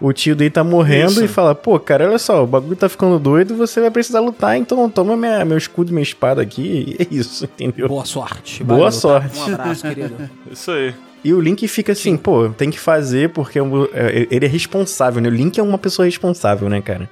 [0.00, 1.24] o tio dele tá morrendo Isso.
[1.24, 4.56] e fala, pô, cara, olha só, o bagulho tá ficando doido, você vai precisar lutar,
[4.56, 6.96] então toma minha, meu escudo e minha espada aqui.
[6.98, 7.88] E é isso, entendeu?
[7.88, 8.64] Boa sorte.
[8.64, 8.98] Boa Valeu, tá?
[8.98, 9.38] sorte.
[9.38, 10.30] Um abraço, querido.
[10.50, 10.94] Isso aí.
[11.22, 13.62] E o Link fica assim, pô, tem que fazer porque é
[13.92, 15.28] é- ele é responsável, né?
[15.28, 17.08] O Link é uma pessoa responsável, né, cara?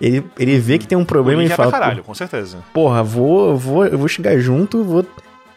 [0.00, 2.02] Ele, ele vê que tem um O problema Link e é fala, pra pô, caralho,
[2.02, 2.58] com certeza.
[2.72, 5.04] porra, vou, vou, eu vou chegar junto, vou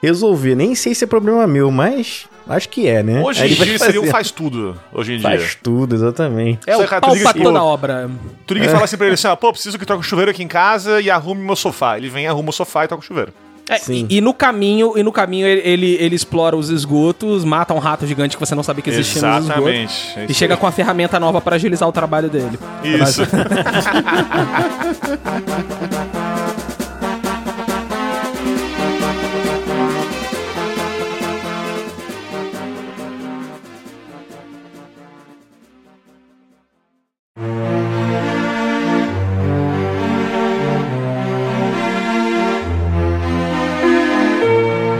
[0.01, 0.55] resolver.
[0.55, 3.21] Nem sei se é problema meu, mas acho que é, né?
[3.23, 4.11] Hoje Aí em dia seria um fazer.
[4.11, 4.77] faz tudo.
[4.91, 5.29] Hoje em dia.
[5.29, 6.59] Faz tudo, exatamente.
[6.67, 8.09] É o cara, pau pra toda obra.
[8.45, 10.31] Tu liga e fala assim pra ele assim, ah, pô, preciso que troque o chuveiro
[10.31, 11.97] aqui em casa e arrume meu sofá.
[11.97, 13.31] Ele vem, arruma o sofá e troca o chuveiro.
[13.71, 14.07] É, Sim.
[14.09, 17.77] e, e no caminho, e no caminho ele, ele, ele explora os esgotos, mata um
[17.77, 19.67] rato gigante que você não sabia que existia nos esgotos.
[19.67, 20.19] Exatamente.
[20.19, 20.59] É E isso chega aí.
[20.59, 22.57] com a ferramenta nova pra agilizar o trabalho dele.
[22.83, 23.21] Isso.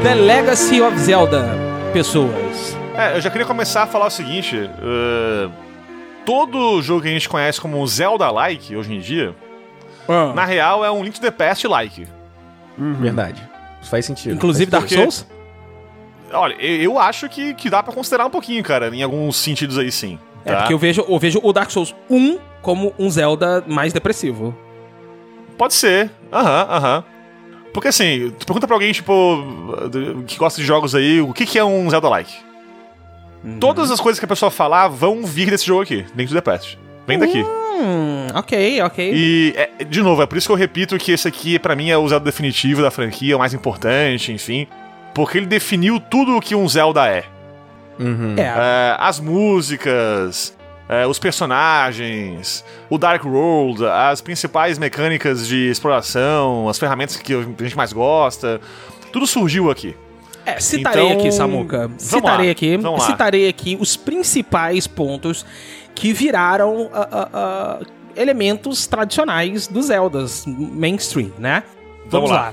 [0.10, 1.46] The Legacy of Zelda,
[1.94, 2.76] pessoas.
[2.96, 5.52] É, eu já queria começar a falar o seguinte: uh,
[6.26, 9.36] todo jogo que a gente conhece como Zelda-like hoje em dia,
[10.34, 12.08] na real é um Link to the Past-like.
[12.76, 13.48] Verdade.
[13.80, 14.34] Isso faz sentido.
[14.34, 15.28] Inclusive Dark porque- Souls?
[16.34, 19.92] Olha, eu acho que, que dá pra considerar um pouquinho, cara, em alguns sentidos aí
[19.92, 20.18] sim.
[20.44, 20.58] É, tá?
[20.62, 24.58] porque eu vejo, eu vejo o Dark Souls 1 como um Zelda mais depressivo.
[25.56, 26.10] Pode ser.
[26.34, 27.04] Aham, aham.
[27.74, 29.44] Porque assim, tu pergunta pra alguém, tipo,
[30.26, 32.34] que gosta de jogos aí, o que, que é um Zelda-like?
[33.60, 36.52] Todas as coisas que a pessoa falar vão vir desse jogo aqui, dentro do The
[36.52, 36.78] Past.
[37.08, 37.42] Vem daqui.
[37.42, 39.12] Hum, ok, ok.
[39.14, 41.90] E, é, de novo, é por isso que eu repito que esse aqui, pra mim,
[41.90, 44.68] é o Zelda definitivo da franquia, o mais importante, enfim.
[45.14, 47.24] Porque ele definiu tudo o que um Zelda é.
[47.98, 48.36] Uhum.
[48.38, 50.54] É, É, as músicas,
[50.90, 57.64] é, os personagens, o Dark World, as principais mecânicas de exploração, as ferramentas que a
[57.64, 58.60] gente mais gosta.
[59.14, 59.96] Tudo surgiu aqui.
[60.44, 61.88] é, citarei então, aqui, Samuca.
[61.88, 63.06] vamos Citarei lá, aqui, vamos lá.
[63.06, 65.46] citarei aqui os principais pontos
[65.94, 67.80] que viraram ah, ah, ah,
[68.16, 71.62] elementos tradicionais dos Zeldas mainstream, né?
[72.08, 72.52] Vamos lá.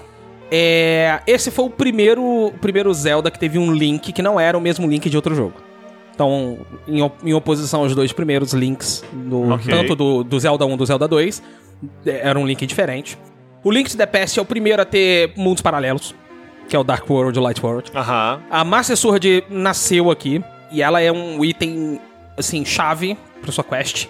[0.51, 4.59] É, esse foi o primeiro, o primeiro Zelda que teve um link que não era
[4.59, 5.55] o mesmo link de outro jogo.
[6.17, 6.99] Então, em,
[7.29, 9.71] em oposição aos dois primeiros links, do, Ok.
[9.71, 11.43] tanto do, do Zelda 1 e do Zelda 2,
[12.07, 13.19] é, era um link diferente.
[13.63, 16.15] O Link to the Past é o primeiro a ter mundos paralelos,
[16.69, 17.91] que é o Dark World e o Light World.
[18.51, 22.01] A Master Sword nasceu aqui, e ela é um item,
[22.37, 24.07] assim, chave pra sua quest.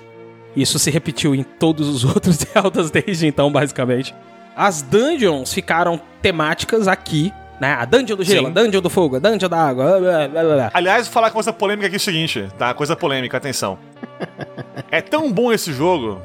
[0.54, 4.14] Isso se repetiu em todos os outros Zeldas desde então, basicamente.
[4.54, 7.74] As dungeons ficaram temáticas aqui, né?
[7.74, 8.52] A Dungeon do Gelo, Sim.
[8.52, 10.70] a Dungeon do Fogo, a Dungeon da Água, blá, blá, blá.
[10.74, 12.74] Aliás, vou falar coisa polêmica aqui é o seguinte, tá?
[12.74, 13.78] Coisa polêmica, atenção.
[14.90, 16.20] é tão bom esse jogo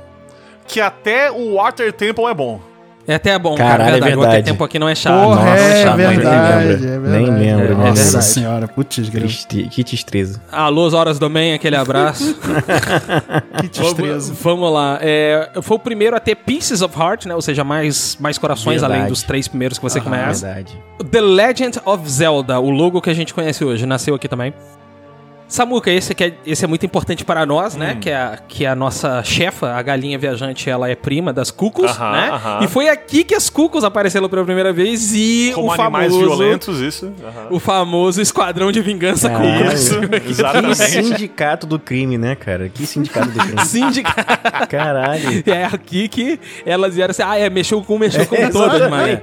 [0.67, 2.70] que até o Water Temple é bom.
[3.11, 4.15] É até bom, cara, Caralho, é verdade.
[4.21, 4.43] Verdade.
[4.45, 5.23] tempo aqui não é chato.
[5.23, 6.88] Porra, Nossa, é, chato, nem verdade, lembro.
[6.88, 7.11] é verdade.
[7.11, 7.73] Nem lembro, É, né?
[7.73, 8.25] é Nossa verdade.
[8.25, 9.09] senhora, putz.
[9.09, 10.41] Triste- Que tristeza.
[10.51, 12.35] Alô, Horas do Bem, aquele abraço.
[13.61, 14.33] Que destreza.
[14.33, 14.97] Vamos, vamos lá.
[15.01, 17.35] É, foi o primeiro a ter Pieces of Heart, né?
[17.35, 18.99] Ou seja, mais, mais corações Verdade.
[19.01, 20.45] além dos três primeiros que você Aham, conhece.
[20.45, 20.77] Verdade.
[21.11, 24.53] The Legend of Zelda, o logo que a gente conhece hoje, nasceu aqui também.
[25.52, 27.80] Samuka, esse, aqui é, esse é muito importante para nós, Hum.
[27.80, 27.98] né?
[27.99, 31.91] Que, é a, que a nossa chefa, a galinha viajante, ela é prima das Cucos,
[31.91, 32.30] Aham, né?
[32.32, 32.60] aham.
[32.64, 36.36] E foi aqui que as Cucos apareceram pela primeira vez e Como o animais famoso...
[36.38, 37.11] violentos, isso.
[37.22, 37.48] Aham.
[37.52, 39.65] O famoso Esquadrão de Vingança Caralho.
[39.65, 39.73] Cucos.
[39.82, 40.76] Isso, Que exatamente.
[40.78, 42.69] sindicato do crime, né, cara?
[42.69, 43.60] Que sindicato do crime.
[43.68, 44.68] Sindicato.
[44.69, 45.44] Caralho.
[45.45, 48.90] É aqui que elas vieram assim, ah, é, mexeu com um, mexeu com É, todas,
[48.90, 49.22] mané.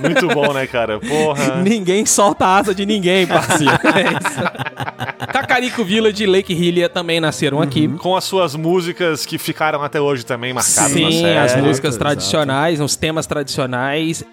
[0.00, 0.98] Muito bom, né, cara?
[0.98, 1.56] Porra.
[1.62, 3.72] Ninguém solta a asa de ninguém, parceiro.
[3.96, 5.15] É isso.
[5.18, 7.88] Cacarico Village e Lake Hylia também nasceram aqui.
[7.88, 11.38] Com as suas músicas que ficaram até hoje também marcadas na Sim, série.
[11.38, 12.04] as músicas exato.
[12.04, 14.24] tradicionais, os temas tradicionais.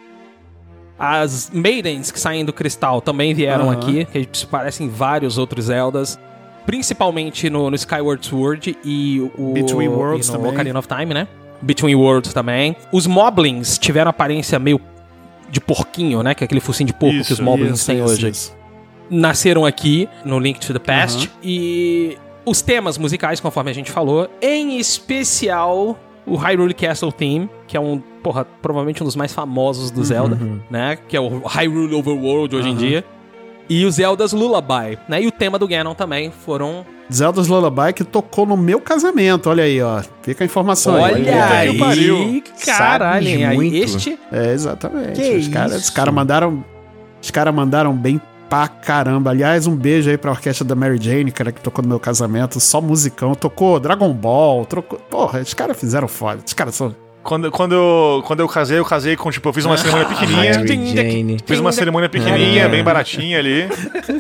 [0.98, 3.74] As Maidens que saem do cristal também vieram Aham.
[3.80, 6.20] aqui, que se parecem vários outros Zeldas.
[6.66, 10.52] Principalmente no, no Skyward Sword e o Between Worlds e no também.
[10.54, 11.28] Ocarina of Time, né?
[11.62, 12.76] Between Worlds também.
[12.92, 14.80] Os Moblins tiveram aparência meio
[15.50, 16.34] de porquinho, né?
[16.34, 18.30] Que é aquele focinho de porco que os Isso, Moblins Isso, têm isso, hoje.
[18.30, 18.56] isso.
[19.10, 21.30] Nasceram aqui no Link to the Past.
[21.44, 27.76] E os temas musicais, conforme a gente falou, em especial o Hyrule Castle Theme, que
[27.76, 30.40] é um, porra, provavelmente um dos mais famosos do Zelda,
[30.70, 30.98] né?
[31.08, 33.04] Que é o Hyrule Overworld hoje em dia.
[33.70, 35.22] E o Zelda's Lullaby, né?
[35.22, 36.86] E o tema do Ganon também foram.
[37.12, 40.02] Zelda's Lullaby que tocou no meu casamento, olha aí, ó.
[40.22, 41.30] Fica a informação Olha, aí.
[41.30, 42.44] aí, que pariu.
[42.66, 43.28] caralho?
[43.28, 43.76] Aí, muito.
[43.76, 45.20] este É, exatamente.
[45.20, 46.64] Que os caras cara mandaram.
[47.22, 48.20] Os caras mandaram bem
[48.54, 49.32] pra caramba.
[49.32, 52.60] Aliás, um beijo aí pra orquestra da Mary Jane, cara, que tocou no meu casamento.
[52.60, 53.34] Só musicão.
[53.34, 55.00] Tocou Dragon Ball, trocou...
[55.00, 56.40] Porra, os caras fizeram foda.
[56.46, 56.96] Os caras são...
[57.24, 60.54] Quando, quando, eu, quando eu casei, eu casei com, tipo, eu fiz uma cerimônia pequenininha.
[60.54, 61.38] Jane.
[61.46, 63.66] Fiz uma cerimônia pequenininha, bem baratinha ali.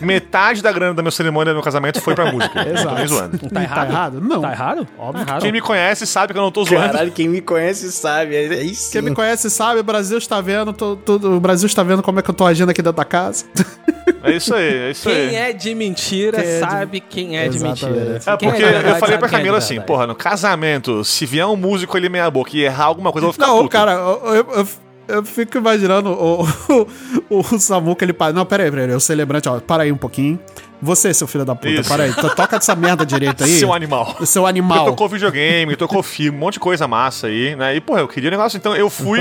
[0.02, 2.64] Metade da grana da minha cerimônia do meu casamento foi pra música.
[2.82, 3.38] Tô nem zoando.
[3.50, 4.22] Tá errado?
[4.22, 4.40] Não.
[4.42, 4.88] Tá errado?
[4.98, 5.26] Óbvio.
[5.26, 5.42] Tá errado.
[5.42, 6.94] Quem me conhece sabe que eu não tô zoando.
[6.94, 8.38] Caralho, quem me conhece sabe.
[8.38, 8.90] É isso.
[8.94, 12.20] Quem me conhece sabe, o Brasil está vendo, tô- tô- o Brasil está vendo como
[12.20, 13.44] é que eu tô agindo aqui dentro da casa.
[14.24, 15.30] É isso aí, é isso aí.
[15.30, 17.86] Quem é de mentira Quem é de- sabe quem é de Exatamente.
[17.86, 18.16] mentira.
[18.26, 21.04] É Quem porque de verdade eu falei pra quem é Camila assim, porra, no casamento,
[21.04, 23.58] se vier um músico ali meia boca e errar alguma coisa, eu vou ficar Não,
[23.58, 23.70] puto.
[23.70, 24.68] cara, eu, eu- eu-
[25.08, 26.44] eu fico imaginando o,
[27.30, 28.34] o, o Samuca, ele para.
[28.34, 30.40] Não, peraí, peraí, o celebrante, ó, para aí um pouquinho.
[30.84, 31.90] Você, seu filho da puta, Isso.
[31.90, 32.14] para aí.
[32.14, 33.52] To- Toca essa merda direito aí.
[33.58, 34.18] Seu animal.
[34.26, 34.84] Seu animal.
[34.92, 37.74] tocou videogame, tocou filme, um monte de coisa massa aí, né?
[37.74, 38.58] E, porra, eu queria um negócio.
[38.58, 39.20] Então, eu fui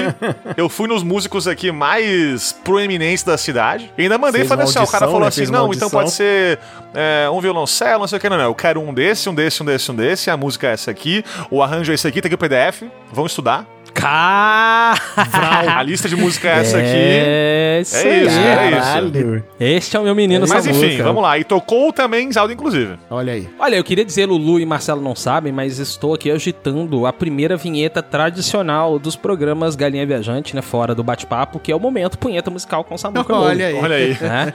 [0.56, 3.92] eu fui nos músicos aqui mais proeminentes da cidade.
[3.96, 5.28] E ainda mandei uma assim: o cara falou né?
[5.28, 6.58] assim: não, então pode ser
[6.94, 8.44] é, um violoncelo, não sei o que, não, não.
[8.46, 10.30] Eu quero um desse, um desse, um desse, um desse.
[10.30, 12.82] A música é essa aqui, o arranjo é esse aqui, tem aqui o PDF.
[13.12, 13.71] Vamos estudar.
[14.02, 14.94] Cá!
[15.78, 16.88] A lista de música é essa aqui.
[16.88, 18.80] É isso É isso, é isso.
[18.80, 19.44] Caralho.
[19.60, 20.86] Este é o meu menino Mas Samuca.
[20.86, 21.38] enfim, vamos lá.
[21.38, 22.98] E tocou também Zelda, inclusive.
[23.08, 23.48] Olha aí.
[23.60, 27.56] Olha, eu queria dizer, Lulu e Marcelo não sabem, mas estou aqui agitando a primeira
[27.56, 30.62] vinheta tradicional dos programas Galinha Viajante, né?
[30.62, 33.74] Fora do bate-papo, que é o momento punheta musical com Samuca Olha aí.
[33.76, 34.16] Olha aí.
[34.20, 34.52] né?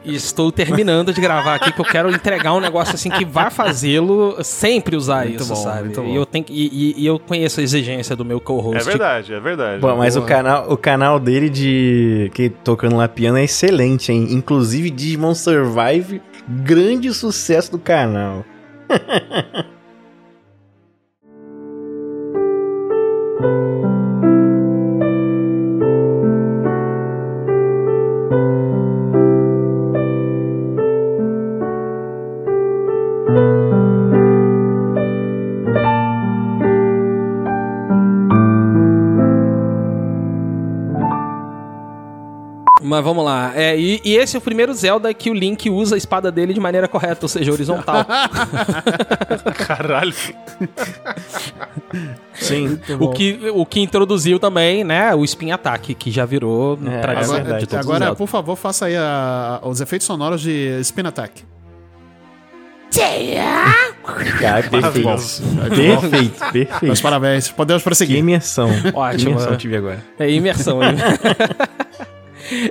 [0.06, 4.38] Estou terminando de gravar aqui, porque eu quero entregar um negócio assim que vai fazê-lo
[4.44, 5.84] sempre usar Muito isso, bom, sabe?
[5.86, 6.08] muito bom.
[6.10, 8.84] E eu, tenho, que- e, e- e eu conheço a exigência do meu É co-host.
[8.86, 9.82] verdade, é verdade.
[9.82, 14.28] Pô, mas o canal, o canal dele de que tocando lá piano é excelente, hein?
[14.32, 18.44] Inclusive Digimon Survive, grande sucesso do canal.
[42.96, 43.52] Mas vamos lá.
[43.56, 46.54] É, e, e esse é o primeiro Zelda que o Link usa a espada dele
[46.54, 48.06] de maneira correta, ou seja, horizontal.
[49.68, 50.14] Caralho.
[52.34, 52.80] Sim.
[53.00, 57.36] o, que, o que introduziu também, né, o Spin Attack, que já virou É, tradição
[57.36, 57.60] é verdade.
[57.62, 61.44] de todos os Agora, por favor, faça aí a- os efeitos sonoros de Spin Attack.
[64.40, 64.82] Cara, perfeito.
[64.82, 65.44] Maravilhoso.
[65.70, 66.86] Perfeito, perfeito.
[66.86, 67.50] Meus parabéns.
[67.50, 68.18] Podemos Que prosseguir.
[68.18, 68.70] imersão.
[68.94, 69.58] Ótimo, Que imersão é.
[69.58, 70.04] tive agora.
[70.18, 70.82] É imersão.
[70.82, 70.96] hein?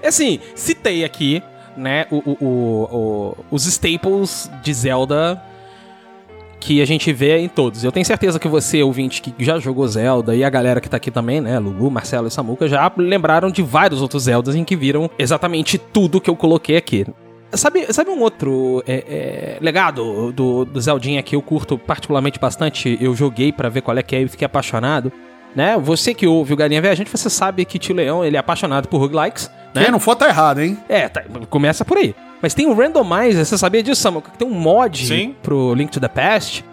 [0.07, 1.43] assim, citei aqui,
[1.77, 5.43] né, o, o- o- os staples de Zelda
[6.61, 7.85] que a gente vê em todos.
[7.85, 10.97] Eu tenho certeza que você, ouvinte, que já jogou Zelda, e a galera que tá
[10.97, 14.75] aqui também, né, Lulu, Marcelo e Samuca, já lembraram de vários outros Zeldas em que
[14.75, 17.05] viram exatamente tudo que eu coloquei aqui.
[17.53, 22.99] Sabe, sabe um outro é, é, legado do, do Zeldinha que eu curto particularmente bastante?
[23.01, 25.13] Eu joguei pra ver qual é que é e fiquei apaixonado.
[25.55, 25.79] Né?
[25.79, 28.99] Você que ouve o Galinha Viajante, você sabe que Tio Leão ele é apaixonado por
[28.99, 29.51] roguelikes.
[29.73, 29.85] Né?
[29.85, 30.79] Quem não for, tá errado, hein?
[30.89, 32.15] É, tá, começa por aí.
[32.43, 34.23] Mas tem o Randomizer, você sabia disso, Samuel?
[34.23, 35.35] Que tem um mod Sim.
[35.43, 36.65] pro Link to the Past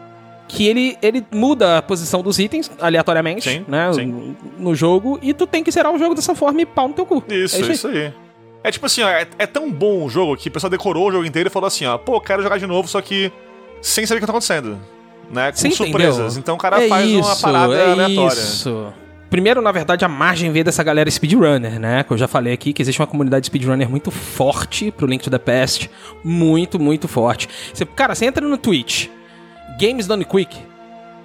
[0.52, 3.92] que ele, ele muda a posição dos itens aleatoriamente, Sim, né?
[3.94, 4.36] sim.
[4.60, 7.06] No, jogo, e tu tem que zerar o jogo dessa forma e pau no teu
[7.06, 7.24] cu.
[7.30, 8.14] Isso, É isso, aí.
[8.64, 11.12] É tipo assim, ó, é, é tão bom o jogo que o pessoal decorou o
[11.12, 13.32] jogo inteiro e falou assim, ó, pô, quero jogar de novo, só que
[13.82, 14.78] sem saber o que tá acontecendo.
[15.32, 15.52] Né?
[15.52, 15.88] Com Você entendeu?
[15.88, 16.38] surpresas.
[16.38, 18.34] Então o cara é faz isso, uma parada é aleatória.
[18.40, 18.94] Isso.
[19.30, 22.04] Primeiro, na verdade, a margem veio dessa galera speedrunner, né?
[22.04, 25.30] Que eu já falei aqui que existe uma comunidade speedrunner muito forte pro Link to
[25.30, 25.90] the Past.
[26.22, 27.48] Muito, muito forte.
[27.74, 29.08] Você, cara, você entra no Twitch,
[29.80, 30.58] Games Done Quick.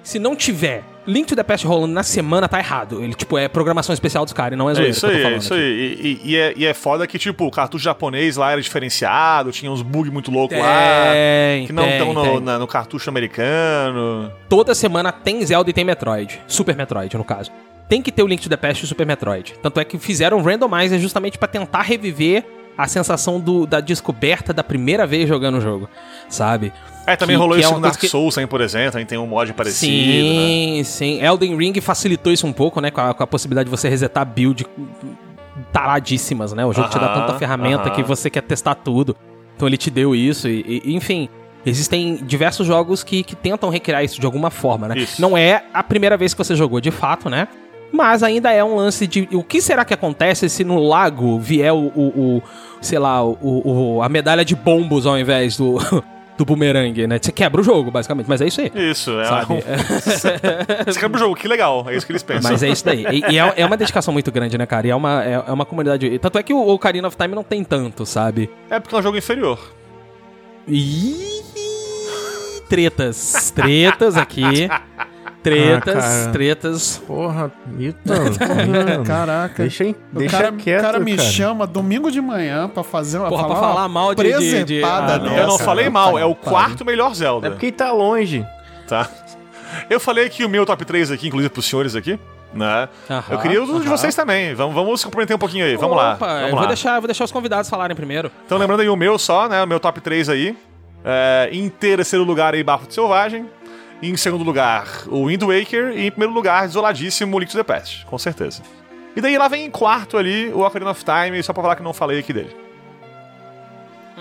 [0.03, 3.01] Se não tiver Link to the Past rolando na semana, tá errado.
[3.03, 5.27] Ele, tipo, é programação especial dos caras, e não é É zoeira isso eu tô
[5.27, 5.63] aí, é isso aqui.
[5.63, 5.69] aí.
[5.69, 9.51] E, e- e é, e é foda que, tipo, o cartucho japonês lá era diferenciado,
[9.51, 11.13] tinha uns bugs muito loucos lá,
[11.65, 14.31] que não estão no, na- no cartucho americano.
[14.49, 16.39] Toda semana tem Zelda e tem Metroid.
[16.47, 17.51] Super Metroid, no caso.
[17.89, 19.53] Tem que ter o Link to the Past e o Super Metroid.
[19.61, 22.43] Tanto é que fizeram Randomizer justamente pra tentar reviver
[22.77, 25.89] a sensação do- da descoberta da primeira vez jogando o jogo,
[26.29, 26.71] sabe?
[27.07, 28.91] É, também Que- rolou que é isso uma no Dark que- Souls também, por exemplo,
[28.91, 30.45] também tem um mod parecido, né?
[30.45, 31.21] Sim, sim.
[31.23, 32.91] Elden Ring facilitou isso um pouco, né?
[32.91, 34.65] Com a, com a possibilidade de você resetar build
[35.71, 36.65] taradíssimas, né?
[36.65, 37.91] O jogo te dá tanta ferramenta aham.
[37.91, 39.15] que você quer testar tudo.
[39.55, 41.29] Então ele te deu isso e, e- enfim...
[41.65, 44.99] Existem diversos jogos que, que tentam recriar isso de alguma forma, né?
[44.99, 45.21] Isso.
[45.21, 47.45] Não é a primeira vez que você jogou, de fato, né?
[47.91, 49.27] Mas ainda é um lance de.
[49.33, 51.91] O que será que acontece se no lago vier o.
[51.93, 52.43] o- o-
[52.79, 55.77] sei lá, o, o- a medalha de bombos ao invés do.
[56.37, 57.19] do bumerangue, né?
[57.21, 58.71] Você quebra o jogo, basicamente, mas é isso aí.
[58.75, 59.25] Isso, é.
[59.25, 59.53] Sabe?
[59.53, 59.59] Um...
[60.85, 61.85] Você quebra o jogo, que legal.
[61.89, 62.51] É isso que eles pensam.
[62.51, 63.05] Mas é isso daí.
[63.11, 64.85] E, e é, é uma dedicação muito grande, né, cara?
[64.87, 66.17] E é uma, é, é uma comunidade.
[66.19, 68.49] Tanto é que o Ocarina of Time não tem tanto, sabe?
[68.69, 69.59] É porque é um jogo inferior.
[70.67, 71.43] Ih,
[72.69, 73.51] tretas.
[73.55, 74.43] Tretas aqui.
[75.51, 76.97] Tretas, Ah, tretas.
[77.05, 78.13] Porra, Milton.
[79.05, 79.63] Caraca.
[79.63, 81.29] Deixa, em- O deixa cara, quieto, o cara me cara.
[81.29, 84.63] chama domingo de manhã pra fazer uma Porra, pra falar, falar uma mal de- de-
[84.63, 85.35] de- Ah, não.
[85.37, 87.47] Eu não falei mal, é o quarto melhor Zelda.
[87.47, 88.45] É porque tá longe.
[88.87, 89.09] Tá?
[89.89, 92.17] Eu falei que o meu top 3 aqui, inclusive pros senhores aqui,
[92.53, 92.87] né?
[93.09, 94.53] Aham, eu queria o de vocês também.
[94.55, 95.75] Vamos, vamos se comprometer um pouquinho aí.
[95.75, 96.13] Vamos lá.
[96.13, 96.59] Opa, Vamos eu lá.
[96.61, 98.31] vou deixar, vou deixar os convidados falarem primeiro.
[98.45, 99.61] Então, lembrando aí o meu só, né?
[99.61, 100.57] O meu top 3 aí.
[101.05, 103.45] É, em terceiro lugar aí, Bafo de Selvagem.
[104.01, 105.93] Em segundo lugar, o Wind Waker.
[105.95, 108.05] E em primeiro lugar, isoladíssimo, Link to the Past.
[108.05, 108.61] Com certeza.
[109.15, 111.81] E daí lá vem em quarto ali o Ocarina of Time, só pra falar que
[111.83, 112.55] não falei aqui dele.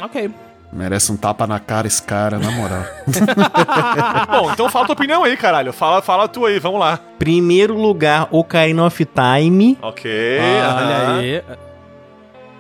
[0.00, 0.30] Ok.
[0.72, 2.84] Merece um tapa na cara esse cara, na moral.
[4.30, 5.72] Bom, então fala tua opinião aí, caralho.
[5.72, 6.98] Fala, fala tu aí, vamos lá.
[7.18, 9.78] Primeiro lugar, Ocarina of Time.
[9.82, 10.10] Ok.
[10.38, 11.18] Olha aham.
[11.18, 11.42] aí.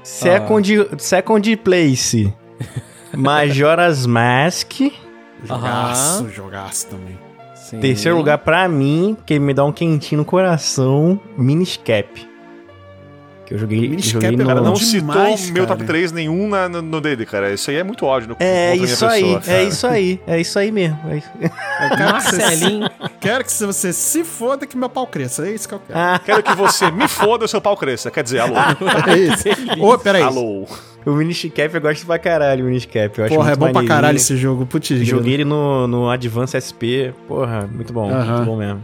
[0.02, 2.32] Second, second place,
[3.16, 4.80] Majora's Mask.
[5.44, 7.18] Jogaço, jogaço também.
[7.54, 7.80] Sim.
[7.80, 12.26] Terceiro lugar pra mim, que me dá um quentinho no coração, Minish Cap.
[13.44, 14.44] Que eu joguei, Minish joguei no...
[14.44, 15.76] Cara, não Demais, citou meu cara.
[15.78, 17.52] top 3 nenhum na- no, no dele, cara.
[17.52, 18.30] Isso aí é muito ódio.
[18.30, 20.98] No, É isso aí, pessoa, é isso aí, é isso aí mesmo.
[21.08, 21.50] é isso- Eu
[21.96, 22.90] quero que você, Marcelinho.
[23.20, 25.46] quero que você se foda que meu pau cresça.
[25.46, 25.96] É isso que eu quero.
[25.98, 28.10] Ah, Quero que você me foda e o seu pau cresça.
[28.10, 28.54] Quer dizer, alô.
[29.08, 29.44] É isso.
[29.80, 30.22] Ô, peraí.
[30.22, 30.66] alô.
[31.06, 33.18] O Minish Cap eu gosto pra caralho, o Minish Cap.
[33.18, 34.66] Eu acho Porra, é bom pra caralho esse jogo.
[34.66, 37.14] Putz, Joguei ele no, no Advance SP.
[37.28, 38.82] Porra, muito bom, muito bom mesmo.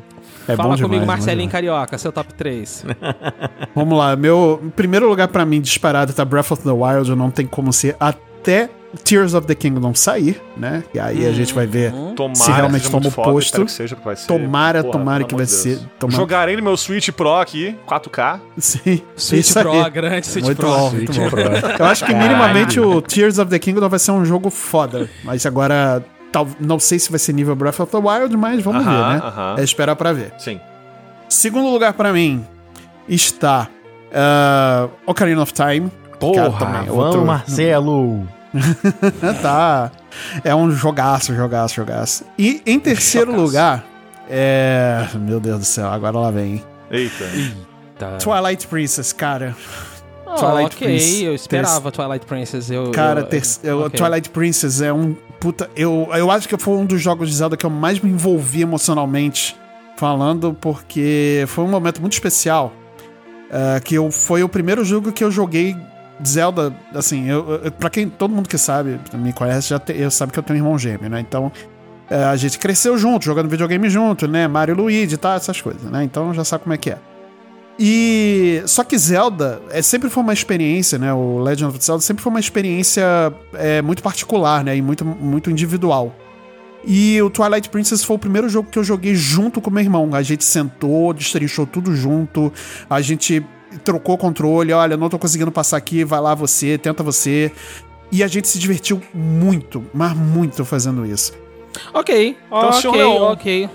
[0.49, 2.85] É Fala bom comigo, demais, Marcelinho bom Carioca, seu top 3.
[2.85, 3.15] demais.
[3.75, 7.47] Vamos lá, meu primeiro lugar pra mim disparado tá Breath of the Wild, não tem
[7.47, 7.97] como ser
[8.43, 8.69] até
[9.05, 10.85] Tears of the Kingdom sair, né?
[10.93, 13.67] E aí a gente vai ver Tomara se realmente toma o posto.
[13.69, 15.77] seja, ser- Tomara, Porra, tomara que vai de ser.
[15.77, 15.87] Deus.
[15.99, 16.17] Tomara...
[16.19, 18.41] Jogarei no meu Switch Pro aqui, 4K.
[18.59, 19.01] Sim.
[19.17, 19.53] Switch.
[19.55, 20.69] Pro, grande Switch Muito Pro.
[20.69, 21.29] bom, muito bom.
[21.79, 25.09] Eu acho que minimamente o Tears of the Kingdom vai ser um jogo foda.
[25.25, 28.85] Mas agora, tal, não sei se vai ser nível Breath of the Wild, mas vamos
[28.87, 29.23] Aham, ver, né?
[29.25, 29.55] aham.
[29.59, 30.35] É esperar pra ver.
[30.39, 30.61] Sim.
[31.31, 32.45] Segundo lugar pra mim
[33.09, 33.69] está
[34.11, 35.91] uh, Ocarina of Time.
[36.27, 36.51] Porra,
[36.87, 38.27] vamos, outro- Marcelo.
[39.43, 39.91] tá.
[40.45, 42.25] É um jogaço, jogaço, jogaço.
[42.39, 43.47] E em terceiro Jogaço.
[43.47, 43.85] lugar,
[44.29, 45.07] é.
[45.15, 46.53] Meu Deus do céu, agora lá vem.
[46.55, 46.65] hein?
[46.91, 47.25] Eita.
[47.99, 48.17] Tá.
[48.19, 49.55] Twilight Princess, cara.
[50.27, 51.23] Oh, Twilight ok, Princess.
[51.23, 52.71] eu esperava Twilight Princess.
[52.71, 53.99] Eu, Cara, eu, ter- eu- ok.
[53.99, 55.15] Twilight Princess é um.
[55.41, 58.11] Puta, eu, eu acho que foi um dos jogos de Zelda que eu mais me
[58.11, 59.57] envolvi emocionalmente
[59.97, 62.73] falando, porque foi um momento muito especial.
[63.51, 65.77] é, que eu, foi o primeiro jogo que eu joguei
[66.27, 70.11] Zelda, assim, eu, eu, pra quem, todo mundo que sabe, me conhece, já te- eu
[70.11, 71.21] sabe que eu tenho um irmão gêmeo, né?
[71.21, 71.51] Então,
[72.11, 74.47] é, a gente cresceu junto, jogando videogame junto, né?
[74.49, 76.05] Mario Luigi e tal, essas coisas, né?
[76.05, 76.99] Então já sabe como é que é.
[77.79, 81.13] E só que Zelda é, sempre foi uma experiência, né?
[81.13, 83.03] O Legend of Zelda sempre foi uma experiência
[83.55, 84.77] é, muito particular, né?
[84.77, 86.15] E muito, muito individual.
[86.85, 90.11] E o Twilight Princess foi o primeiro jogo que eu joguei junto com meu irmão.
[90.13, 92.53] A gente sentou, destrinchou tudo junto,
[92.91, 93.45] a gente
[93.85, 94.73] trocou o controle.
[94.73, 97.53] Olha, não tô conseguindo passar aqui, vai lá você, tenta você.
[98.11, 101.33] E a gente se divertiu muito, mas muito fazendo isso.
[101.95, 102.91] Ok, Então, ok, Sr.
[102.95, 103.33] Leon.
[103.33, 103.71] ok.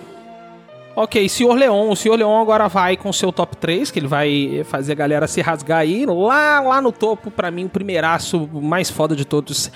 [0.96, 1.54] Ok, Sr.
[1.54, 1.90] Leon.
[1.92, 2.16] O Sr.
[2.18, 5.42] Leon agora vai com o seu top 3, que ele vai fazer a galera se
[5.42, 6.06] rasgar aí.
[6.08, 9.72] Lá, lá no topo, pra mim, o primeiraço mais foda de todos.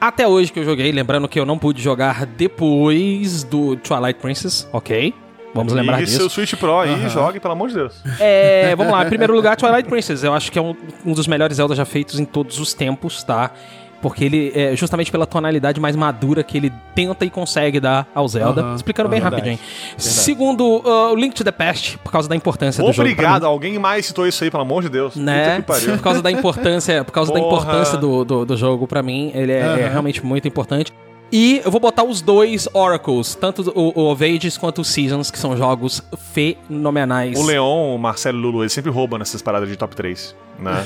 [0.00, 4.68] Até hoje que eu joguei, lembrando que eu não pude jogar depois do Twilight Princess,
[4.72, 5.12] ok?
[5.54, 6.18] Vamos lembrar e disso.
[6.18, 7.94] seu Switch Pro aí, jogue, pelo amor de Deus.
[8.20, 10.22] É, vamos lá, em primeiro lugar, Twilight Princess.
[10.22, 13.22] Eu acho que é um, um dos melhores Zelda já feitos em todos os tempos,
[13.22, 13.50] tá?
[14.00, 18.28] Porque ele, é, justamente pela tonalidade mais madura que ele tenta e consegue dar ao
[18.28, 18.60] Zelda.
[18.60, 19.58] Aham, Explicando bem verdade, rapidinho.
[19.96, 23.00] Segundo, uh, o Link to the Past, por causa da importância do jogo.
[23.08, 23.44] Obrigado.
[23.44, 25.16] Alguém mais citou isso aí, pelo amor de Deus.
[25.16, 25.62] Né?
[25.62, 27.62] Por causa da importância, por causa da Porra.
[27.62, 29.88] importância do, do, do jogo pra mim, ele é, é Aham.
[29.88, 30.92] realmente muito importante.
[31.30, 35.30] E eu vou botar os dois Oracles, tanto o, o of Ages quanto o Seasons,
[35.30, 36.02] que são jogos
[36.32, 37.38] fenomenais.
[37.38, 40.34] O Leon, o Marcelo e o Lulu, eles sempre roubam nessas paradas de top 3,
[40.58, 40.84] né?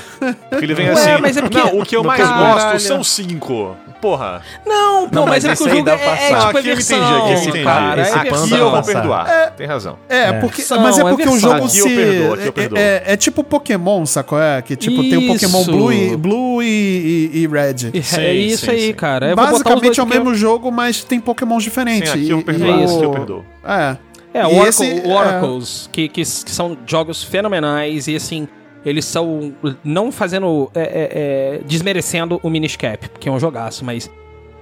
[0.49, 1.21] Porque ele vem Ué, assim.
[1.21, 2.53] mas é porque- Não, o que eu mais Caralho.
[2.53, 3.75] gosto são cinco.
[4.01, 4.41] Porra.
[4.65, 6.27] Não, pô, Não, mas, mas é porque o jogo é, é passar.
[6.47, 6.97] tipo aqui eu versão.
[6.97, 7.63] entendi, aqui eu entendi.
[7.63, 8.91] cara- esse aqui eu vou passar.
[8.93, 9.51] perdoar.
[9.55, 9.97] Tem razão.
[10.09, 11.95] É, porque, São, mas é é porque o jogo Aqui eu se.
[11.95, 12.77] perdoo, aqui eu é- perdoo.
[12.77, 14.41] É, é tipo Pokémon, sacou?
[14.41, 15.71] É, que tipo tem o Pokémon Isso.
[15.71, 17.91] Blue e, Blue e, e- e Red.
[17.97, 18.93] É Sim, isso sim, aí, sim.
[18.93, 19.29] cara.
[19.29, 22.11] Eu Basicamente é o eu- mesmo jogo, mas tem Pokémon diferentes.
[22.11, 22.83] Sim, aqui eu perdoo.
[22.83, 23.45] isso, Aqui eu o- perdoo.
[23.65, 23.95] É.
[24.33, 28.47] É, o Oracle, é- Oracles, que, que são jogos fenomenais e assim,
[28.85, 29.53] eles são
[29.83, 34.09] não fazendo, é, é, é, desmerecendo o Minish Cap, que é um jogaço, mas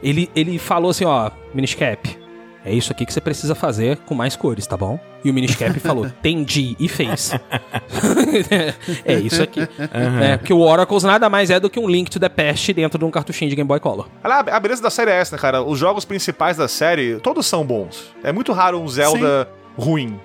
[0.03, 2.17] Ele, ele falou assim, ó, Miniscap,
[2.63, 4.99] é isso aqui que você precisa fazer com mais cores, tá bom?
[5.23, 7.31] E o Miniscap falou, entendi, e fez.
[9.03, 9.61] é isso aqui.
[10.21, 12.99] É, porque o Oracles nada mais é do que um Link to the Past dentro
[12.99, 14.07] de um cartuchinho de Game Boy Color.
[14.23, 15.63] Olha, A beleza da série é essa, né, cara?
[15.63, 18.11] Os jogos principais da série, todos são bons.
[18.23, 20.19] É muito raro um Zelda ruim.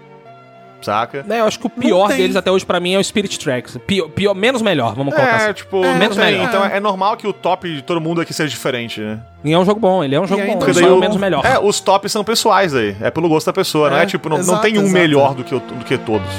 [0.86, 1.24] Saca?
[1.28, 3.76] É, eu acho que o pior deles até hoje pra mim é o Spirit Tracks.
[3.86, 5.52] Pior, pior- menos melhor, vamos colocar É, assim.
[5.54, 6.34] tipo, menos não tem.
[6.34, 6.48] melhor.
[6.48, 9.18] Então é normal que o top de todo mundo aqui seja diferente, né?
[9.44, 11.16] E é um jogo bom, ele é um jogo aí, bom, então, é o menos
[11.16, 11.44] melhor.
[11.44, 12.94] É, os tops são pessoais aí.
[13.00, 14.92] É pelo gosto da pessoa, não é É, tipo, não, não exato, tem um exato.
[14.92, 16.30] melhor do que, do que todos.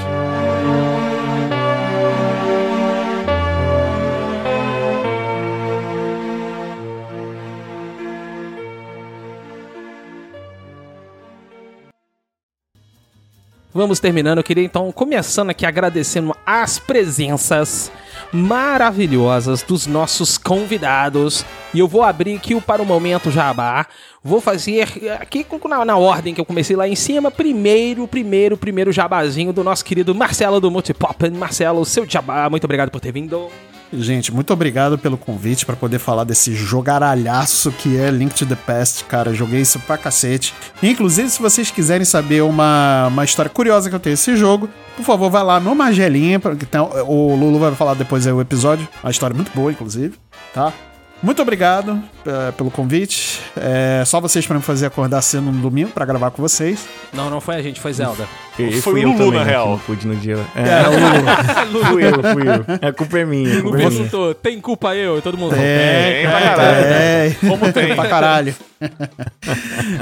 [13.78, 17.92] Vamos terminando, eu queria então, começando aqui agradecendo as presenças
[18.34, 21.46] maravilhosas dos nossos convidados.
[21.76, 23.86] E eu vou abrir aqui o para o momento jabá.
[24.24, 24.82] Vou fazer
[25.22, 27.30] aqui na, na ordem que eu comecei lá em cima.
[27.30, 31.30] Primeiro, primeiro, primeiro jabazinho do nosso querido Marcelo do Multipop.
[31.30, 33.48] Marcelo, seu jabá, muito obrigado por ter vindo.
[33.94, 38.56] Gente, muito obrigado pelo convite pra poder falar desse jogaralhaço que é Link to the
[38.56, 39.34] Past, cara.
[39.34, 40.54] Joguei isso pra cacete.
[40.84, 45.06] Inclusive, se vocês quiserem saber uma, uma história curiosa que eu tenho desse jogo, por
[45.06, 48.86] favor, vai lá no Magelinha, tem- o Lulu vai falar depois aí o episódio.
[49.02, 50.16] Uma história muito boa, inclusive,
[50.54, 50.74] tá?
[51.22, 53.42] Muito obrigado eh, pelo convite.
[53.58, 56.86] É só vocês pra me fazer acordar cedo no domingo pra gravar com vocês.
[57.12, 58.26] Não, não foi a gente, foi Zelda.
[58.60, 59.70] E Foi fui o eu Lulu, também, na né, real.
[59.70, 60.38] não pude no dia.
[60.56, 61.86] É, É, o Lulu.
[61.86, 62.88] fui eu, fui eu.
[62.90, 63.62] A culpa é minha.
[63.62, 64.10] Culpa é minha.
[64.42, 65.18] tem culpa eu?
[65.18, 65.56] E todo mundo.
[65.58, 66.86] É, Tem pra caralho.
[66.86, 67.96] é, Como tem.
[67.96, 68.56] pra caralho.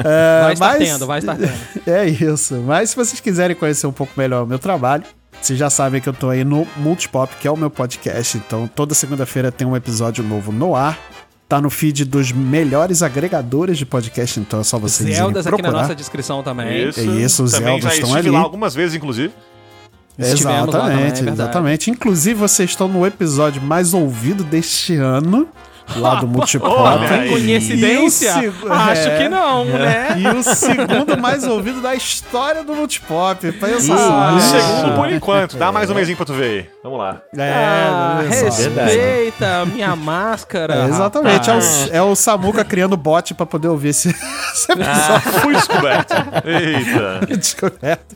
[0.03, 1.53] É, Vai estar mas- tendo, vai estar tendo.
[1.87, 2.55] É isso.
[2.65, 5.03] Mas se vocês quiserem conhecer um pouco melhor o meu trabalho,
[5.45, 8.35] vocês já sabem que eu tô aí no Multipop, que é o meu podcast.
[8.37, 10.97] Então, toda segunda-feira tem um episódio novo no ar.
[11.47, 15.51] Tá no feed dos melhores agregadores de podcast, então é só vocês irem Zeldas aqui
[15.57, 15.81] na procurar.
[15.83, 16.89] nossa descrição também.
[16.89, 16.99] Isso.
[16.99, 18.29] É isso, os Também Zeldas já estão ali.
[18.31, 19.31] lá algumas vezes, inclusive.
[20.17, 21.91] Estivemos lá também, é Exatamente, exatamente.
[21.91, 25.47] Inclusive, vocês estão no episódio mais ouvido deste ano,
[25.95, 26.73] lá do Multipop.
[26.81, 27.29] Olha aí.
[27.29, 28.29] Coincidência?
[28.29, 29.17] E seg- Acho é.
[29.17, 30.07] que não, né?
[30.17, 33.51] E o segundo mais ouvido da história do Multipop.
[33.53, 33.87] Pensa Isso.
[33.87, 33.93] só.
[33.95, 34.39] O Ah.
[34.39, 35.57] segundo por enquanto.
[35.57, 36.69] Dá mais um mêsinho pra tu ver aí.
[36.83, 37.21] Vamos lá.
[37.37, 40.75] É, Ah, respeita a minha máscara.
[40.75, 41.59] É, exatamente, é o,
[41.91, 44.09] é o Samuca criando bot pra poder ouvir esse,
[44.53, 46.13] esse episódio Fui descoberto.
[46.45, 47.25] Eita.
[47.37, 48.15] descoberto.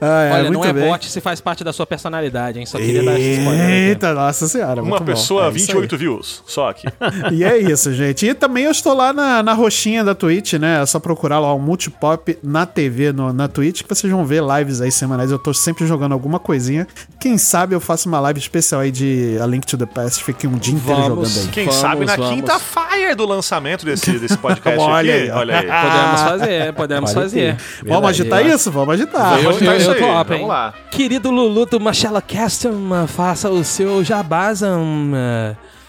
[0.00, 0.88] Ah, é, Olha, muito não é bem.
[0.88, 2.66] bot se faz parte da sua personalidade, hein?
[2.66, 3.70] Só queria dar esse spoiler.
[3.70, 4.82] Eita, nossa senhora.
[4.82, 5.12] Uma muito bom.
[5.12, 6.42] pessoa, É isso 28 views.
[6.46, 6.86] Só aqui.
[7.32, 8.26] E é isso, gente.
[8.26, 10.82] E também eu estou lá na, na roxinha da Twitch, né?
[10.82, 14.42] É só procurar lá o Multipop na TV, no, na Twitch, que vocês vão ver
[14.42, 15.30] lives aí semanais.
[15.30, 16.86] Eu tô sempre jogando alguma coisinha.
[17.20, 20.22] Quem sabe eu faço uma live especial aí de A Link to the Past.
[20.24, 21.30] Fiquei um dia inteiro Vamos.
[21.30, 21.52] jogando aí.
[21.52, 22.34] Quem Vamos, sabe na vamos.
[22.34, 25.22] quinta fire do lançamento desse, desse podcast Olha aqui.
[25.24, 25.30] aí.
[25.30, 25.66] Olha aí.
[25.66, 27.56] Podemos fazer, podemos Pode fazer.
[27.56, 27.84] ter.
[27.88, 28.70] Vamos agitar isso?
[28.70, 29.42] Vamos agitar.
[29.42, 30.38] Eu, agitar isso eu topo, hein?
[30.40, 30.74] vamos lá.
[30.90, 34.86] Querido Lulu do Marcella Caston, faça o seu jabazam.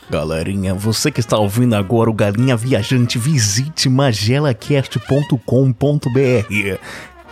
[0.09, 6.77] Galerinha, você que está ouvindo agora o Galinha Viajante, visite magelacast.com.br.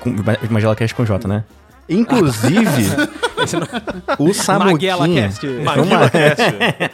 [0.02, 0.16] Com-
[0.50, 1.44] Magelacast com J, né?
[1.88, 2.88] Inclusive,
[4.20, 5.30] o Samuquinha...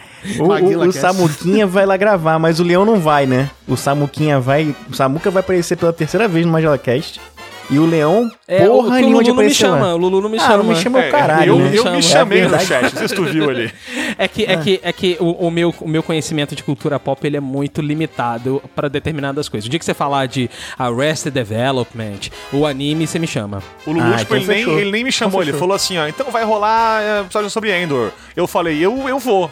[0.39, 0.91] O, o.
[0.91, 3.49] Samuquinha vai lá gravar, mas o Leão não vai, né?
[3.67, 4.75] O Samuquinha vai...
[4.87, 7.19] O Samuca vai aparecer pela terceira vez no Magelacast.
[7.69, 9.77] E o Leão, É, o, porra que o nenhuma de Lulu não me aparecer lá.
[9.77, 10.57] chama, o Lulu não me Ah, chama.
[10.57, 11.71] não me chama É, o caralho, eu, né?
[11.73, 11.95] eu Chama.
[11.95, 13.71] me chamei É no chat, não sei se tu viu ali.
[14.17, 17.25] É que, é que, é que o, o meu, o meu conhecimento de cultura pop
[17.25, 19.67] ele é muito limitado para determinadas coisas.
[19.67, 23.63] O dia que você falar de Arrested Development, o anime, você me chama.
[23.85, 25.97] O Lulu, Ah, tipo, então ele, nem, ele nem me chamou, Então ele falou assim,
[25.97, 28.11] ó, então vai rolar é, episódio sobre Endor.
[28.35, 29.49] Eu falei, eu, eu vou.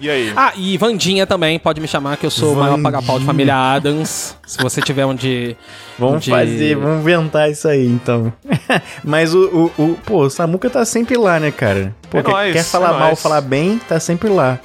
[0.00, 0.32] E aí?
[0.36, 2.82] Ah, e Vandinha também, pode me chamar, que eu sou o maior Vandinha.
[2.92, 4.36] paga-pau de família Adams.
[4.46, 5.56] Se você tiver onde.
[5.98, 8.32] Vamos onde- fazer, vamos inventar isso aí, então.
[9.02, 11.94] Mas o, o, o- Pô, o Samuca tá sempre lá, né, cara?
[12.10, 13.22] Pô, É quer, nóis, quer falar é mal, nóis.
[13.22, 14.58] falar bem, tá sempre lá.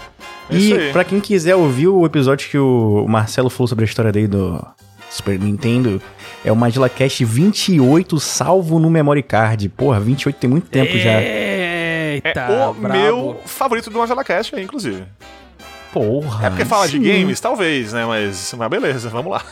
[0.51, 4.11] É E pra quem quiser ouvir o episódio que o Marcelo falou sobre a história
[4.11, 4.63] dele do
[5.09, 6.01] Super Nintendo,
[6.45, 9.69] é o Magilla Cast 28, salvo no memory card.
[9.69, 11.11] Porra, 28 tem muito tempo já.
[12.13, 12.97] Eita, é o brabo.
[12.99, 15.03] meu favorito do Angela Cast, aí, inclusive.
[15.91, 16.47] Porra.
[16.47, 17.03] É porque fala de sim.
[17.03, 18.05] games, talvez, né?
[18.05, 19.43] Mas, mas beleza, vamos lá.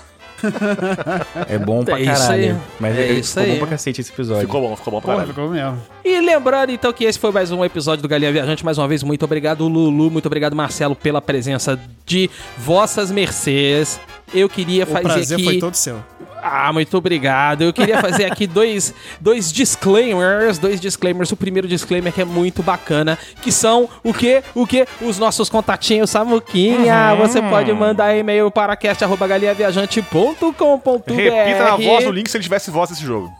[1.47, 2.43] É bom pra É isso caralho.
[2.51, 2.55] aí.
[2.79, 3.51] Mas É é, isso ficou aí.
[3.51, 4.41] bom pra cacete esse episódio.
[4.41, 5.33] Ficou bom, ficou bom pra Porra, caralho.
[5.35, 5.79] ficou mesmo.
[6.03, 8.65] E lembrando então que esse foi mais um episódio do Galinha Viajante.
[8.65, 10.09] Mais uma vez, muito obrigado, Lulu.
[10.09, 12.27] Muito obrigado, Marcelo, pela presença de
[12.57, 13.99] vossas mercês.
[14.33, 15.43] Eu queria O fazer prazer aqui.
[15.43, 16.03] foi todo seu.
[16.41, 17.63] Ah, muito obrigado.
[17.63, 21.31] Eu queria fazer aqui dois, dois disclaimers, dois disclaimers.
[21.31, 24.41] O primeiro disclaimer que é muito bacana, que são o que?
[24.55, 24.88] O que?
[25.01, 27.13] Os nossos contatinhos Samuquinha.
[27.13, 27.19] Uhum.
[27.19, 31.13] Você pode mandar e-mail para cast@galinhaviajante.com.br.
[31.13, 33.31] Repita na voz do Link se ele tivesse voz desse jogo.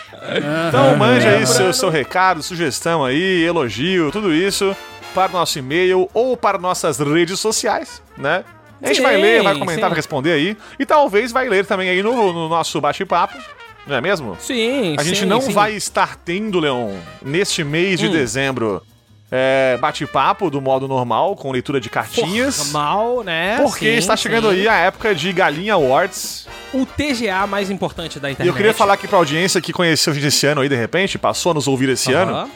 [0.68, 4.76] Então mande aí seu, seu recado, sugestão aí, elogio, tudo isso
[5.14, 8.44] para o nosso e-mail ou para nossas redes sociais, né?
[8.80, 9.88] A gente Sim, vai ler, vai comentar, sim.
[9.90, 10.56] vai responder aí.
[10.76, 13.36] E talvez vai ler também aí no, no nosso bate-papo,
[13.86, 14.36] não é mesmo?
[14.40, 15.52] Sim, A gente sim, não sim.
[15.52, 18.12] vai estar tendo, Leon, neste mês de Hum.
[18.12, 18.82] dezembro,
[19.30, 22.70] é, bate-papo do modo normal, com leitura de cartinhas.
[22.70, 23.58] Mal, né?
[23.62, 24.56] Porque Sim, está chegando sim.
[24.60, 26.46] aí a época de Galinha Awards.
[26.74, 28.48] o TGA mais importante da E internet.
[28.50, 31.18] eu queria falar aqui pra audiência que conheceu a gente esse ano aí, de repente,
[31.18, 32.32] passou a nos ouvir esse ano.
[32.32, 32.50] Aham.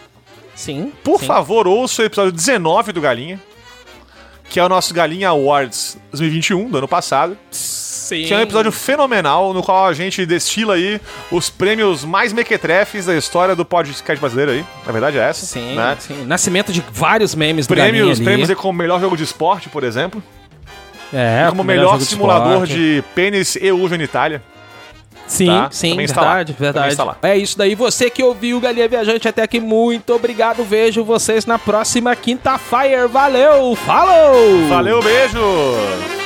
[0.54, 0.92] Sim.
[1.04, 1.26] Por sim.
[1.26, 3.38] favor, ouça o episódio 19 do Galinha,
[4.48, 7.36] que é o nosso Galinha Awards 2021, do ano passado.
[8.06, 8.24] Sim.
[8.24, 13.06] Que é um episódio fenomenal, no qual a gente destila aí os prêmios mais mequetrefes
[13.06, 14.64] da história do podcast brasileiro aí.
[14.86, 15.44] Na verdade é essa.
[15.44, 15.96] Sim, né?
[15.98, 16.24] sim.
[16.24, 18.24] Nascimento de vários memes Prêmios, ali.
[18.24, 20.22] prêmios como melhor jogo de esporte, por exemplo.
[21.12, 22.74] É, como melhor, de simulador esporte.
[22.74, 24.40] de pênis e uva genitália.
[25.26, 25.68] Sim, tá?
[25.72, 26.96] sim, Também verdade, verdade.
[27.22, 27.74] É isso daí.
[27.74, 30.62] Você que ouviu o Galinha Viajante até aqui, muito obrigado.
[30.62, 33.08] Vejo vocês na próxima quinta-feira.
[33.08, 34.68] Valeu, falou!
[34.68, 36.25] Valeu, beijo!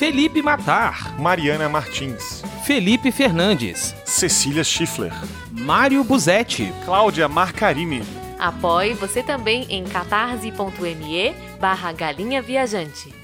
[0.00, 5.12] Felipe Matar, Mariana Martins, Felipe Fernandes, Cecília Schiffler,
[5.52, 8.02] Mário Buzetti, Cláudia Marcarini,
[8.38, 13.19] Apoie você também em catarse.me barra galinha viajante.